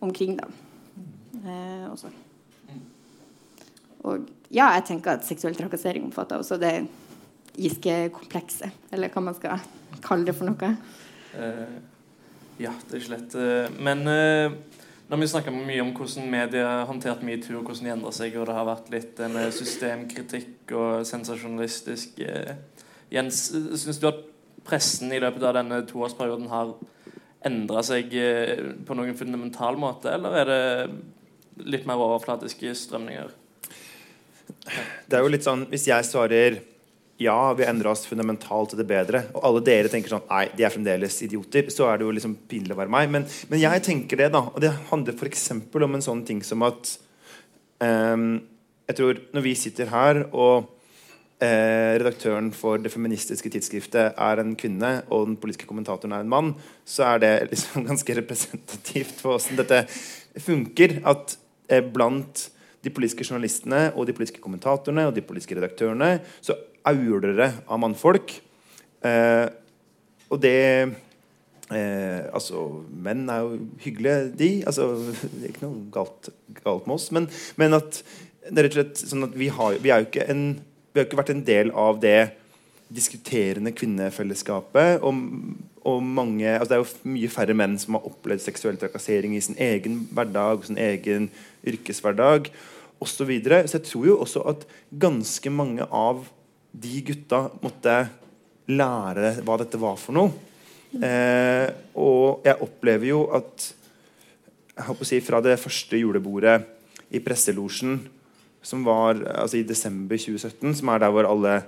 omkring. 0.00 0.36
dem. 0.40 0.52
Eh, 1.44 1.86
også. 1.90 2.10
Og 4.04 4.28
ja, 4.50 4.70
jeg 4.76 4.84
tenker 4.88 5.18
at 5.18 5.26
seksuell 5.28 5.56
trakassering 5.56 6.04
omfatter 6.08 6.40
også 6.40 6.58
det 6.60 6.74
Giske-komplekset, 7.60 8.72
eller 8.94 9.10
hva 9.12 9.22
man 9.24 9.36
skal 9.36 9.60
kalle 10.04 10.24
det 10.28 10.36
for 10.38 10.48
noe. 10.48 10.70
Eh, 11.36 11.74
ja, 12.62 12.72
det 12.88 13.00
er 13.00 13.04
slett. 13.04 13.34
Uh, 13.34 13.66
men 13.82 14.04
uh, 14.08 14.54
når 15.10 15.18
vi 15.18 15.28
snakker 15.32 15.54
mye 15.54 15.82
om 15.82 15.90
hvordan 15.96 16.28
media 16.30 16.66
har 16.68 16.86
håndtert 16.86 17.24
metoo, 17.26 17.58
og 17.58 17.66
hvordan 17.66 17.88
de 17.88 17.92
endrer 17.96 18.14
seg, 18.14 18.36
og 18.38 18.46
det 18.46 18.54
har 18.54 18.68
vært 18.68 18.90
litt 18.94 19.22
med 19.32 19.54
systemkritikk 19.56 20.74
og 20.78 21.06
sensasjonalistisk 21.08 22.20
eh, 22.22 22.54
Jens, 23.10 23.48
syns 23.50 23.98
du 23.98 24.06
at 24.06 24.20
pressen 24.66 25.10
i 25.10 25.18
løpet 25.18 25.42
av 25.48 25.56
denne 25.56 25.80
toårsperioden 25.88 26.46
har 26.52 26.76
endra 27.46 27.82
seg 27.82 28.14
eh, 28.14 28.62
på 28.86 28.94
noen 28.94 29.18
fundamental 29.18 29.80
måte, 29.82 30.14
eller 30.14 30.36
er 30.44 30.50
det 30.52 31.66
litt 31.74 31.90
mer 31.90 31.98
overflatiske 31.98 32.76
strømninger? 32.78 33.34
Det 35.10 35.18
er 35.18 35.24
jo 35.24 35.30
litt 35.30 35.46
sånn 35.46 35.62
Hvis 35.70 35.86
jeg 35.88 36.06
svarer 36.06 36.56
ja, 37.20 37.52
vi 37.52 37.66
endrer 37.68 37.90
oss 37.90 38.06
fundamentalt 38.08 38.72
til 38.72 38.80
det 38.80 38.86
bedre. 38.88 39.26
Og 39.34 39.44
alle 39.44 39.60
dere 39.64 39.90
tenker 39.92 40.14
sånn 40.14 40.24
Nei, 40.30 40.46
de 40.56 40.64
er 40.64 40.72
fremdeles 40.72 41.18
idioter. 41.26 41.68
Så 41.72 41.84
er 41.90 42.00
det 42.00 42.06
jo 42.06 42.14
liksom 42.16 42.36
pinlig 42.48 42.72
å 42.72 42.78
være 42.78 42.92
meg. 42.94 43.10
Men, 43.12 43.26
men 43.52 43.60
jeg 43.60 43.82
tenker 43.84 44.22
det, 44.22 44.30
da. 44.32 44.46
Og 44.48 44.62
det 44.64 44.72
handler 44.88 45.18
f.eks. 45.18 45.50
om 45.52 45.98
en 45.98 46.06
sånn 46.06 46.22
ting 46.28 46.40
som 46.46 46.64
at 46.64 46.94
um, 47.84 48.38
Jeg 48.88 48.96
tror 48.96 49.20
når 49.36 49.44
vi 49.44 49.52
sitter 49.58 49.92
her, 49.92 50.22
og 50.32 50.70
eh, 51.44 51.98
redaktøren 52.00 52.48
for 52.56 52.80
det 52.80 52.90
feministiske 52.90 53.52
tidsskriftet 53.52 54.16
er 54.16 54.42
en 54.42 54.56
kvinne, 54.58 54.94
og 55.12 55.28
den 55.28 55.36
politiske 55.40 55.68
kommentatoren 55.68 56.16
er 56.16 56.24
en 56.24 56.32
mann, 56.32 56.54
så 56.88 57.12
er 57.12 57.22
det 57.22 57.34
liksom 57.52 57.84
ganske 57.90 58.16
representativt 58.22 59.20
for 59.20 59.36
åssen 59.36 59.60
dette 59.60 59.84
funker. 60.40 61.02
At 61.12 61.36
eh, 61.68 61.84
blant 61.84 62.48
de 62.80 62.90
politiske 62.96 63.28
journalistene 63.28 63.90
og 63.92 64.08
de 64.08 64.16
politiske 64.16 64.40
kommentatorene 64.40 65.04
og 65.08 65.14
de 65.16 65.24
politiske 65.24 65.56
redaktørene 65.58 66.14
så 66.40 66.56
aulere 66.88 67.52
av 67.66 67.80
mannfolk. 67.82 68.34
Eh, 69.04 69.46
og 70.30 70.42
det 70.42 70.56
eh, 71.70 72.26
Altså, 72.30 72.64
menn 72.90 73.28
er 73.30 73.44
jo 73.44 73.60
hyggelige, 73.82 74.32
de. 74.38 74.50
Altså, 74.66 74.90
det 75.20 75.44
er 75.44 75.52
ikke 75.52 75.68
noe 75.68 75.86
galt, 75.94 76.32
galt 76.62 76.88
med 76.88 76.96
oss. 76.96 77.10
Men, 77.14 77.30
men, 77.60 77.78
at 77.78 78.02
det 78.48 78.58
er 78.58 78.68
rett 78.68 78.76
og 78.76 78.80
slett 78.80 79.02
sånn 79.12 79.28
at 79.28 79.34
vi 79.38 79.50
har, 79.52 79.78
vi 79.82 79.92
en, 79.92 80.44
vi 80.92 81.00
har 81.00 81.08
ikke 81.08 81.20
vært 81.20 81.34
en 81.34 81.46
del 81.46 81.74
av 81.76 82.00
det 82.02 82.32
diskuterende 82.90 83.72
kvinnefellesskapet. 83.76 85.04
Og, 85.06 85.20
og 85.86 86.02
mange, 86.02 86.48
altså 86.48 86.72
det 86.72 86.78
er 86.78 86.82
jo 86.82 87.12
mye 87.14 87.30
færre 87.32 87.56
menn 87.56 87.78
som 87.80 87.96
har 87.98 88.08
opplevd 88.10 88.42
seksuell 88.44 88.80
trakassering 88.80 89.36
i 89.36 89.44
sin 89.44 89.58
egen 89.60 90.04
hverdag, 90.10 90.66
sin 90.66 90.80
egen 90.80 91.30
yrkeshverdag 91.66 92.50
osv. 93.00 93.14
Så, 93.14 93.24
videre. 93.24 93.62
så 93.68 93.78
jeg 93.78 93.86
tror 93.88 94.06
jo 94.10 94.18
også 94.20 94.42
at 94.50 94.66
ganske 95.00 95.50
mange 95.54 95.86
av 95.88 96.26
de 96.70 97.02
gutta 97.06 97.44
måtte 97.62 97.96
lære 98.70 99.34
hva 99.44 99.58
dette 99.60 99.80
var 99.80 99.98
for 100.00 100.16
noe. 100.16 100.30
Eh, 100.90 101.66
og 102.02 102.46
jeg 102.46 102.62
opplever 102.66 103.12
jo 103.12 103.24
at 103.36 103.66
jeg 104.74 104.86
håper 104.88 105.04
å 105.04 105.06
si, 105.06 105.20
Fra 105.22 105.38
det 105.44 105.58
første 105.60 105.98
julebordet 105.98 106.56
i 107.14 107.20
presselosjen, 107.22 107.98
som 108.62 108.82
var 108.86 109.20
altså 109.34 109.60
i 109.60 109.66
desember 109.66 110.18
2017, 110.18 110.80
som 110.80 110.90
er 110.92 111.02
der 111.02 111.12
hvor 111.14 111.28
alle 111.28 111.60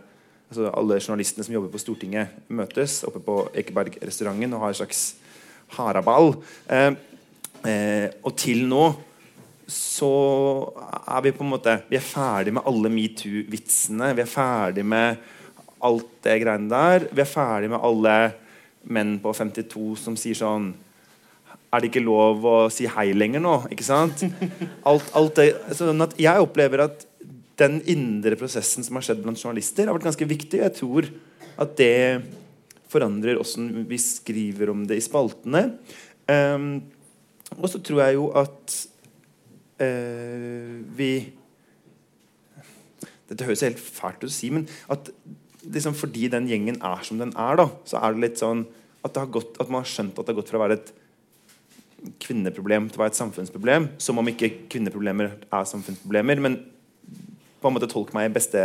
altså 0.52 0.68
alle 0.76 0.98
journalistene 1.00 1.46
som 1.46 1.54
jobber 1.54 1.72
på 1.72 1.80
Stortinget, 1.80 2.34
møtes 2.52 3.00
oppe 3.08 3.22
på 3.24 3.38
Ekeberg-restauranten 3.56 4.52
og 4.52 4.66
har 4.66 4.74
en 4.74 4.80
slags 4.82 5.00
haraball. 5.78 6.34
Eh, 6.68 6.92
eh, 7.64 8.08
og 8.20 8.36
til 8.36 8.66
nå 8.68 8.82
så 9.70 10.12
er 11.06 11.22
vi 11.24 11.32
på 11.34 11.44
en 11.44 11.52
måte 11.52 11.76
Vi 11.88 11.98
er 11.98 12.04
ferdig 12.04 12.54
med 12.56 12.66
alle 12.68 12.90
metoo-vitsene. 12.92 14.12
Vi 14.16 14.24
er 14.24 14.30
ferdig 14.30 14.84
med 14.86 15.20
alt 15.82 16.08
det 16.26 16.38
greiene 16.42 16.70
der. 16.70 17.06
Vi 17.10 17.22
er 17.22 17.30
ferdig 17.30 17.70
med 17.72 17.82
alle 17.82 18.16
menn 18.92 19.16
på 19.22 19.34
52 19.36 19.84
som 20.02 20.16
sier 20.18 20.38
sånn 20.38 20.72
Er 21.72 21.80
det 21.80 21.92
ikke 21.92 22.02
lov 22.04 22.42
å 22.46 22.56
si 22.74 22.88
hei 22.90 23.12
lenger 23.16 23.42
nå? 23.44 23.54
Ikke 23.72 23.86
sant? 23.86 24.24
Alt, 24.88 25.08
alt 25.16 25.38
det, 25.38 25.48
sånn 25.78 26.04
at 26.04 26.18
jeg 26.20 26.42
opplever 26.42 26.84
at 26.88 27.06
den 27.60 27.78
indre 27.88 28.36
prosessen 28.40 28.84
som 28.84 28.96
har 28.98 29.04
skjedd 29.06 29.20
blant 29.22 29.40
journalister, 29.40 29.86
har 29.86 29.94
vært 29.94 30.08
ganske 30.08 30.26
viktig. 30.28 30.60
Jeg 30.64 30.74
tror 30.76 31.08
at 31.62 31.76
det 31.78 32.22
forandrer 32.92 33.40
åssen 33.40 33.84
vi 33.88 33.98
skriver 34.00 34.72
om 34.72 34.84
det 34.88 34.98
i 34.98 35.04
spaltene. 35.04 35.62
Um, 36.28 36.82
og 37.58 37.68
så 37.70 37.80
tror 37.84 38.02
jeg 38.04 38.16
jo 38.18 38.28
at 38.40 38.76
vi 39.82 41.12
Dette 43.30 43.46
høres 43.48 43.62
helt 43.64 43.80
fælt 43.80 44.20
ut 44.20 44.28
å 44.28 44.34
si, 44.34 44.50
men 44.52 44.66
at 44.92 45.08
liksom 45.62 45.94
fordi 45.96 46.26
den 46.32 46.48
gjengen 46.50 46.80
er 46.84 47.04
som 47.06 47.20
den 47.20 47.32
er, 47.38 47.56
da, 47.56 47.68
så 47.88 48.00
er 48.02 48.12
det 48.12 48.24
litt 48.26 48.40
sånn 48.42 48.66
at, 49.02 49.14
det 49.14 49.22
gått, 49.34 49.56
at 49.62 49.70
man 49.70 49.82
har 49.82 49.88
skjønt 49.88 50.18
at 50.18 50.26
det 50.26 50.34
har 50.34 50.38
gått 50.40 50.50
fra 50.52 50.60
å 50.60 50.62
være 50.64 50.76
et 50.78 50.92
kvinneproblem 52.22 52.88
til 52.90 52.98
å 52.98 53.04
være 53.04 53.14
et 53.14 53.18
samfunnsproblem. 53.18 53.88
Som 54.02 54.20
om 54.20 54.30
ikke 54.30 54.50
kvinneproblemer 54.70 55.36
er 55.38 55.68
samfunnsproblemer. 55.70 56.42
Men 56.42 56.58
på 57.62 57.70
en 57.70 57.76
måte 57.76 57.90
tolk 57.90 58.12
meg 58.16 58.32
beste 58.34 58.60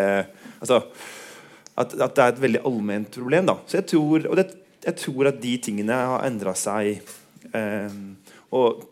altså, 0.58 0.82
at, 1.78 1.94
at, 1.94 2.16
det 2.18 2.24
er 2.24 2.32
et 2.34 2.44
veldig 2.46 2.64
allment 2.70 3.12
problem. 3.14 3.50
da 3.50 3.60
Så 3.66 3.80
jeg 3.80 3.90
tror, 3.94 4.30
det, 4.40 4.48
jeg 4.86 5.00
tror 5.04 5.32
at 5.32 5.42
de 5.42 5.54
tingene 5.62 6.00
har 6.14 6.26
endra 6.28 6.56
seg. 6.58 7.02
Eh, 7.54 8.00
og 8.58 8.88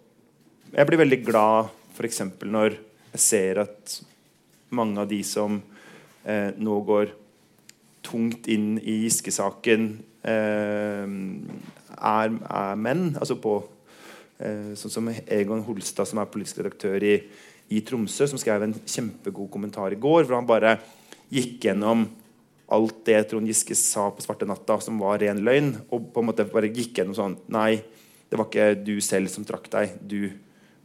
jeg 0.75 0.89
blir 0.89 1.01
veldig 1.05 1.21
glad 1.25 1.73
f.eks. 1.95 2.21
når 2.43 2.75
jeg 3.15 3.23
ser 3.23 3.61
at 3.63 3.95
mange 4.75 4.99
av 5.01 5.09
de 5.09 5.21
som 5.25 5.61
eh, 6.25 6.51
nå 6.57 6.79
går 6.85 7.13
tungt 8.05 8.49
inn 8.51 8.75
i 8.83 8.99
Giske-saken, 9.05 9.87
eh, 10.27 11.15
er, 11.95 12.35
er, 12.35 12.75
menn. 12.77 13.07
Altså 13.17 13.39
på 13.41 13.57
eh, 14.37 14.75
Sånn 14.77 14.93
som 14.93 15.09
Egon 15.09 15.63
Holstad, 15.65 16.11
som 16.11 16.21
er 16.21 16.29
politisk 16.29 16.61
redaktør 16.61 17.07
i 17.07 17.17
i 17.73 17.81
Tromsø, 17.81 18.27
som 18.29 18.37
skrev 18.37 18.61
en 18.65 18.75
kjempegod 18.85 19.49
kommentar 19.53 19.93
i 19.93 19.99
går, 19.99 20.25
hvor 20.25 20.37
han 20.37 20.49
bare 20.49 20.77
gikk 21.33 21.65
gjennom 21.65 22.05
alt 22.75 22.99
det 23.07 23.19
Trond 23.29 23.49
Giske 23.49 23.77
sa 23.77 24.07
på 24.13 24.23
svarte 24.25 24.47
natta, 24.49 24.77
som 24.81 24.99
var 25.01 25.19
ren 25.21 25.41
løgn, 25.45 25.71
og 25.89 26.11
på 26.13 26.21
en 26.21 26.29
måte 26.29 26.47
bare 26.49 26.71
gikk 26.73 26.99
gjennom 26.99 27.17
sånn 27.17 27.37
Nei, 27.53 27.79
det 28.29 28.39
var 28.39 28.49
ikke 28.49 28.69
du 28.85 28.97
selv 29.05 29.29
som 29.33 29.45
trakk 29.45 29.69
deg. 29.73 29.97
Du 30.01 30.29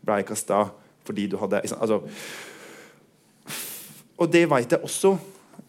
blei 0.04 0.22
kasta 0.28 0.68
fordi 1.10 1.26
du 1.30 1.36
hadde 1.40 1.62
altså, 1.66 2.00
Og 4.20 4.32
det 4.32 4.46
veit 4.50 4.72
jeg 4.72 4.84
også. 4.86 5.14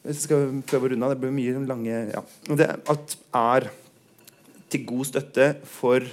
Jeg 0.05 0.17
skal 0.23 0.49
prøve 0.67 0.87
å 0.87 0.93
runde 0.93 1.07
av. 1.07 1.13
Det 1.13 1.21
blir 1.21 1.35
mye 1.35 1.67
lange 1.67 1.99
ja. 2.13 2.23
Det 2.47 2.69
at 2.93 3.15
er 3.41 3.69
til 4.71 4.87
god 4.87 5.07
støtte 5.09 5.53
for 5.67 6.05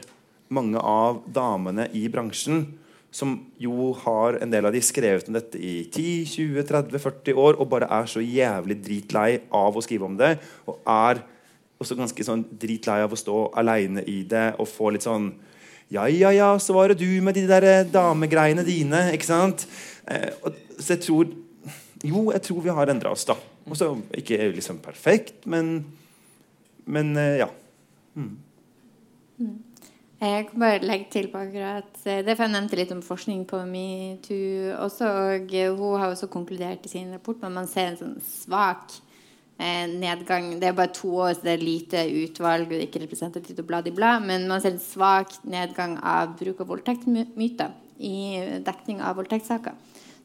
mange 0.55 0.81
av 0.81 1.23
damene 1.31 1.87
i 1.95 2.07
bransjen 2.11 2.65
som 3.11 3.35
jo 3.61 3.93
har 4.05 4.37
en 4.43 4.51
del 4.53 4.69
av 4.69 4.75
de 4.75 4.81
skrevet 4.85 5.29
om 5.31 5.37
dette 5.37 5.59
i 5.59 5.81
10-20-30-40 5.87 7.39
år 7.41 7.57
og 7.57 7.71
bare 7.73 7.89
er 7.99 8.09
så 8.11 8.21
jævlig 8.21 8.79
dritlei 8.85 9.31
av 9.55 9.77
å 9.77 9.85
skrive 9.85 10.09
om 10.09 10.17
det. 10.19 10.35
Og 10.69 10.83
er 10.85 11.23
også 11.81 11.97
ganske 11.99 12.27
sånn 12.27 12.45
dritlei 12.61 13.01
av 13.05 13.15
å 13.15 13.19
stå 13.19 13.39
aleine 13.59 14.05
i 14.05 14.21
det 14.29 14.51
og 14.59 14.69
få 14.69 14.93
litt 14.93 15.07
sånn 15.07 15.31
Ja, 15.89 16.05
ja, 16.13 16.33
ja, 16.37 16.49
så 16.61 16.75
var 16.77 16.93
det 16.93 17.01
du 17.01 17.09
med 17.25 17.35
de 17.35 17.47
der 17.49 17.65
eh, 17.65 17.87
damegreiene 17.89 18.65
dine. 18.67 19.07
Ikke 19.17 19.29
sant? 19.29 19.65
Eh, 20.09 20.33
så 20.79 20.97
jeg 20.97 21.05
tror 21.07 21.31
Jo, 22.05 22.29
jeg 22.31 22.43
tror 22.47 22.61
vi 22.63 22.71
har 22.71 22.91
endra 22.93 23.11
oss, 23.11 23.25
da. 23.27 23.35
Også, 23.67 23.97
ikke 24.15 24.53
liksom 24.55 24.79
perfekt, 24.79 25.47
men 25.47 25.87
Men 26.87 27.17
eh, 27.17 27.39
ja. 27.39 27.49
Mm. 28.15 28.39
Mm. 29.39 29.57
Jeg 30.21 30.47
kan 30.51 30.61
bare 30.61 30.79
legge 30.83 31.07
til 31.11 31.29
på 31.31 31.39
akkurat 31.39 31.99
det, 32.05 32.37
for 32.37 32.43
jeg 32.43 32.53
nevnte 32.53 32.77
litt 32.77 32.93
om 32.93 33.03
forskning 33.03 33.45
på 33.47 33.61
metoo 33.67 34.73
også. 34.83 35.11
Og 35.45 35.53
hun 35.79 36.01
har 36.01 36.11
også 36.11 36.27
konkludert 36.27 36.87
i 36.87 36.89
sin 36.89 37.13
rapport 37.13 37.37
men 37.43 37.55
man 37.55 37.69
ser 37.69 37.93
en 37.93 38.01
sånn 38.01 38.17
svak 38.25 38.97
nedgang. 39.59 40.61
Det 40.61 40.69
er 40.69 40.77
bare 40.79 40.95
to 40.95 41.11
år, 41.17 41.35
så 41.35 41.47
det 41.49 41.53
er 41.57 41.67
lite 41.67 42.05
utvalg 42.23 42.71
og 42.71 42.85
ikke 42.85 43.03
representativt 43.03 43.59
og 43.59 43.67
blad 43.67 43.89
i 43.91 43.95
blad. 43.95 44.23
Men 44.27 44.47
man 44.51 44.63
ser 44.63 44.77
en 44.77 44.83
svak 44.83 45.35
nedgang 45.43 45.99
av 45.99 46.37
bruk 46.39 46.63
av 46.63 46.71
voldtektsmyter 46.71 47.75
i 47.99 48.19
dekning 48.67 49.03
av 49.03 49.19
voldtektssaker. 49.19 49.75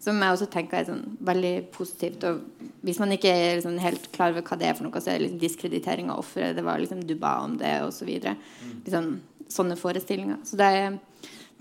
Som 0.04 0.20
jeg 0.20 0.36
også 0.36 0.50
tenker 0.52 0.82
er 0.82 0.88
sånn 0.90 1.04
veldig 1.24 1.54
positivt. 1.74 2.26
Og 2.28 2.42
hvis 2.84 3.00
man 3.00 3.16
ikke 3.16 3.32
er 3.32 3.56
liksom 3.58 3.78
helt 3.82 4.10
klar 4.16 4.34
over 4.34 4.44
hva 4.46 4.58
det 4.60 4.68
er 4.68 4.76
for 4.78 4.86
noe, 4.86 5.02
så 5.02 5.14
er 5.14 5.18
det 5.18 5.30
liksom 5.30 5.42
diskreditering 5.42 6.12
av 6.12 6.20
offeret. 6.26 6.58
Det 6.58 6.66
var 6.68 6.82
liksom 6.82 7.06
du 7.08 7.16
ba 7.20 7.38
om 7.46 7.56
det, 7.62 7.78
osv. 7.88 8.12
så 8.20 8.36
Liksom, 8.84 9.10
sånne 9.54 9.80
forestillinger. 9.80 10.44
Så 10.44 10.60
det 10.60 10.74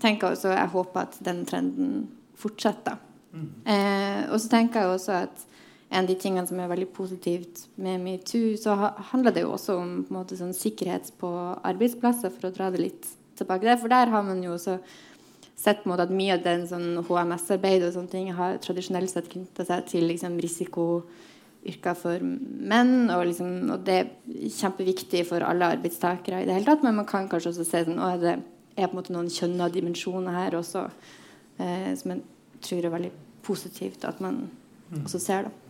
tenker 0.03 0.27
jeg 0.27 0.37
også 0.37 0.51
Jeg 0.51 0.73
håper 0.73 1.07
at 1.07 1.17
den 1.23 1.45
trenden 1.47 1.95
fortsetter. 2.35 2.99
Mm. 3.33 3.49
Eh, 3.65 4.21
og 4.29 4.41
så 4.41 4.51
tenker 4.51 4.83
jeg 4.83 4.97
også 4.97 5.15
at 5.23 5.47
en 5.93 6.03
av 6.03 6.09
de 6.09 6.15
tingene 6.17 6.47
som 6.49 6.59
er 6.59 6.71
veldig 6.71 6.89
positivt 6.95 7.67
med 7.77 8.01
metoo, 8.01 8.55
så 8.57 8.73
handler 9.11 9.35
det 9.35 9.43
jo 9.45 9.53
også 9.53 9.77
om 9.77 9.91
på 10.01 10.13
en 10.13 10.17
måte, 10.17 10.37
sånn 10.39 10.55
sikkerhet 10.57 11.11
på 11.21 11.29
arbeidsplasser, 11.61 12.33
for 12.33 12.49
å 12.49 12.53
dra 12.55 12.71
det 12.73 12.81
litt 12.81 13.09
tilbake 13.37 13.67
der. 13.67 13.77
For 13.81 13.93
der 13.93 14.09
har 14.13 14.25
man 14.25 14.41
jo 14.43 14.55
også 14.55 14.79
sett 15.63 15.83
på 15.83 15.95
at 15.95 16.11
mye 16.11 16.37
av 16.37 16.43
den 16.45 16.65
sånn 16.67 17.03
HMS-arbeidet 17.05 17.91
og 17.91 17.97
sånne 17.97 18.11
ting 18.11 18.31
har 18.35 18.57
tradisjonelt 18.63 19.11
sett 19.11 19.29
knytta 19.31 19.65
seg 19.67 19.85
til 19.91 20.07
liksom, 20.09 20.39
risikoyrker 20.43 21.99
for 21.99 22.25
menn. 22.25 23.11
Og, 23.13 23.27
liksom, 23.29 23.53
og, 23.69 23.85
det 23.87 23.99
er 24.01 24.49
kjempeviktig 24.57 25.23
for 25.29 25.45
alle 25.45 25.75
arbeidstakere 25.77 26.41
i 26.41 26.49
det 26.49 26.57
hele 26.57 26.71
tatt. 26.71 26.85
Men 26.85 26.97
man 26.99 27.09
kan 27.09 27.29
kanskje 27.31 27.53
også 27.53 27.67
se 27.69 27.85
sånn, 27.87 28.01
å, 28.01 28.15
det 28.19 28.39
er 28.39 28.89
på 28.89 28.91
en 28.91 28.99
måte 28.99 29.13
noen 29.15 29.31
kjønna 29.31 29.69
dimensjoner 29.71 30.41
her 30.41 30.57
også, 30.57 30.87
eh, 31.61 31.91
som 31.99 32.15
jeg 32.15 32.23
tror 32.65 32.87
er 32.87 32.95
veldig 32.97 33.13
positivt 33.43 34.07
at 34.07 34.23
man 34.23 34.47
mm. 34.89 35.03
også 35.05 35.21
ser. 35.21 35.47
da. 35.47 35.62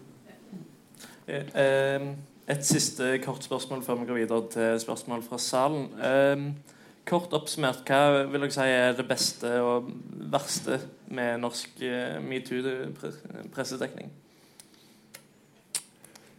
Eh, 1.28 1.46
eh, 1.56 2.08
et 2.52 2.66
siste 2.66 3.18
kort 3.24 3.44
spørsmål 3.44 3.84
før 3.84 4.02
vi 4.02 4.08
går 4.10 4.22
videre 4.24 4.48
til 4.52 4.80
spørsmål 4.84 5.24
fra 5.24 5.38
salen. 5.38 5.90
Eh, 6.00 6.48
Kort 7.04 7.34
oppsummert, 7.36 7.82
hva 7.84 8.24
vil 8.32 8.46
dere 8.46 8.56
si 8.56 8.64
er 8.64 8.94
det 8.96 9.04
beste 9.10 9.50
og 9.60 9.90
verste 10.32 10.78
med 11.12 11.42
norsk 11.44 11.82
uh, 11.84 12.22
metoo-pressedekning? 12.24 14.08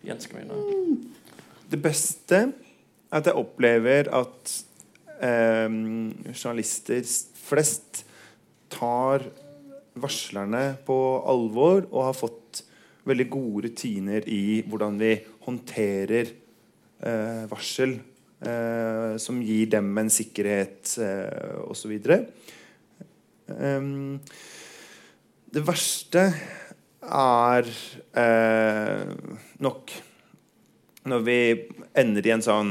Jens, 0.08 0.24
Kommune. 0.30 0.56
Det 1.68 1.80
beste 1.84 2.38
er 2.46 2.54
at 3.14 3.28
jeg 3.28 3.36
opplever 3.38 4.08
at 4.10 4.54
eh, 5.22 5.68
journalister 6.32 7.04
flest 7.44 8.00
tar 8.72 9.28
varslerne 9.94 10.64
på 10.88 10.96
alvor 11.28 11.84
og 11.92 12.00
har 12.08 12.16
fått 12.18 12.64
veldig 13.04 13.28
gode 13.32 13.68
rutiner 13.68 14.26
i 14.30 14.62
hvordan 14.68 14.98
vi 15.00 15.12
håndterer 15.44 16.30
eh, 17.04 17.44
varsel 17.50 17.98
eh, 18.40 19.14
som 19.20 19.42
gir 19.44 19.70
dem 19.76 19.92
en 20.00 20.12
sikkerhet 20.12 20.96
eh, 21.04 21.60
osv. 21.68 21.92
Um, 23.46 24.20
det 25.52 25.62
verste 25.66 26.24
er 27.04 27.68
eh, 28.16 29.12
nok 29.60 29.92
når 31.04 31.24
vi 31.26 31.38
ender 32.00 32.26
i 32.26 32.32
en 32.32 32.44
sånn 32.44 32.70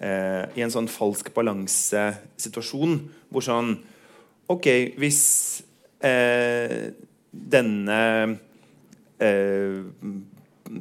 eh, 0.00 0.44
I 0.56 0.64
en 0.64 0.72
sånn 0.72 0.88
falsk 0.88 1.28
balansesituasjon 1.36 2.96
hvor 3.28 3.44
sånn 3.44 3.74
OK, 4.48 4.66
hvis 5.00 5.20
eh, 6.04 6.92
denne 7.34 8.00
eh, 9.18 9.82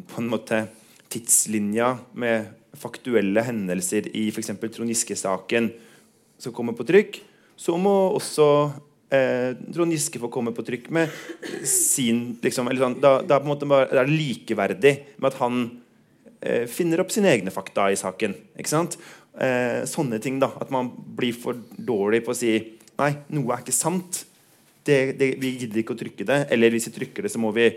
på 0.07 0.21
en 0.21 0.29
måte 0.31 0.65
tidslinja 1.13 1.95
med 2.17 2.53
faktuelle 2.77 3.43
hendelser 3.45 4.09
i 4.17 4.27
f.eks. 4.31 4.53
Trond 4.73 4.89
Giske-saken 4.89 5.69
som 6.41 6.55
kommer 6.55 6.75
på 6.77 6.85
trykk, 6.87 7.19
så 7.55 7.75
må 7.79 7.93
også 8.15 8.47
eh, 9.13 9.53
Trond 9.73 9.93
Giske 9.93 10.21
få 10.21 10.31
komme 10.33 10.53
på 10.55 10.65
trykk 10.65 10.89
med 10.95 11.13
sin 11.69 12.33
liksom, 12.43 12.71
sånn, 12.79 12.99
da, 13.03 13.19
da 13.21 13.39
på 13.39 13.47
en 13.47 13.53
måte 13.53 13.69
bare, 13.69 13.89
er 13.91 14.09
det 14.09 14.17
likeverdig 14.17 14.93
med 15.17 15.29
at 15.29 15.39
han 15.39 15.63
eh, 16.41 16.65
finner 16.71 17.03
opp 17.03 17.13
sine 17.13 17.31
egne 17.31 17.53
fakta 17.53 17.91
i 17.93 17.99
saken. 17.99 18.35
Ikke 18.57 18.73
sant? 18.73 18.97
Eh, 19.33 19.83
sånne 19.89 20.19
ting. 20.23 20.41
da, 20.41 20.51
At 20.61 20.73
man 20.73 20.91
blir 21.17 21.35
for 21.37 21.57
dårlig 21.77 22.23
på 22.25 22.33
å 22.33 22.37
si 22.37 22.55
Nei, 22.93 23.09
noe 23.33 23.55
er 23.55 23.63
ikke 23.63 23.73
sant. 23.73 24.19
Det, 24.83 24.99
det, 25.19 25.29
vi 25.39 25.55
gidder 25.61 25.79
ikke 25.79 25.95
å 25.95 25.99
trykke 25.99 26.27
det. 26.27 26.39
Eller 26.53 26.73
hvis 26.73 26.89
vi 26.89 26.95
trykker 26.97 27.25
det, 27.25 27.31
så 27.31 27.41
må 27.41 27.53
vi 27.55 27.69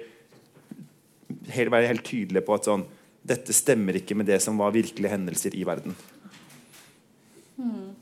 helt, 1.55 1.73
være 1.73 1.91
helt 1.91 2.07
tydelige 2.07 2.47
på 2.47 2.57
at 2.57 2.69
sånn 2.69 2.87
dette 3.27 3.55
stemmer 3.55 3.99
ikke 3.99 4.15
med 4.19 4.29
det 4.31 4.39
som 4.43 4.59
var 4.61 4.75
virkelige 4.75 5.11
hendelser 5.11 5.55
i 5.59 5.65
verden. 5.67 5.97
Mm. 7.59 7.95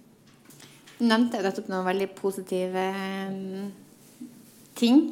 Du 0.98 1.04
nevnte 1.08 1.40
nettopp 1.42 1.70
noen 1.72 1.86
veldig 1.86 2.08
positive 2.18 2.84
um, 3.30 3.70
ting. 4.78 5.06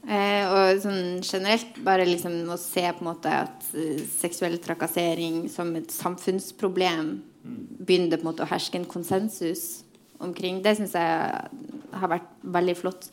Eh, 0.00 0.46
og 0.48 0.80
sånn 0.80 1.20
generelt 1.20 1.76
bare 1.84 2.06
liksom 2.08 2.38
å 2.48 2.56
se 2.60 2.86
på 2.88 3.02
en 3.02 3.10
måte 3.10 3.32
at 3.42 3.66
uh, 3.76 4.00
seksuell 4.14 4.56
trakassering 4.64 5.44
som 5.52 5.74
et 5.76 5.92
samfunnsproblem 5.92 7.18
begynner 7.44 8.16
på 8.16 8.24
en 8.24 8.30
måte 8.30 8.46
å 8.46 8.50
herske 8.50 8.80
en 8.80 8.88
konsensus 8.88 9.82
omkring. 10.20 10.62
Det 10.64 10.76
syns 10.78 10.96
jeg 10.96 12.00
har 12.00 12.12
vært 12.12 12.32
veldig 12.56 12.76
flott. 12.78 13.10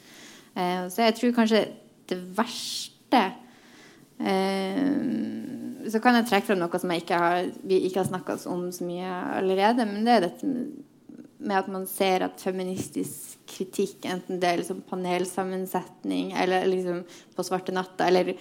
Eh, 0.57 0.83
så 0.89 1.05
jeg 1.05 1.17
tror 1.19 1.35
kanskje 1.37 1.63
det 2.09 2.17
verste 2.37 3.23
eh, 4.17 4.89
Så 5.87 6.01
kan 6.01 6.17
jeg 6.17 6.29
trekke 6.31 6.49
fram 6.49 6.61
noe 6.63 6.81
som 6.81 6.93
ikke 6.95 7.21
har, 7.21 7.49
vi 7.61 7.83
ikke 7.85 8.01
har 8.01 8.09
snakka 8.09 8.39
om 8.51 8.67
så 8.73 8.87
mye 8.87 9.11
allerede. 9.37 9.85
Men 9.87 10.05
det 10.07 10.15
er 10.15 10.27
dette 10.27 10.53
med 11.37 11.57
at 11.59 11.67
man 11.69 11.85
ser 11.87 12.25
at 12.25 12.41
feministisk 12.41 13.37
kritikk, 13.47 14.07
enten 14.09 14.39
det 14.41 14.49
er 14.49 14.61
liksom 14.61 14.81
panelsammensetning 14.89 16.33
eller 16.35 16.65
liksom 16.67 17.03
på 17.37 17.45
Svarte 17.45 17.75
natta, 17.75 18.07
eller 18.09 18.33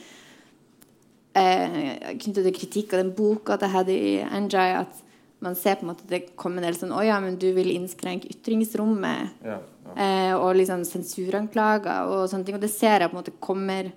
eh, 1.37 2.17
knyttet 2.17 2.49
til 2.49 2.57
kritikk 2.57 2.95
av 2.97 3.05
den 3.05 3.13
boka 3.15 3.59
til 3.61 3.73
Hedy 3.75 3.99
Anjay, 4.25 4.81
at 4.81 5.06
man 5.45 5.57
ser 5.59 5.77
på 5.77 5.85
en 5.85 5.93
måte 5.93 6.09
det 6.09 6.23
kommer 6.39 6.63
en 6.63 6.71
del 6.71 6.79
sånn 6.79 6.95
Å 6.97 7.03
ja, 7.05 7.19
men 7.21 7.37
du 7.41 7.51
vil 7.57 7.75
innskrenke 7.75 8.31
ytringsrommet. 8.33 9.37
Ja, 9.45 9.59
ja. 9.61 9.95
Eh, 9.95 10.35
og 10.35 10.57
liksom 10.57 10.85
sensuranklager 10.89 12.09
og 12.11 12.27
sånne 12.31 12.49
ting. 12.49 12.57
Og 12.57 12.65
det 12.65 12.73
ser 12.73 13.05
jeg 13.05 13.13
på 13.13 13.17
en 13.17 13.21
måte 13.21 13.37
kommer 13.45 13.93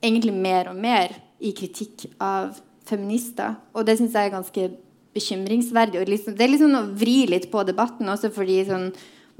egentlig 0.00 0.34
mer 0.36 0.70
og 0.70 0.78
mer 0.80 1.16
i 1.42 1.52
kritikk 1.56 2.06
av 2.22 2.54
feminister. 2.88 3.58
Og 3.74 3.86
det 3.86 3.98
syns 3.98 4.14
jeg 4.16 4.30
er 4.30 4.36
ganske 4.36 4.68
bekymringsverdig. 5.16 6.00
Og 6.00 6.12
liksom, 6.12 6.36
det 6.38 6.46
er 6.46 6.54
liksom 6.54 6.76
å 6.78 6.84
vri 7.00 7.24
litt 7.30 7.50
på 7.52 7.64
debatten 7.66 8.08
også, 8.12 8.30
fordi 8.34 8.60
sånn, 8.68 8.90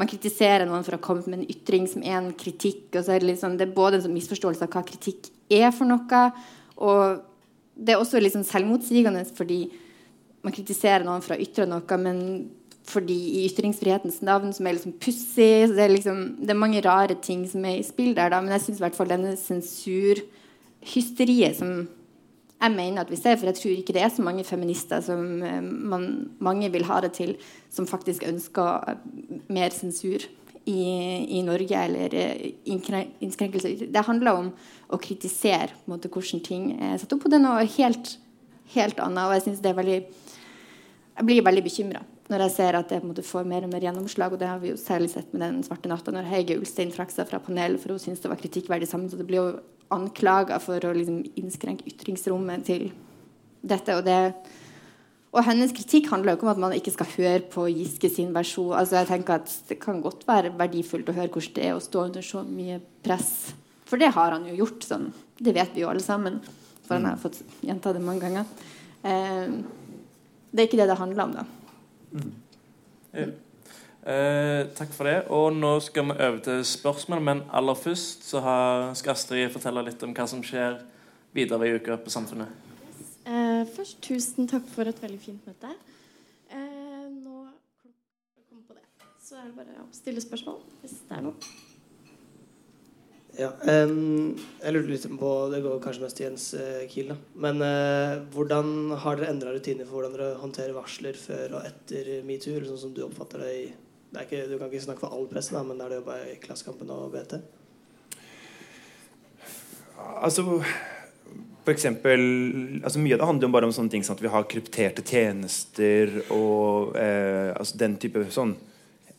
man 0.01 0.11
kritiserer 0.11 0.67
noen 0.67 0.85
for 0.85 0.97
å 0.97 1.01
ha 1.01 1.05
kommet 1.05 1.29
med 1.31 1.43
en 1.43 1.51
ytring 1.53 1.87
som 1.91 2.03
er 2.03 2.19
en 2.19 2.33
kritikk. 2.35 2.89
og 2.97 3.05
så 3.05 3.15
er 3.15 3.23
Det 3.23 3.31
liksom, 3.33 3.57
det 3.61 3.69
er 3.69 3.77
både 3.77 3.99
en 3.99 4.09
sånn 4.09 4.17
misforståelse 4.17 4.67
av 4.67 4.75
hva 4.75 4.83
kritikk 4.87 5.31
er 5.51 5.71
for 5.75 5.87
noe, 5.87 6.25
og 6.81 7.23
det 7.75 7.95
er 7.95 8.01
også 8.01 8.21
liksom 8.21 8.45
selvmotsigende 8.47 9.25
fordi 9.37 9.65
man 10.45 10.55
kritiserer 10.57 11.05
noen 11.05 11.23
for 11.25 11.33
å 11.37 11.43
ytre 11.43 11.67
noe, 11.69 11.97
men 12.01 12.19
fordi 12.91 13.19
i 13.41 13.43
ytringsfrihetens 13.49 14.19
navn, 14.27 14.51
som 14.57 14.67
er 14.67 14.75
liksom 14.77 14.95
pussig 15.03 15.55
det, 15.77 15.89
liksom, 15.93 16.19
det, 16.41 16.51
er 16.51 16.59
mange 16.59 16.85
rare 16.85 17.15
ting 17.23 17.41
som 17.49 17.65
er 17.69 17.77
i 17.79 17.87
spill 17.87 18.13
der, 18.17 18.29
da. 18.33 18.39
Men 18.43 18.53
jeg 18.57 18.65
syns 18.67 18.79
i 18.81 18.85
hvert 18.87 18.99
fall 18.99 19.13
denne 19.13 19.33
sensurhysteriet 19.39 21.55
som 21.61 21.71
jeg 22.61 22.73
mener 22.75 23.01
at 23.01 23.11
vi 23.13 23.17
ser, 23.17 23.39
for 23.41 23.47
jeg 23.49 23.57
tror 23.57 23.73
ikke 23.73 23.95
det 23.97 24.03
er 24.05 24.13
så 24.13 24.23
mange 24.25 24.45
feminister 24.45 25.01
som 25.05 25.43
eh, 25.47 25.63
man, 25.65 26.31
mange 26.45 26.69
vil 26.73 26.85
ha 26.91 26.97
det 27.01 27.13
til, 27.17 27.37
som 27.73 27.89
faktisk 27.89 28.23
ønsker 28.29 28.69
mer 29.49 29.71
sensur 29.73 30.21
i, 30.69 30.83
i 31.39 31.41
Norge, 31.47 31.85
eller 31.87 32.15
eh, 32.15 32.51
innskrenkelse. 32.69 33.89
Det 33.89 34.07
handler 34.07 34.31
om 34.43 34.49
å 34.93 34.97
kritisere 35.01 35.73
måte, 35.89 36.13
hvordan 36.13 36.41
ting 36.45 36.63
er 36.77 37.01
satt 37.01 37.13
opp. 37.17 37.23
på 37.25 37.33
det 37.33 37.41
noe 37.41 37.65
helt, 37.79 38.07
helt 38.75 38.99
annet. 39.01 39.25
Og 39.25 39.33
jeg 39.39 39.45
synes 39.47 39.63
det 39.65 39.71
er 39.73 39.81
veldig 39.81 40.01
jeg 41.21 41.29
blir 41.29 41.45
veldig 41.45 41.63
bekymra 41.67 42.01
når 42.31 42.45
jeg 42.45 42.53
ser 42.55 42.77
at 42.79 42.93
det 42.95 43.25
får 43.27 43.49
mer 43.49 43.67
og 43.67 43.73
mer 43.73 43.83
gjennomslag. 43.83 44.33
Og 44.33 44.39
det 44.39 44.47
har 44.47 44.61
vi 44.63 44.71
jo 44.71 44.79
særlig 44.79 45.11
sett 45.11 45.33
med 45.35 45.43
den 45.43 45.65
svarte 45.67 45.91
natta, 45.91 46.13
når 46.15 46.29
Heige 46.31 46.57
Ulstein 46.61 46.93
trakk 46.95 47.11
seg 47.11 47.27
fra 47.27 47.41
panelet 47.43 47.83
for 47.83 47.93
hun 47.93 47.99
syntes 47.99 48.23
det 48.23 48.31
var 48.31 48.39
kritikkverdig 48.39 48.87
sammen. 48.89 49.11
Så 49.11 49.19
det 49.19 49.27
blir 49.27 49.41
jo 49.41 49.49
anklaga 49.91 50.61
for 50.63 50.79
å 50.87 50.93
liksom 50.95 51.25
innskrenke 51.41 51.89
ytringsrommet 51.91 52.63
til 52.69 52.87
dette. 53.67 53.97
Og, 53.99 54.07
det, 54.07 54.21
og 55.35 55.43
hennes 55.49 55.75
kritikk 55.75 56.13
handler 56.13 56.33
jo 56.33 56.39
ikke 56.39 56.47
om 56.47 56.53
at 56.55 56.63
man 56.69 56.77
ikke 56.77 56.95
skal 56.95 57.11
høre 57.17 57.43
på 57.51 57.67
Giske 57.75 58.13
sin 58.15 58.31
versjon. 58.37 58.77
Altså 58.79 59.01
jeg 59.01 59.11
tenker 59.11 59.41
at 59.41 59.57
Det 59.69 59.81
kan 59.83 59.99
godt 60.05 60.23
være 60.31 60.55
verdifullt 60.55 61.11
å 61.11 61.17
høre 61.19 61.35
hvordan 61.35 61.59
det 61.59 61.67
er 61.67 61.75
å 61.75 61.83
stå 61.83 62.07
under 62.13 62.31
så 62.31 62.45
mye 62.47 62.79
press. 63.03 63.51
For 63.91 63.99
det 63.99 64.15
har 64.15 64.39
han 64.39 64.47
jo 64.47 64.55
gjort. 64.63 64.87
sånn. 64.87 65.11
Det 65.35 65.57
vet 65.57 65.75
vi 65.75 65.83
jo 65.83 65.91
alle 65.91 66.05
sammen. 66.05 66.39
For 66.87 66.95
han 66.95 67.11
har 67.11 67.19
fått 67.19 67.43
gjenta 67.67 67.91
det 67.93 68.07
mange 68.07 68.23
ganger. 68.23 68.47
Eh, 69.03 69.80
det 70.51 70.63
er 70.63 70.69
ikke 70.69 70.81
det 70.81 70.89
det 70.91 70.99
handler 70.99 71.25
om, 71.25 71.33
da. 71.39 71.45
Mm. 72.13 72.33
Ja. 73.15 73.27
Eh, 74.01 74.67
takk 74.75 74.95
for 74.97 75.05
det. 75.05 75.17
Og 75.29 75.53
nå 75.55 75.75
skal 75.85 76.09
vi 76.09 76.17
over 76.17 76.41
til 76.45 76.65
spørsmål, 76.65 77.23
men 77.23 77.43
aller 77.53 77.77
først 77.77 78.25
så 78.31 78.41
har, 78.41 78.95
skal 78.95 79.15
Astrid 79.15 79.53
fortelle 79.53 79.85
litt 79.87 80.03
om 80.07 80.15
hva 80.17 80.27
som 80.31 80.43
skjer 80.43 80.81
videre 81.37 81.69
i 81.69 81.77
uka 81.77 81.99
på 82.01 82.13
Samfunnet. 82.13 82.51
Yes. 82.91 83.15
Eh, 83.27 83.63
først 83.77 84.01
tusen 84.03 84.49
takk 84.51 84.67
for 84.73 84.89
et 84.89 85.03
veldig 85.03 85.21
fint 85.21 85.47
møte. 85.47 85.75
Eh, 86.51 87.09
nå 87.13 87.45
kommer 88.49 88.65
på 88.67 88.79
det. 88.79 88.87
Så 89.23 89.37
er 89.37 89.51
det 89.51 89.59
bare 89.59 89.85
å 89.85 89.91
stille 89.95 90.25
spørsmål 90.25 90.63
hvis 90.81 91.03
det 91.07 91.19
er 91.19 91.29
noe. 91.29 91.53
Ja, 93.41 93.49
um, 93.89 94.35
jeg 94.61 94.75
lurte 94.75 94.91
litt 94.91 95.05
på 95.17 95.29
Det 95.49 95.63
går 95.65 95.79
kanskje 95.81 96.03
mest 96.05 96.19
til 96.19 96.27
Jens 96.27 96.51
uh, 96.59 96.83
Kiel. 96.91 97.15
Da. 97.15 97.17
Men 97.47 97.63
uh, 97.65 98.19
hvordan 98.35 98.91
har 99.01 99.17
dere 99.17 99.31
endra 99.33 99.55
rutiner 99.55 99.89
for 99.89 99.97
hvordan 99.97 100.17
dere 100.19 100.41
håndterer 100.43 100.77
varsler 100.77 101.17
før 101.17 101.57
og 101.57 101.69
etter 101.71 102.19
metoo? 102.29 102.61
Sånn 102.67 102.83
som 102.85 102.93
du 102.97 103.07
oppfatter 103.07 103.47
det 103.47 103.55
i 103.57 103.65
det 104.11 104.27
ikke, 104.27 104.45
Du 104.51 104.57
kan 104.59 104.69
ikke 104.69 104.85
snakke 104.85 105.05
for 105.05 105.15
all 105.15 105.29
presse, 105.31 105.55
da, 105.55 105.63
men 105.65 105.79
der 105.81 105.93
du 105.93 106.01
jobber 106.01 106.25
i 106.27 106.37
Klassekampen 106.43 106.91
og 106.93 107.13
BT? 107.15 107.39
Altså 110.21 110.45
for 111.61 111.73
eksempel, 111.77 112.23
altså 112.81 112.99
Mye 112.99 113.15
av 113.15 113.21
det 113.21 113.29
handler 113.29 113.47
jo 113.47 113.55
bare 113.55 113.69
om 113.69 113.75
sånne 113.77 113.93
ting 113.93 114.05
som 114.05 114.17
at 114.17 114.23
vi 114.25 114.33
har 114.33 114.49
krypterte 114.51 115.05
tjenester 115.07 116.17
og 116.33 116.97
eh, 116.99 117.53
altså 117.53 117.79
den 117.79 117.99
type 118.01 118.25
sånn 118.33 118.57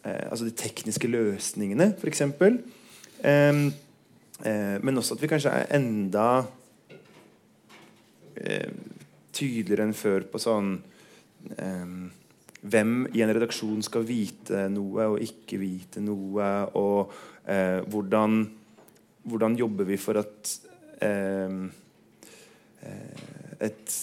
eh, 0.03 0.25
Altså 0.25 0.49
de 0.49 0.55
tekniske 0.57 1.07
løsningene, 1.07 1.93
f.eks. 2.01 2.25
Um, 2.25 2.59
Eh, 3.21 3.53
men 4.43 4.97
også 4.97 5.15
at 5.15 5.21
vi 5.21 5.29
kanskje 5.29 5.51
er 5.53 5.69
enda 5.77 6.25
eh, 8.35 8.71
tydeligere 9.33 9.87
enn 9.87 9.97
før 9.97 10.25
på 10.31 10.41
sånn 10.41 10.73
eh, 11.57 11.93
Hvem 12.61 13.07
i 13.17 13.23
en 13.25 13.31
redaksjon 13.33 13.81
skal 13.81 14.03
vite 14.05 14.67
noe 14.69 15.07
og 15.15 15.23
ikke 15.25 15.57
vite 15.57 16.01
noe, 16.03 16.49
og 16.77 17.09
eh, 17.49 17.79
hvordan, 17.89 18.43
hvordan, 19.25 19.55
jobber 19.57 19.87
vi 19.89 19.97
for 19.97 20.19
at 20.21 20.51
eh, 21.01 21.55
et, 23.65 23.95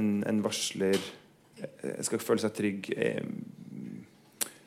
en, 0.00 0.08
en, 0.32 0.40
varsler 0.44 0.96
eh, 0.96 2.00
skal 2.08 2.24
føle 2.24 2.40
seg 2.40 2.56
trygg 2.56 2.90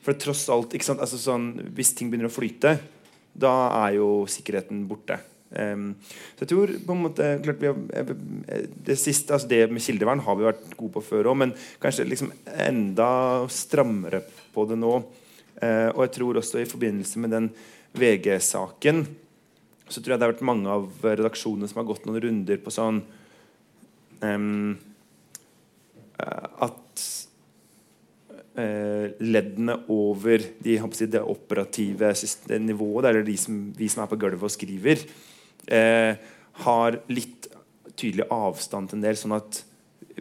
For 0.06 0.22
tross 0.22 0.46
alt 0.54 0.78
altså 0.78 1.18
sånn, 1.18 1.52
Hvis 1.74 1.96
ting 1.98 2.14
begynner 2.14 2.30
å 2.30 2.34
flyte 2.34 2.78
da 3.40 3.56
er 3.86 3.98
jo 4.00 4.10
sikkerheten 4.30 4.86
borte. 4.90 5.20
Um, 5.50 5.96
så 6.38 6.46
jeg 6.46 6.52
tror 6.52 6.74
på 6.86 6.94
en 6.94 7.02
måte 7.08 7.28
klart 7.42 7.64
vi 7.64 7.72
har, 7.72 8.10
Det 8.86 8.94
siste, 9.02 9.34
altså 9.34 9.50
det 9.50 9.64
med 9.72 9.82
kildevern 9.82 10.22
har 10.22 10.36
vi 10.38 10.46
vært 10.46 10.76
gode 10.78 10.94
på 11.00 11.02
før 11.08 11.32
òg, 11.32 11.40
men 11.42 11.56
kanskje 11.82 12.06
liksom 12.06 12.30
enda 12.68 13.10
strammere 13.50 14.22
på 14.54 14.68
det 14.70 14.78
nå. 14.78 15.00
Uh, 15.58 15.90
og 15.96 16.04
jeg 16.06 16.14
tror 16.20 16.40
også 16.40 16.62
i 16.62 16.70
forbindelse 16.70 17.24
med 17.24 17.34
den 17.34 17.50
VG-saken 17.98 19.08
så 19.90 20.02
tror 20.02 20.14
jeg 20.14 20.22
det 20.22 20.28
har 20.28 20.36
vært 20.36 20.46
mange 20.46 20.70
av 20.70 20.86
redaksjonene 21.02 21.70
som 21.70 21.82
har 21.82 21.88
gått 21.90 22.06
noen 22.06 22.22
runder 22.22 22.62
på 22.62 22.74
sånn 22.74 23.02
um, 24.22 24.78
At 26.20 26.78
eh, 27.02 27.08
leddene 29.20 29.76
over 29.94 30.44
de, 30.64 30.76
si, 30.96 31.08
det 31.12 31.22
operative 31.22 32.14
nivået, 32.60 33.10
eller 33.10 33.26
de 33.28 33.38
som, 33.40 33.62
vi 33.76 33.90
som 33.92 34.04
er 34.04 34.12
på 34.12 34.20
gulvet 34.20 34.48
og 34.48 34.54
skriver, 34.54 35.04
eh, 35.68 36.14
har 36.66 37.00
litt 37.12 37.50
tydelig 38.00 38.28
avstand 38.32 38.90
til 38.90 39.00
en 39.00 39.08
del. 39.08 39.20
sånn 39.20 39.38
at 39.38 39.64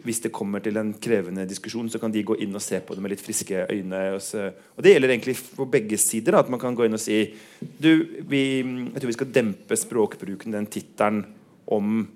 hvis 0.03 0.21
det 0.23 0.31
kommer 0.35 0.63
til 0.63 0.77
en 0.79 0.93
krevende 1.01 1.45
diskusjon, 1.47 1.89
så 1.91 1.99
kan 1.99 2.11
de 2.13 2.23
gå 2.23 2.37
inn 2.43 2.55
og 2.55 2.63
se 2.63 2.79
på 2.83 2.95
det 2.95 3.03
med 3.03 3.13
litt 3.13 3.23
friske 3.23 3.65
øyne. 3.67 4.03
Og, 4.15 4.21
så, 4.23 4.49
og 4.75 4.85
det 4.85 4.93
gjelder 4.93 5.13
egentlig 5.15 5.35
på 5.57 5.67
begge 5.71 5.99
sider. 5.99 6.35
Da, 6.35 6.43
at 6.45 6.51
man 6.51 6.61
kan 6.61 6.77
gå 6.77 6.87
inn 6.87 6.95
og 6.95 7.03
si 7.03 7.19
du, 7.59 7.91
vi, 8.29 8.43
Jeg 8.61 9.01
tror 9.01 9.11
vi 9.11 9.17
skal 9.17 9.33
dempe 9.35 9.79
språkbruken, 9.79 10.55
den 10.55 10.69
tittelen 10.71 11.25
om 11.69 12.07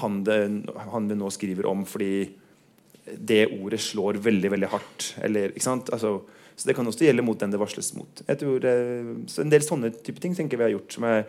han, 0.00 0.20
det, 0.26 0.38
han 0.92 1.08
vi 1.10 1.18
nå 1.18 1.30
skriver 1.34 1.66
om, 1.70 1.84
fordi 1.88 2.28
det 3.16 3.46
ordet 3.54 3.80
slår 3.82 4.20
veldig 4.24 4.50
veldig 4.54 4.70
hardt. 4.72 5.14
Eller, 5.24 5.54
altså, 5.56 6.12
så 6.56 6.68
det 6.68 6.76
kan 6.76 6.86
også 6.86 7.06
gjelde 7.06 7.24
mot 7.26 7.40
den 7.40 7.52
det 7.52 7.60
varsles 7.60 7.92
mot. 7.96 8.22
Jeg 8.26 8.42
tror, 8.42 8.64
eh, 8.64 9.14
så 9.26 9.42
En 9.42 9.52
del 9.52 9.64
sånne 9.64 9.92
type 10.02 10.20
ting 10.20 10.36
tenker 10.36 10.60
vi 10.60 10.68
har 10.68 10.74
gjort 10.74 10.92
som 10.92 11.06
er, 11.08 11.24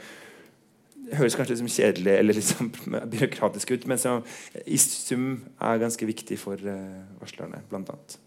høres 1.18 1.36
kanskje 1.36 1.58
litt 1.60 1.78
kjedelig 1.78 2.18
eller 2.18 2.38
liksom 2.38 2.72
byråkratisk 3.14 3.72
ut, 3.72 3.88
men 3.88 3.98
som 3.98 4.26
i 4.66 4.78
sum 4.78 5.42
er 5.60 5.82
ganske 5.82 6.06
viktig 6.06 6.38
for 6.40 6.56
uh, 6.56 7.02
varslerne, 7.20 7.64
blant 7.70 7.90
annet. 7.92 8.20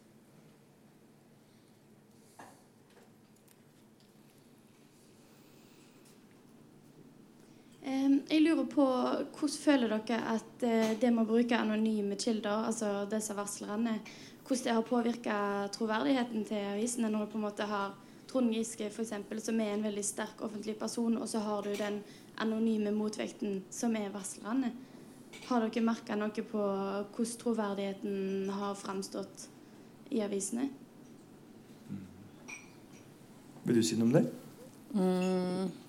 Jeg 8.30 8.42
lurer 8.42 8.66
på 8.70 8.84
hvordan 8.84 9.56
føler 9.60 9.92
dere 9.94 10.20
at 10.34 10.64
eh, 10.66 10.94
det 11.00 11.10
med 11.12 11.24
å 11.24 11.28
bruke 11.28 11.58
anonyme 11.58 12.16
kilder, 12.20 12.68
altså 12.68 13.04
disse 13.10 13.36
varslerne, 13.36 13.98
hvordan 14.44 14.64
det 14.64 14.76
har 14.76 14.88
påvirka 14.88 15.36
troverdigheten 15.74 16.44
til 16.48 16.72
avisene 16.74 17.10
når 17.12 17.24
du 17.24 17.32
på 17.32 17.40
en 17.40 17.46
måte 17.46 17.68
har 17.68 17.94
Trond 18.30 18.50
Giske 18.52 18.88
for 18.90 19.04
eksempel, 19.04 19.40
som 19.40 19.60
er 19.62 19.74
en 19.74 19.84
veldig 19.84 20.04
sterk 20.04 20.42
offentlig 20.42 20.76
person, 20.80 21.16
og 21.20 21.28
så 21.30 21.42
har 21.44 21.62
du 21.62 21.74
den 21.78 22.00
anonyme 22.42 22.90
motvekten 22.94 23.62
som 23.70 23.94
er 23.96 24.10
varslerne. 24.14 24.72
Har 25.48 25.62
dere 25.64 25.84
merka 25.84 26.16
noe 26.18 26.46
på 26.46 26.64
hvordan 26.64 27.38
troverdigheten 27.42 28.50
har 28.54 28.74
framstått 28.78 29.48
i 30.14 30.22
avisene? 30.24 30.68
Vil 33.64 33.80
du 33.80 33.86
si 33.86 33.96
noe 33.96 34.10
om 34.10 34.14
det? 34.18 34.26
Mm. 34.94 35.83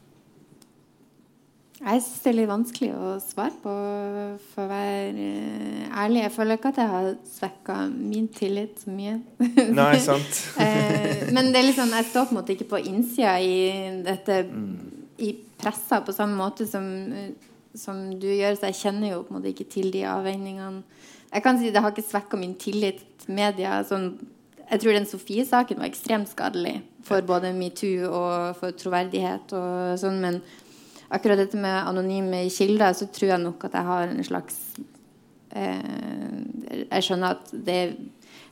Jeg 1.75 2.01
syns 2.05 2.21
det 2.23 2.29
er 2.29 2.35
litt 2.37 2.47
vanskelig 2.47 2.89
å 2.95 3.07
svare 3.19 3.57
på, 3.59 3.71
for 4.53 4.63
å 4.63 4.69
være 4.69 5.25
eh, 5.25 5.89
ærlig. 5.91 6.21
Jeg 6.21 6.33
føler 6.37 6.59
ikke 6.59 6.71
at 6.71 6.79
jeg 6.79 6.91
har 6.93 7.07
svekka 7.27 7.75
min 7.91 8.29
tillit 8.31 8.79
så 8.79 8.93
mye. 8.95 9.17
Nei, 9.75 9.95
sant. 10.03 10.39
Eh, 10.65 11.27
men 11.35 11.51
det 11.51 11.59
er 11.59 11.67
liksom, 11.67 11.91
jeg 11.91 12.07
står 12.07 12.29
på 12.29 12.33
en 12.33 12.39
måte 12.39 12.55
ikke 12.55 12.69
på 12.71 12.79
innsida 12.87 13.35
i 13.43 13.57
dette 14.05 14.39
i 15.19 15.33
pressa 15.59 15.99
på 16.05 16.15
samme 16.15 16.37
måte 16.39 16.67
som, 16.67 16.85
som 17.75 18.01
du 18.19 18.27
gjør, 18.29 18.55
så 18.55 18.71
jeg 18.71 18.79
kjenner 18.79 19.11
jo 19.11 19.21
på 19.25 19.33
en 19.33 19.39
måte 19.39 19.51
ikke 19.51 19.67
til 19.75 19.91
de 19.91 20.05
avveiningene. 20.07 20.83
Jeg 21.35 21.43
kan 21.43 21.59
si 21.59 21.71
Det 21.75 21.81
har 21.83 21.91
ikke 21.91 22.07
svekka 22.07 22.39
min 22.39 22.55
tillit 22.55 23.01
til 23.19 23.35
media. 23.35 23.81
Sånn, 23.83 24.13
jeg 24.69 24.81
tror 24.81 24.95
den 24.95 25.07
Sofie-saken 25.09 25.81
var 25.81 25.91
ekstremt 25.91 26.31
skadelig 26.31 26.77
for 27.05 27.25
både 27.27 27.51
metoo 27.53 28.07
og 28.09 28.55
for 28.61 28.75
troverdighet 28.79 29.51
og 29.57 29.99
sånn, 30.01 30.21
men 30.23 30.39
akkurat 31.15 31.39
dette 31.39 31.59
med 31.59 31.87
anonyme 31.89 32.43
kilder, 32.53 32.93
så 32.97 33.07
tror 33.11 33.33
jeg 33.33 33.43
nok 33.43 33.65
at 33.67 33.77
jeg 33.79 33.89
har 33.89 34.11
en 34.11 34.27
slags 34.27 34.59
eh, 35.55 36.85
Jeg 36.85 37.05
skjønner 37.07 37.37
at 37.37 37.53
det 37.53 37.77
er 37.81 37.95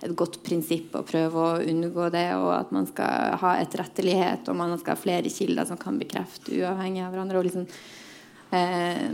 et 0.03 0.15
godt 0.19 0.41
prinsipp 0.43 0.95
å 0.99 1.05
prøve 1.07 1.39
å 1.39 1.63
unngå 1.63 2.09
det, 2.11 2.27
og 2.35 2.49
at 2.57 2.71
man 2.75 2.87
skal 2.89 3.37
ha 3.39 3.55
etterrettelighet, 3.61 4.49
og 4.51 4.59
man 4.59 4.75
skal 4.79 4.97
ha 4.97 4.99
flere 4.99 5.31
kilder 5.31 5.67
som 5.69 5.79
kan 5.79 5.99
bekrefte 5.99 6.51
uavhengig 6.57 7.05
av 7.05 7.13
hverandre. 7.13 7.39
og 7.39 7.47
liksom 7.47 7.67
eh, 8.51 9.11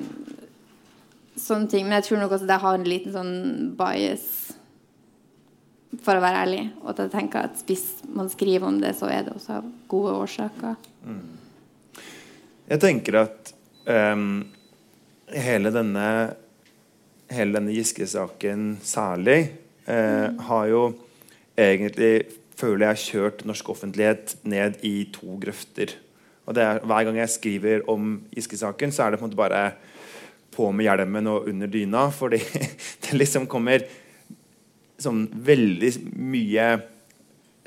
sånne 1.40 1.70
ting. 1.72 1.86
Men 1.88 2.00
jeg 2.00 2.10
tror 2.10 2.24
nok 2.24 2.38
også 2.38 2.50
det 2.50 2.62
har 2.64 2.78
en 2.78 2.88
liten 2.88 3.16
sånn 3.16 3.36
bias, 3.80 4.30
for 6.06 6.18
å 6.18 6.24
være 6.24 6.46
ærlig. 6.46 6.64
Og 6.84 6.94
at 6.94 7.04
jeg 7.04 7.14
tenker 7.16 7.50
at 7.50 7.62
hvis 7.68 7.86
man 8.14 8.30
skriver 8.32 8.70
om 8.70 8.80
det, 8.82 8.96
så 8.98 9.10
er 9.12 9.26
det 9.26 9.36
også 9.36 9.62
gode 9.92 10.16
årsaker. 10.24 10.78
Jeg 12.70 12.82
tenker 12.84 13.16
at 13.24 13.54
um, 13.90 14.44
hele 15.34 15.72
denne 15.74 16.06
hele 17.34 17.56
denne 17.58 17.74
Giske-saken 17.74 18.80
særlig 18.86 19.40
eh, 19.90 20.28
har 20.48 20.68
jo 20.70 20.84
egentlig, 21.60 22.26
føler 22.58 22.90
jeg, 22.90 23.04
kjørt 23.06 23.46
norsk 23.48 23.72
offentlighet 23.76 24.38
ned 24.50 24.80
i 24.88 25.10
to 25.14 25.38
grøfter. 25.42 25.94
Og 26.50 26.58
det 26.58 26.66
er, 26.66 26.82
Hver 26.82 27.06
gang 27.06 27.20
jeg 27.22 27.36
skriver 27.36 27.90
om 27.92 28.20
Giske-saken, 28.34 28.92
så 28.92 29.06
er 29.06 29.12
det 29.12 29.22
på 29.22 29.28
en 29.28 29.30
måte 29.30 29.40
bare 29.40 29.64
på 30.56 30.72
med 30.74 30.88
hjelmen 30.88 31.30
og 31.30 31.50
under 31.52 31.70
dyna. 31.70 32.08
Fordi 32.10 32.42
det 33.06 33.18
liksom 33.18 33.46
kommer 33.48 33.86
sånn 35.00 35.28
veldig 35.32 35.92
mye 36.18 36.72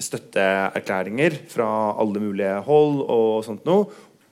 støtteerklæringer 0.02 1.36
fra 1.52 1.68
alle 2.02 2.20
mulige 2.20 2.56
hold 2.66 3.04
og 3.06 3.44
sånt 3.46 3.68
noe. 3.68 3.86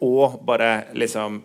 Og 0.06 0.40
bare 0.46 0.90
liksom 0.96 1.40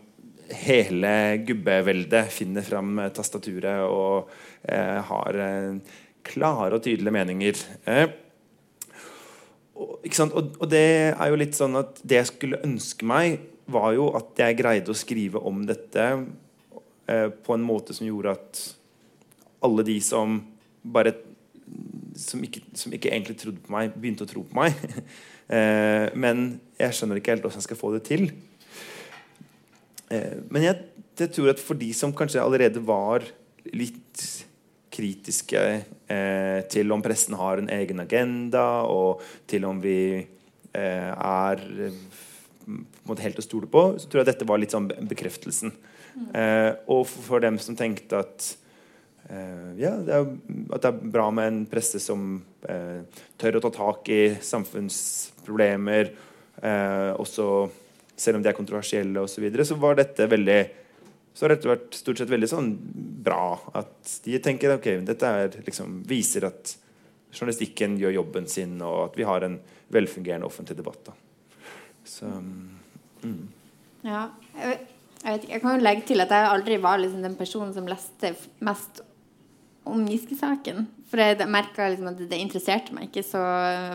hele 0.55 1.11
gubbeveldet 1.45 2.29
finner 2.33 2.65
fram 2.65 2.99
tastaturet 3.15 3.81
og 3.89 4.29
eh, 4.63 4.99
har 5.09 5.39
eh, 5.41 5.97
klare 6.25 6.77
og 6.77 6.85
tydelige 6.85 7.15
meninger. 7.15 7.61
Eh, 7.89 8.05
og, 9.75 10.07
og, 10.07 10.55
og, 10.61 10.65
det 10.71 10.85
er 11.11 11.31
jo 11.31 11.39
litt 11.39 11.57
sånn 11.57 11.75
at 11.81 11.99
det 12.03 12.21
jeg 12.21 12.31
skulle 12.31 12.63
ønske 12.65 13.07
meg, 13.09 13.39
var 13.65 13.95
jo 13.97 14.11
at 14.13 14.37
jeg 14.37 14.59
greide 14.59 14.93
å 14.93 14.97
skrive 14.97 15.41
om 15.41 15.63
dette 15.65 16.03
eh, 17.09 17.29
på 17.33 17.55
en 17.55 17.65
måte 17.65 17.95
som 17.97 18.05
gjorde 18.07 18.35
at 18.37 18.61
alle 19.65 19.85
de 19.87 19.97
som 20.05 20.37
bare 20.85 21.15
som 22.15 22.43
ikke, 22.45 22.61
som 22.77 22.93
ikke 22.93 23.09
egentlig 23.09 23.39
trodde 23.41 23.63
på 23.63 23.73
meg, 23.73 23.95
begynte 23.97 24.23
å 24.27 24.29
tro 24.29 24.43
på 24.45 24.55
meg. 24.55 24.77
eh, 25.55 26.13
men 26.13 26.45
jeg 26.79 26.95
skjønner 26.95 27.21
ikke 27.21 27.35
helt 27.35 27.45
hvordan 27.45 27.61
jeg 27.61 27.67
skal 27.69 27.79
få 27.79 27.93
det 27.95 28.03
til. 28.07 28.27
Eh, 30.11 30.41
men 30.51 30.67
jeg, 30.67 30.81
jeg, 31.17 31.31
tror 31.35 31.53
at 31.53 31.63
for 31.63 31.79
de 31.79 31.91
som 31.97 32.13
kanskje 32.15 32.43
allerede 32.43 32.83
var 32.85 33.25
litt 33.73 34.25
kritiske 34.95 35.61
eh, 36.07 36.59
til 36.71 36.93
om 36.95 37.03
pressen 37.03 37.35
har 37.39 37.59
en 37.59 37.71
egen 37.73 37.99
agenda, 38.03 38.85
og 38.87 39.23
til 39.49 39.65
om 39.67 39.81
vi 39.83 39.99
eh, 40.21 41.11
er 41.11 41.63
helt 43.21 43.41
å 43.41 43.45
stole 43.45 43.69
på, 43.71 43.87
så 43.99 44.09
tror 44.09 44.23
jeg 44.23 44.31
dette 44.31 44.47
var 44.47 44.61
litt 44.61 44.75
sånn 44.75 44.89
bekreftelsen. 45.09 45.73
Mm. 46.15 46.29
Eh, 46.31 46.71
og 46.87 47.03
for, 47.09 47.25
for, 47.27 47.43
dem 47.43 47.57
som 47.59 47.75
tenkte 47.77 48.21
at 48.23 48.47
eh, 49.27 49.73
ja, 49.81 49.91
det 49.99 50.15
er, 50.15 50.29
at 50.77 50.85
det 50.85 50.91
er 50.91 51.11
bra 51.17 51.27
med 51.35 51.51
en 51.51 51.61
presse 51.69 51.99
som 52.03 52.37
eh, 52.69 53.03
tør 53.41 53.59
å 53.59 53.65
ta 53.65 53.73
tak 53.75 54.11
i 54.13 54.21
samfunnsproblemer, 54.39 56.13
også 56.61 57.45
selv 58.15 58.39
om 58.39 58.43
de 58.43 58.49
er 58.49 58.57
kontroversielle 58.57 59.21
osv., 59.21 59.49
så, 59.51 59.65
så 59.71 59.77
var 59.79 59.97
dette 59.99 60.27
veldig 60.31 60.59
så 61.35 61.43
har 61.43 61.51
dette 61.51 61.67
vært 61.67 61.97
stort 61.97 62.21
sett 62.21 62.31
veldig 62.31 62.47
sånn 62.47 62.69
bra. 63.25 63.57
At 63.75 64.19
de 64.23 64.37
tenker 64.39 64.77
ok, 64.77 64.85
dette 65.03 65.31
er, 65.41 65.57
liksom, 65.67 65.97
viser 66.07 66.47
at 66.47 66.71
journalistikken 67.35 67.97
gjør 67.99 68.21
jobben 68.21 68.47
sin, 68.47 68.77
og 68.79 69.09
at 69.09 69.17
vi 69.19 69.25
har 69.27 69.43
en 69.43 69.57
velfungerende 69.91 70.47
offentlig 70.47 70.77
debatt. 70.79 71.09
Da. 71.09 71.15
Så, 72.07 72.29
mm. 73.25 73.41
Ja. 74.07 74.29
Jeg, 74.55 74.79
jeg, 75.25 75.25
vet 75.25 75.49
jeg 75.49 75.63
kan 75.65 75.75
jo 75.75 75.83
legge 75.83 76.07
til 76.07 76.23
at 76.23 76.31
jeg 76.31 76.53
aldri 76.53 76.79
var 76.87 77.03
liksom 77.03 77.27
den 77.27 77.35
personen 77.35 77.75
som 77.75 77.91
leste 77.91 78.31
mest 78.63 79.03
om 79.85 80.03
Giske-saken. 80.09 80.85
For 81.09 81.21
jeg 81.21 81.47
merka 81.47 81.87
liksom 81.91 82.09
at 82.11 82.19
det 82.29 82.41
interesserte 82.41 82.95
meg 82.95 83.09
ikke 83.09 83.23
så 83.27 83.41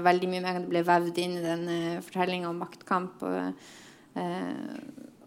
veldig 0.05 0.31
mye 0.31 0.45
mer 0.45 0.59
enn 0.59 0.67
det 0.67 0.73
ble 0.73 0.85
vevd 0.87 1.21
inn 1.23 1.37
i 1.39 1.45
den 1.45 1.69
uh, 1.69 2.03
fortellinga 2.07 2.51
om 2.51 2.61
maktkamp. 2.63 3.23
og 3.27 3.61
Eh, 4.15 4.81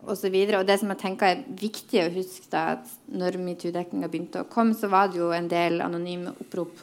og, 0.04 0.18
så 0.20 0.30
videre. 0.30 0.60
og 0.60 0.68
det 0.68 0.80
som 0.82 0.92
jeg 0.92 1.00
tenker 1.00 1.30
er 1.30 1.44
viktig 1.60 2.02
å 2.02 2.12
huske 2.12 2.50
da, 2.52 2.76
at 2.76 2.90
når 3.08 3.40
metoo-dekninga 3.40 4.10
begynte 4.12 4.44
å 4.44 4.50
komme, 4.52 4.76
så 4.76 4.90
var 4.92 5.12
det 5.12 5.22
jo 5.22 5.32
en 5.32 5.48
del 5.52 5.80
anonyme 5.86 6.36
opprop 6.44 6.76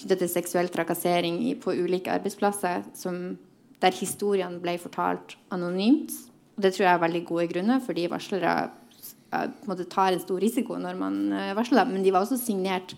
knyttet 0.00 0.22
til 0.22 0.32
seksuell 0.32 0.70
trakassering 0.72 1.42
på 1.60 1.74
ulike 1.76 2.12
arbeidsplasser 2.14 2.86
som, 2.96 3.36
der 3.80 3.96
historiene 3.96 4.60
ble 4.62 4.78
fortalt 4.80 5.36
anonymt. 5.52 6.14
Og 6.56 6.64
det 6.64 6.72
tror 6.74 6.86
jeg 6.86 6.94
er 6.94 7.04
veldig 7.04 7.24
gode 7.28 7.46
grunner, 7.52 7.82
fordi 7.84 8.08
varslere 8.12 8.54
måte, 9.68 9.86
tar 9.90 10.14
en 10.14 10.22
stor 10.22 10.40
risiko 10.42 10.78
når 10.80 10.98
man 10.98 11.20
uh, 11.32 11.52
varsler 11.58 11.84
dem. 11.84 11.96
Men 11.96 12.06
de 12.06 12.14
var 12.14 12.26
også 12.26 12.40
signert 12.40 12.96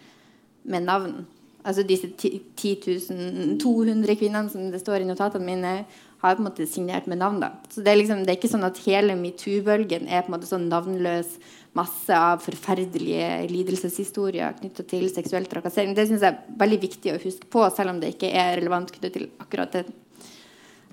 med 0.63 0.87
navn. 0.87 1.23
Altså 1.63 1.85
disse 1.87 2.09
10 2.19 3.59
200 3.63 4.17
kvinnene 4.19 4.51
som 4.51 4.71
det 4.73 4.81
står 4.83 5.05
i 5.05 5.09
notatene 5.09 5.47
mine, 5.47 5.75
har 6.23 6.37
på 6.39 6.43
en 6.43 6.47
måte 6.47 6.67
signert 6.71 7.09
med 7.11 7.19
navn. 7.19 7.41
da. 7.43 7.51
Så 7.71 7.83
Det 7.83 7.91
er 7.91 7.99
liksom, 7.99 8.23
det 8.23 8.31
er 8.31 8.39
ikke 8.39 8.53
sånn 8.53 8.67
at 8.67 8.79
hele 8.85 9.17
metoo-bølgen 9.19 10.07
er 10.07 10.23
på 10.23 10.31
en 10.31 10.37
måte 10.37 10.47
sånn 10.47 10.69
navnløs 10.71 11.35
masse 11.75 12.15
av 12.15 12.43
forferdelige 12.45 13.49
lidelseshistorier 13.51 14.55
knytta 14.61 14.85
til 14.87 15.09
seksuell 15.11 15.49
trakassering. 15.51 15.97
Det 15.97 16.07
syns 16.09 16.23
jeg 16.23 16.35
er 16.35 16.59
veldig 16.61 16.79
viktig 16.85 17.15
å 17.15 17.21
huske 17.23 17.49
på, 17.51 17.65
selv 17.75 17.95
om 17.95 18.01
det 18.03 18.13
ikke 18.15 18.31
er 18.31 18.55
relevant 18.61 18.93
knyttet 18.93 19.17
til 19.17 19.29
akkurat 19.43 19.75
den 19.81 19.91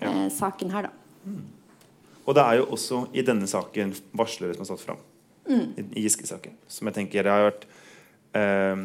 ja. 0.02 0.10
eh, 0.10 0.28
saken 0.34 0.74
her. 0.74 0.90
da. 0.90 1.30
Mm. 1.30 1.42
Og 2.26 2.36
det 2.38 2.46
er 2.46 2.60
jo 2.62 2.68
også 2.78 3.04
i 3.14 3.26
denne 3.26 3.50
saken 3.50 3.94
varslere 4.18 4.56
som 4.56 4.64
har 4.64 4.72
stått 4.72 4.86
fram. 4.88 5.04
Mm. 5.50 5.66
I, 5.76 6.06
Giske-saken. 6.06 6.56
Som 6.70 6.90
jeg 6.90 7.00
tenker 7.00 7.30
har 7.30 7.48
vært 7.50 7.66
eh, 8.38 8.84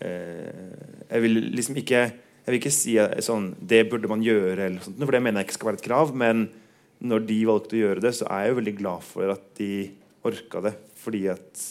eh, 0.00 1.08
Jeg 1.10 1.24
vil 1.26 1.42
liksom 1.52 1.80
ikke 1.82 2.04
jeg 2.42 2.50
vil 2.50 2.58
ikke 2.58 2.74
si 2.74 2.94
sånn 3.22 3.52
Det 3.60 3.84
burde 3.90 4.10
man 4.10 4.24
gjøre, 4.24 4.64
eller 4.64 4.82
sånt, 4.82 4.98
for 4.98 5.14
det 5.14 5.20
mener 5.22 5.42
jeg 5.42 5.50
ikke 5.50 5.58
skal 5.60 5.68
være 5.70 5.78
et 5.78 5.84
krav. 5.84 6.14
Men 6.18 6.48
når 7.02 7.26
de 7.28 7.36
valgte 7.46 7.76
å 7.76 7.82
gjøre 7.82 8.02
det, 8.02 8.12
så 8.18 8.26
er 8.30 8.46
jeg 8.46 8.52
jo 8.52 8.58
veldig 8.58 8.74
glad 8.80 9.06
for 9.06 9.34
at 9.34 9.44
de 9.58 9.70
orka 10.26 10.62
det. 10.66 10.74
Fordi 11.02 11.22
at 11.30 11.62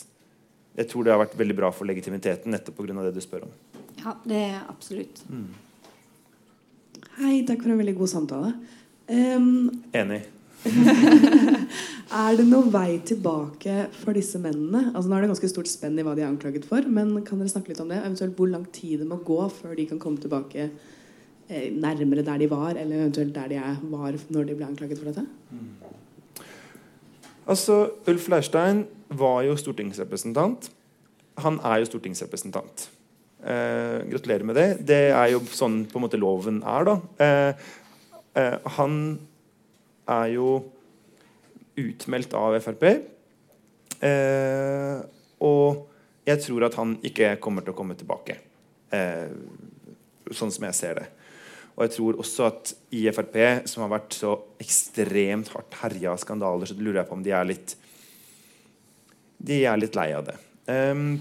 jeg 0.80 0.88
tror 0.92 1.04
det 1.04 1.14
har 1.14 1.20
vært 1.20 1.36
veldig 1.40 1.58
bra 1.58 1.72
for 1.76 1.90
legitimiteten, 1.90 2.54
nettopp 2.56 2.80
pga. 2.80 3.04
det 3.04 3.16
du 3.16 3.24
spør 3.24 3.48
om. 3.50 3.58
Ja, 4.00 4.16
det 4.24 4.40
er 4.40 4.62
absolutt. 4.72 5.20
Mm. 5.28 5.50
Hei, 7.20 7.42
takk 7.48 7.66
for 7.66 7.74
en 7.74 7.82
veldig 7.82 7.98
god 8.00 8.12
samtale. 8.12 8.54
Um, 9.12 9.84
Enig. 9.98 10.24
er 12.22 12.38
det 12.38 12.46
noen 12.46 12.70
vei 12.74 13.00
tilbake 13.08 13.88
for 13.98 14.14
disse 14.18 14.40
mennene? 14.42 14.92
Altså 14.92 15.10
Nå 15.10 15.18
er 15.18 15.26
det 15.26 15.32
ganske 15.34 15.50
stort 15.50 15.72
spenn 15.72 15.98
i 15.98 16.06
hva 16.06 16.14
de 16.18 16.26
er 16.26 16.30
anklaget 16.30 16.68
for, 16.70 16.86
men 16.86 17.16
kan 17.26 17.42
dere 17.42 17.52
snakke 17.54 17.74
litt 17.74 17.82
om 17.84 17.90
det? 17.90 18.02
Eventuelt 18.02 18.38
hvor 18.38 18.52
lang 18.52 18.68
tid 18.74 19.02
det 19.02 19.10
må 19.10 19.20
gå 19.26 19.40
før 19.56 19.74
de 19.78 19.88
kan 19.90 20.02
komme 20.02 20.22
tilbake 20.22 20.68
eh, 20.68 21.68
nærmere 21.74 22.26
der 22.28 22.44
de 22.44 22.52
var, 22.52 22.76
eller 22.76 23.08
eventuelt 23.08 23.34
der 23.36 23.50
de 23.52 23.60
er, 23.62 23.82
var 23.94 24.18
når 24.30 24.50
de 24.50 24.60
ble 24.60 24.70
anklaget 24.70 25.02
for 25.02 25.10
dette? 25.10 25.26
Altså, 27.50 27.82
Ulf 28.08 28.30
Leirstein 28.30 28.86
var 29.18 29.42
jo 29.48 29.58
stortingsrepresentant. 29.60 30.70
Han 31.42 31.58
er 31.66 31.82
jo 31.82 31.90
stortingsrepresentant. 31.90 32.90
Eh, 33.42 34.06
gratulerer 34.12 34.46
med 34.46 34.56
det. 34.56 34.68
Det 34.86 35.04
er 35.10 35.34
jo 35.34 35.42
sånn 35.50 35.82
på 35.90 35.98
en 35.98 36.06
måte 36.06 36.20
loven 36.22 36.62
er, 36.62 36.86
da. 36.86 36.96
Eh, 37.26 37.70
eh, 38.38 38.58
han 38.78 38.98
er 40.12 40.34
jo 40.36 40.52
utmeldt 41.82 42.36
av 42.38 42.58
Frp. 42.64 42.86
Eh, 44.02 45.00
og 45.46 45.88
jeg 46.28 46.44
tror 46.44 46.68
at 46.68 46.78
han 46.80 46.98
ikke 47.06 47.36
kommer 47.42 47.66
til 47.66 47.74
å 47.74 47.78
komme 47.78 47.98
tilbake. 47.98 48.38
Eh, 48.94 49.32
sånn 50.32 50.54
som 50.54 50.68
jeg 50.68 50.78
ser 50.78 51.02
det. 51.02 51.08
Og 51.76 51.86
jeg 51.86 51.96
tror 51.96 52.20
også 52.22 52.48
at 52.50 52.74
i 52.94 53.06
Frp, 53.16 53.38
som 53.70 53.86
har 53.86 53.94
vært 53.96 54.16
så 54.18 54.36
ekstremt 54.62 55.52
hardt 55.54 55.80
herja 55.82 56.14
av 56.14 56.22
skandaler, 56.22 56.70
så 56.70 56.78
lurer 56.78 57.02
jeg 57.02 57.10
på 57.10 57.18
om 57.18 57.26
de 57.26 57.36
er 57.36 57.48
litt 57.54 57.78
De 59.42 59.64
er 59.66 59.80
litt 59.80 59.96
lei 59.98 60.12
av 60.14 60.28
det. 60.28 60.38
Um, 60.70 61.18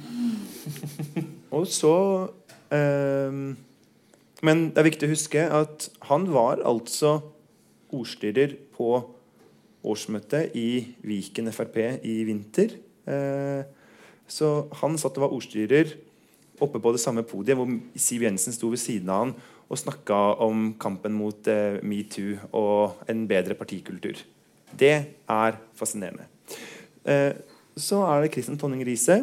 og 1.57 1.65
så 1.73 1.95
um, 2.69 3.57
Men 4.45 4.67
det 4.69 4.83
er 4.83 4.87
viktig 4.91 5.09
å 5.09 5.15
huske 5.15 5.47
at 5.63 5.87
han 6.11 6.29
var 6.35 6.61
altså 6.69 7.17
ordstyrer 7.97 8.57
på 8.77 8.93
årsmøtet 9.81 10.57
i 10.59 10.95
Viken 11.07 11.51
Frp 11.55 11.79
i 12.05 12.21
vinter. 12.29 12.77
Uh, 13.09 13.65
så 14.31 14.69
han 14.83 14.99
satt 15.01 15.17
og 15.19 15.27
var 15.27 15.35
ordstyrer 15.35 15.97
oppe 16.61 16.81
på 16.83 16.93
det 16.95 17.01
samme 17.03 17.25
podiet 17.27 17.59
hvor 17.59 17.71
Siv 17.99 18.27
Jensen 18.27 18.55
sto 18.55 18.71
ved 18.71 18.83
siden 18.83 19.11
av 19.11 19.25
han 19.25 19.35
og 19.71 19.79
snakka 19.79 20.19
om 20.43 20.73
kampen 20.83 21.15
mot 21.15 21.47
eh, 21.51 21.79
metoo 21.87 22.35
og 22.59 23.05
en 23.11 23.23
bedre 23.31 23.55
partikultur. 23.55 24.19
Det 24.71 24.95
er 25.31 25.59
fascinerende. 25.79 26.27
Eh, 27.07 27.39
så 27.79 28.03
er 28.09 28.25
det 28.25 28.33
Kristin 28.35 28.59
Tonning 28.59 28.83
Riise, 28.87 29.23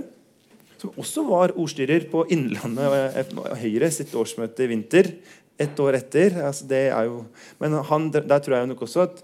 som 0.79 0.95
også 0.95 1.25
var 1.27 1.55
ordstyrer 1.59 2.07
på 2.11 2.23
Innlandet 2.31 3.19
eh, 3.19 3.33
Høyre 3.59 3.91
sitt 3.91 4.15
årsmøte 4.15 4.63
i 4.63 4.71
vinter. 4.71 5.11
Et 5.57 5.79
år 5.81 5.97
etter. 5.97 6.37
Altså 6.45 6.67
det 6.69 6.83
er 6.93 7.07
jo, 7.09 7.23
men 7.61 7.77
han, 7.89 8.09
der, 8.13 8.39
tror 8.39 8.59
jeg 8.59 8.69
nok 8.69 8.83
også 8.85 9.07
at 9.07 9.23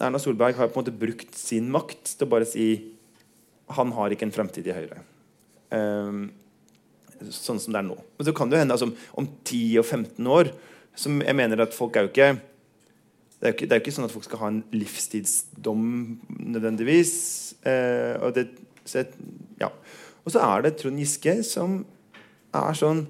Erna 0.00 0.20
Solberg 0.20 0.56
har 0.56 0.70
på 0.70 0.78
en 0.78 0.84
måte 0.84 0.96
brukt 0.96 1.36
sin 1.36 1.68
makt 1.72 2.14
til 2.14 2.26
å 2.26 2.32
bare 2.32 2.48
si 2.48 2.68
han 3.74 3.92
har 3.96 4.12
ikke 4.12 4.26
en 4.28 4.34
fremtid 4.34 4.66
i 4.68 4.76
Høyre. 4.76 5.02
Um, 5.72 6.26
sånn 7.32 7.60
som 7.62 7.72
det 7.72 7.80
er 7.80 7.86
nå. 7.86 7.96
Men 8.18 8.28
så 8.28 8.34
kan 8.36 8.50
det 8.50 8.58
jo 8.58 8.64
hende 8.64 8.76
altså, 8.76 8.90
om 9.16 9.28
10 9.44 9.78
og 9.80 9.86
15 9.86 10.32
år 10.36 10.50
som 10.94 11.22
jeg 11.24 11.36
mener 11.36 11.64
at 11.64 11.74
folk 11.74 11.96
er 11.96 12.06
jo 12.06 12.12
ikke 12.12 12.34
det 13.44 13.48
er 13.48 13.52
jo 13.52 13.56
ikke, 13.56 13.66
det 13.66 13.74
er 13.74 13.80
jo 13.80 13.84
ikke 13.84 13.92
sånn 13.96 14.06
at 14.06 14.12
folk 14.14 14.24
skal 14.24 14.40
ha 14.40 14.48
en 14.48 14.60
livstidsdom 14.72 15.88
nødvendigvis. 16.54 17.16
Uh, 17.66 18.14
og, 18.24 18.30
det, 18.38 18.46
så 18.88 19.02
ja. 19.60 19.68
og 20.24 20.32
så 20.32 20.40
er 20.46 20.64
det 20.64 20.76
Trond 20.80 21.02
Giske 21.02 21.34
som 21.44 21.82
er 22.56 22.78
sånn 22.78 23.02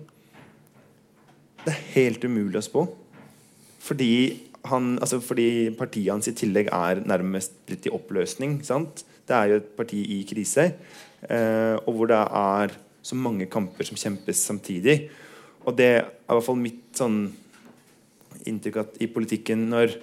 Det 1.65 1.73
er 1.73 1.85
helt 1.95 2.25
umulig 2.29 2.61
å 2.61 2.65
spå. 2.65 2.85
Fordi, 3.85 4.13
han, 4.69 4.95
altså 5.01 5.21
fordi 5.25 5.71
partiet 5.77 6.13
hans 6.13 6.29
i 6.29 6.37
tillegg 6.37 6.69
er 6.73 7.01
nærmest 7.09 7.57
litt 7.73 7.89
i 7.89 7.93
oppløsning. 7.93 8.59
Sant? 8.67 9.05
Det 9.25 9.37
er 9.37 9.51
jo 9.51 9.61
et 9.61 9.71
parti 9.79 10.03
i 10.17 10.23
krise. 10.29 10.71
Eh, 11.25 11.77
og 11.85 11.93
hvor 11.97 12.11
det 12.11 12.21
er 12.21 12.75
så 13.05 13.17
mange 13.17 13.49
kamper 13.53 13.89
som 13.89 14.01
kjempes 14.01 14.43
samtidig. 14.45 15.07
Og 15.65 15.77
det 15.77 15.89
er 15.95 16.03
i 16.05 16.35
hvert 16.37 16.47
fall 16.47 16.61
mitt 16.61 16.85
sånn 16.97 17.23
inntrykk 18.45 18.81
at 18.83 18.99
i 19.01 19.09
politikken 19.09 19.69
når 19.71 19.97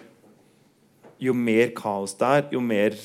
jo 1.22 1.36
mer 1.38 1.70
kaos 1.78 2.16
det 2.18 2.30
er, 2.38 2.48
jo 2.56 2.62
mer 2.66 2.98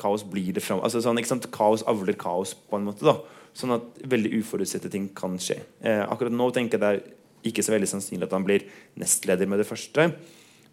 kaos 0.00 0.24
blir 0.24 0.54
det 0.56 0.64
fram. 0.64 0.80
Altså, 0.80 1.02
sånn, 1.04 1.20
kaos 1.52 1.84
avler 1.88 2.16
kaos, 2.16 2.54
på 2.56 2.80
en 2.80 2.88
måte. 2.88 3.04
da 3.04 3.18
Sånn 3.54 3.70
at 3.76 4.00
veldig 4.10 4.32
uforutsette 4.40 4.90
ting 4.90 5.10
kan 5.14 5.36
skje. 5.38 5.60
Eh, 5.84 6.00
akkurat 6.02 6.34
nå 6.34 6.48
tenker 6.50 6.80
jeg 6.80 6.82
det 6.82 6.88
er 6.90 7.12
ikke 7.44 7.64
så 7.64 7.74
veldig 7.74 7.88
sannsynlig 7.90 8.26
at 8.28 8.34
han 8.36 8.46
blir 8.46 8.64
nestleder 9.00 9.48
med 9.50 9.60
det 9.60 9.68
første, 9.68 10.08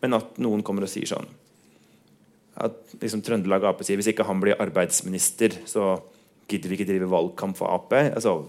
men 0.01 0.17
at 0.17 0.39
noen 0.41 0.63
kommer 0.65 0.87
og 0.87 0.91
sier 0.91 1.09
sånn 1.09 1.27
At 2.61 2.95
liksom 2.99 3.21
Trøndelag 3.25 3.63
Ap 3.69 3.83
sier 3.85 3.99
hvis 3.99 4.09
ikke 4.11 4.25
han 4.27 4.41
blir 4.41 4.59
arbeidsminister, 4.59 5.61
så 5.69 5.95
gidder 6.51 6.71
vi 6.71 6.79
ikke 6.79 6.89
drive 6.89 7.09
valgkamp 7.11 7.55
for 7.57 7.71
Ap. 7.71 7.93
Altså, 7.93 8.41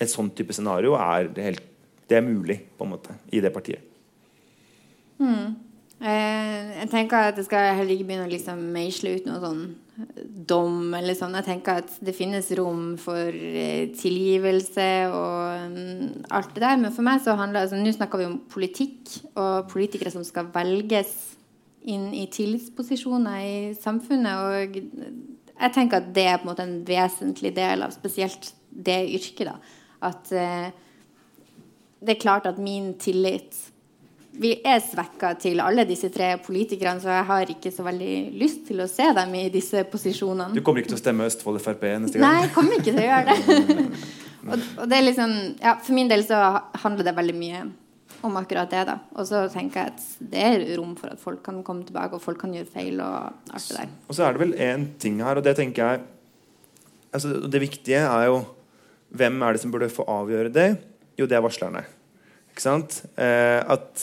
et 0.00 0.10
sånn 0.10 0.30
type 0.32 0.54
scenario 0.56 0.94
er, 0.96 1.28
det 1.34 1.44
helt, 1.44 1.66
det 2.08 2.18
er 2.18 2.24
mulig 2.24 2.60
på 2.78 2.86
en 2.86 2.94
måte, 2.94 3.18
i 3.34 3.42
det 3.44 3.52
partiet. 3.52 3.84
Mm. 5.18 5.58
Jeg 6.00 6.88
tenker 6.92 7.32
at 7.32 7.38
jeg 7.38 7.48
skal 7.48 7.74
heller 7.74 7.96
ikke 7.96 8.06
begynne 8.08 8.28
å 8.28 8.32
liksom 8.32 8.62
meisle 8.72 9.16
ut 9.18 9.28
noe 9.28 9.42
sånn 9.42 9.62
dom 10.48 10.92
eller 10.94 11.16
sånn. 11.18 11.34
Jeg 11.40 11.46
tenker 11.48 11.80
at 11.82 11.96
det 12.04 12.14
finnes 12.14 12.50
rom 12.58 12.92
for 13.00 13.34
eh, 13.34 13.88
tilgivelse 13.98 14.86
og 15.10 15.72
um, 15.72 16.12
alt 16.34 16.52
det 16.54 16.62
der. 16.62 16.78
Men 16.80 16.94
for 16.94 17.06
meg 17.06 17.24
så 17.24 17.34
handler 17.38 17.66
altså, 17.66 17.80
Nå 17.80 17.94
snakker 17.96 18.22
vi 18.22 18.28
om 18.28 18.38
politikk 18.52 19.16
og 19.34 19.68
politikere 19.72 20.12
som 20.14 20.26
skal 20.26 20.52
velges 20.54 21.16
inn 21.88 22.10
i 22.14 22.26
tillitsposisjoner 22.30 23.40
i 23.42 23.56
samfunnet. 23.78 24.44
Og 24.44 24.78
jeg 25.58 25.74
tenker 25.74 26.00
at 26.00 26.12
det 26.14 26.28
er 26.28 26.38
på 26.38 26.46
en 26.46 26.52
måte 26.52 26.66
en 26.68 26.78
vesentlig 26.86 27.54
del 27.56 27.82
av 27.86 27.94
spesielt 27.96 28.52
det 28.70 29.00
yrket. 29.18 29.50
da, 29.50 29.56
At 30.06 30.30
eh, 30.30 30.70
det 31.98 32.14
er 32.14 32.22
klart 32.22 32.46
at 32.46 32.62
min 32.62 32.92
tillit 33.02 33.56
Vi 34.38 34.52
er 34.62 34.78
svekka 34.84 35.32
til 35.42 35.58
alle 35.62 35.82
disse 35.88 36.10
tre 36.14 36.30
politikerne, 36.44 37.02
så 37.02 37.10
jeg 37.10 37.26
har 37.30 37.50
ikke 37.54 37.72
så 37.74 37.86
veldig 37.86 38.12
lyst 38.38 38.62
til 38.68 38.84
å 38.84 38.86
se 38.90 39.08
dem 39.16 39.34
i 39.34 39.48
disse 39.50 39.82
posisjonene. 39.90 40.54
Du 40.54 40.62
kommer 40.62 40.82
ikke 40.82 40.92
til 40.92 40.98
å 40.98 41.02
stemme 41.02 41.26
Østfold 41.26 41.58
Frp 41.64 41.82
neste 42.04 42.20
gang? 42.20 42.24
Nei, 42.24 42.44
jeg 42.44 42.52
kommer 42.54 42.78
ikke 42.78 42.92
til 42.92 43.02
å 43.02 43.08
gjøre 43.08 43.34
det. 43.34 43.88
og, 44.52 44.68
og 44.84 44.86
det 44.92 45.02
liksom, 45.08 45.34
ja, 45.64 45.74
For 45.82 45.98
min 45.98 46.10
del 46.12 46.22
så 46.28 46.42
handler 46.84 47.10
det 47.10 47.16
veldig 47.18 47.36
mye 47.38 47.62
om 48.26 48.38
akkurat 48.38 48.70
det. 48.70 48.84
da 48.88 48.98
Og 49.18 49.26
så 49.26 49.42
tenker 49.52 49.80
jeg 49.80 49.94
at 49.94 50.06
det 50.34 50.44
er 50.44 50.66
rom 50.78 50.94
for 50.98 51.14
at 51.14 51.22
folk 51.22 51.42
kan 51.46 51.58
komme 51.66 51.86
tilbake, 51.88 52.14
og 52.14 52.22
folk 52.22 52.40
kan 52.42 52.54
gjøre 52.54 52.70
feil. 52.70 53.02
Og 53.02 53.54
alt 53.54 53.68
det 53.72 53.80
der 53.80 53.90
Og 54.06 54.18
så 54.18 54.26
er 54.26 54.36
det 54.36 54.44
vel 54.44 54.54
én 54.54 54.86
ting 55.02 55.18
her, 55.24 55.38
og 55.38 55.46
det 55.46 55.56
tenker 55.58 55.82
jeg 55.82 56.06
altså 57.08 57.38
Det 57.48 57.60
viktige 57.62 58.04
er 58.04 58.28
jo 58.28 58.42
hvem 59.16 59.40
er 59.42 59.56
det 59.56 59.62
som 59.62 59.72
burde 59.72 59.88
få 59.88 60.04
avgjøre 60.04 60.52
det? 60.52 60.68
Jo, 61.16 61.24
det 61.24 61.38
er 61.38 61.40
varslerne. 61.40 61.80
Ikke 62.52 62.60
sant? 62.60 62.98
Eh, 63.16 63.62
at 63.64 64.02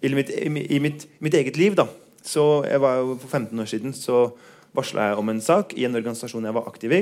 i, 0.00 0.14
mitt, 0.14 0.30
i, 0.30 0.78
mitt, 0.80 1.08
mitt, 1.20 1.34
eget 1.34 1.58
liv, 1.60 1.76
da 1.76 1.86
så 2.26 2.62
jeg 2.68 2.80
var 2.82 3.00
jo 3.00 3.16
For 3.20 3.28
15 3.28 3.60
år 3.60 3.68
siden 3.68 3.96
så 3.96 4.30
varsla 4.76 5.10
jeg 5.10 5.18
om 5.18 5.30
en 5.32 5.42
sak 5.42 5.72
i 5.74 5.86
en 5.86 5.98
organisasjon 5.98 6.44
jeg 6.46 6.54
var 6.54 6.68
aktiv 6.70 6.92
i. 6.94 7.00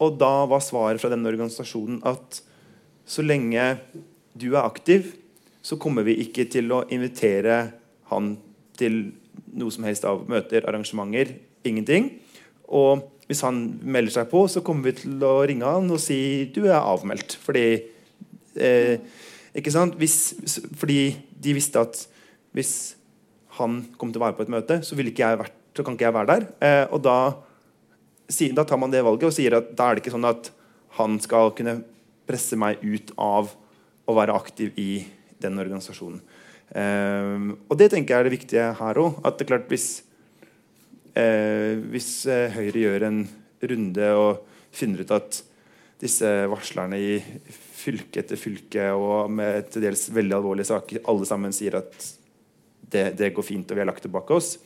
Og 0.00 0.14
da 0.16 0.46
var 0.48 0.62
svaret 0.64 1.02
fra 1.02 1.10
denne 1.12 1.28
organisasjonen 1.28 1.98
at 2.08 2.40
så 3.06 3.20
lenge 3.20 3.66
du 4.32 4.54
er 4.54 4.64
aktiv, 4.64 5.12
så 5.60 5.76
kommer 5.76 6.06
vi 6.06 6.16
ikke 6.22 6.46
til 6.48 6.72
å 6.72 6.86
invitere 6.88 7.58
han 8.08 8.36
til 8.80 9.10
noe 9.52 9.72
som 9.74 9.84
helst 9.84 10.06
av 10.08 10.24
møter, 10.30 10.64
arrangementer. 10.64 11.34
Ingenting. 11.68 12.08
Og 12.72 13.04
hvis 13.28 13.44
han 13.44 13.60
melder 13.82 14.16
seg 14.16 14.30
på, 14.30 14.46
så 14.48 14.62
kommer 14.64 14.88
vi 14.88 14.96
til 15.02 15.20
å 15.26 15.42
ringe 15.44 15.68
han 15.68 15.92
og 15.92 16.00
si 16.00 16.46
du 16.48 16.62
er 16.64 16.80
avmeldt. 16.80 17.36
Fordi 17.44 17.66
eh, 18.56 18.98
ikke 19.56 19.72
sant? 19.74 19.96
Hvis, 20.00 20.36
fordi 20.76 21.16
de 21.42 21.56
visste 21.56 21.80
at 21.80 22.02
hvis 22.56 22.96
han 23.58 23.82
kom 23.96 24.12
til 24.12 24.20
å 24.20 24.26
være 24.26 24.36
på 24.38 24.46
et 24.46 24.52
møte, 24.52 24.80
så, 24.84 24.96
vært, 24.96 25.54
så 25.76 25.84
kan 25.84 25.96
ikke 25.96 26.08
jeg 26.08 26.16
være 26.16 26.32
der. 26.32 26.48
Eh, 26.60 26.84
og 26.92 27.02
da 27.04 27.18
da 28.26 28.64
tar 28.66 28.78
man 28.78 28.90
det 28.90 29.04
valget 29.06 29.28
og 29.28 29.34
sier 29.34 29.54
at 29.54 29.68
da 29.78 29.86
er 29.86 29.96
det 29.96 30.02
ikke 30.02 30.16
sånn 30.16 30.26
at 30.26 30.50
han 30.98 31.18
skal 31.22 31.52
kunne 31.54 31.78
presse 32.26 32.56
meg 32.58 32.82
ut 32.82 33.12
av 33.22 33.52
å 34.06 34.16
være 34.16 34.34
aktiv 34.34 34.74
i 34.80 35.04
den 35.42 35.58
organisasjonen. 35.62 36.18
Eh, 36.74 37.46
og 37.70 37.78
det 37.78 37.90
tenker 37.92 38.14
jeg 38.14 38.18
er 38.18 38.26
det 38.26 38.34
viktige 38.34 38.66
her 38.80 39.00
òg. 39.02 39.20
At 39.22 39.38
det 39.38 39.46
er 39.46 39.52
klart 39.52 39.70
hvis, 39.70 40.02
eh, 41.14 41.78
hvis 41.92 42.10
uh, 42.26 42.50
Høyre 42.56 42.82
gjør 42.82 43.06
en 43.10 43.20
runde 43.62 44.10
og 44.18 44.42
finner 44.74 45.04
ut 45.04 45.14
at 45.14 45.42
disse 46.02 46.28
varslerne 46.50 46.98
i 47.00 47.12
fylke 47.86 48.22
etter 48.22 48.40
fylke 48.40 48.88
og 48.98 49.30
med 49.32 49.70
til 49.72 49.86
dels 49.86 50.08
veldig 50.14 50.36
alvorlige 50.40 50.70
saker 50.72 51.04
alle 51.08 51.28
sammen 51.28 51.54
sier 51.54 51.78
at 51.80 51.94
det, 52.86 53.08
det 53.18 53.32
går 53.34 53.46
fint 53.46 53.70
og 53.70 53.78
vi 53.78 53.82
har 53.82 53.88
lagt 53.88 54.04
det 54.06 54.12
bak 54.14 54.28
oss, 54.34 54.56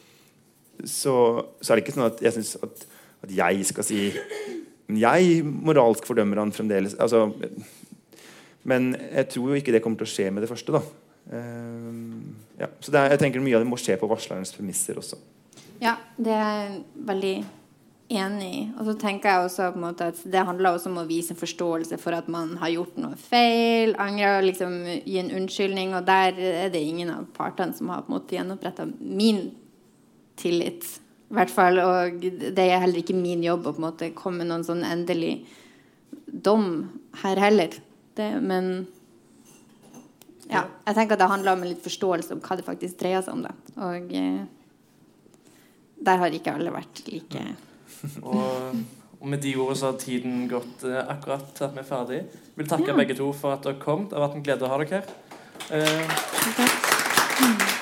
så, 0.84 1.14
så 1.60 1.72
er 1.72 1.78
det 1.78 1.84
ikke 1.84 1.94
sånn 1.96 2.08
at 2.08 2.24
jeg 2.24 2.36
syns 2.36 2.56
at 2.64 2.88
at 3.20 3.32
jeg 3.36 3.66
skal 3.68 3.86
si 3.86 4.00
Men 4.88 4.98
jeg 4.98 5.42
moralsk 5.44 6.06
fordømmer 6.08 6.40
han 6.40 6.50
fremdeles. 6.50 6.96
Altså, 6.98 7.28
men 8.66 8.90
jeg 8.98 9.28
tror 9.30 9.52
jo 9.52 9.60
ikke 9.60 9.72
det 9.72 9.82
kommer 9.84 10.00
til 10.00 10.08
å 10.08 10.10
skje 10.10 10.24
med 10.34 10.42
det 10.42 10.50
første. 10.50 10.74
da 10.74 10.80
uh, 11.36 11.92
ja. 12.58 12.66
Så 12.82 12.90
er, 12.90 13.12
jeg 13.12 13.20
tenker 13.22 13.44
mye 13.44 13.54
av 13.54 13.62
det 13.62 13.70
må 13.70 13.78
skje 13.78 13.94
på 14.00 14.08
varslerens 14.10 14.50
premisser 14.56 14.98
også. 14.98 15.20
Ja, 15.80 15.94
det 16.18 16.34
er 16.34 16.74
veldig 17.06 17.36
enig. 18.11 18.70
Og 18.78 18.88
så 18.88 18.94
tenker 18.98 19.30
jeg 19.30 19.46
også 19.46 19.68
på 19.72 19.78
en 19.78 19.84
måte 19.84 20.08
at 20.11 20.20
det 20.32 20.42
handler 20.46 20.74
også 20.74 20.90
om 20.90 21.00
å 21.02 21.06
vise 21.08 21.34
en 21.34 21.40
forståelse 21.40 21.98
for 22.02 22.16
at 22.16 22.28
man 22.32 22.56
har 22.61 22.72
gjort 22.74 22.98
noe 23.00 23.18
feil. 23.18 23.94
Angre, 24.02 24.40
liksom 24.44 24.76
gi 25.04 25.18
en 25.22 25.32
unnskyldning. 25.40 25.94
Og 25.98 26.06
der 26.08 26.38
er 26.38 26.72
det 26.74 26.82
ingen 26.82 27.12
av 27.14 27.28
partene 27.36 27.76
som 27.76 27.92
har 27.92 28.04
på 28.04 28.12
en 28.12 28.18
måte 28.18 28.36
gjenoppretta 28.36 28.88
min 28.98 29.46
tillit. 30.40 30.86
I 31.30 31.38
hvert 31.38 31.52
fall, 31.54 31.78
Og 31.78 32.20
det 32.20 32.66
er 32.66 32.82
heller 32.82 33.02
ikke 33.02 33.14
min 33.14 33.44
jobb 33.46 33.68
å 33.68 33.74
på 33.74 33.82
en 33.82 33.88
måte 33.88 34.14
komme 34.18 34.42
med 34.42 34.50
noen 34.50 34.66
sånn 34.66 34.82
endelig 34.86 35.44
dom 36.26 36.90
her 37.22 37.38
heller. 37.38 37.76
Det, 38.18 38.32
men 38.42 38.88
ja, 40.50 40.64
jeg 40.88 40.96
tenker 40.96 41.14
at 41.14 41.22
det 41.22 41.30
handler 41.30 41.54
om 41.54 41.62
en 41.62 41.70
litt 41.70 41.84
forståelse 41.84 42.34
om 42.34 42.42
hva 42.42 42.58
det 42.58 42.66
faktisk 42.66 42.98
dreier 42.98 43.22
seg 43.22 43.36
om. 43.36 43.46
Da. 43.46 43.54
Og 43.86 44.14
eh, 44.18 44.42
der 46.00 46.22
har 46.22 46.34
ikke 46.34 46.56
alle 46.56 46.74
vært 46.74 47.04
like 47.06 47.44
Og, 48.22 48.76
og 49.20 49.26
med 49.28 49.42
de 49.44 49.55
ordene 49.57 49.76
så 49.76 49.90
har 49.90 49.98
tiden 50.01 50.46
gått 50.48 50.84
eh, 50.88 51.01
akkurat 51.12 51.51
til 51.57 51.64
at 51.68 51.74
vi 51.76 51.82
er 51.82 51.88
ferdig. 51.90 52.20
Vil 52.57 52.68
takke 52.70 52.88
Ja. 52.92 52.96
begge 52.96 53.16
to 53.18 53.32
for 53.36 53.53
at 53.57 53.62
dere 53.66 53.80
kom. 53.82 54.09
Det 54.09 54.16
har 54.18 54.28
vært 54.28 54.36
en 54.40 54.46
glede 54.46 54.64
å 54.64 54.72
ha 54.72 54.78
dere 54.80 55.01
her. 55.01 55.05
Eh, 55.70 56.09
Takk. 56.57 57.76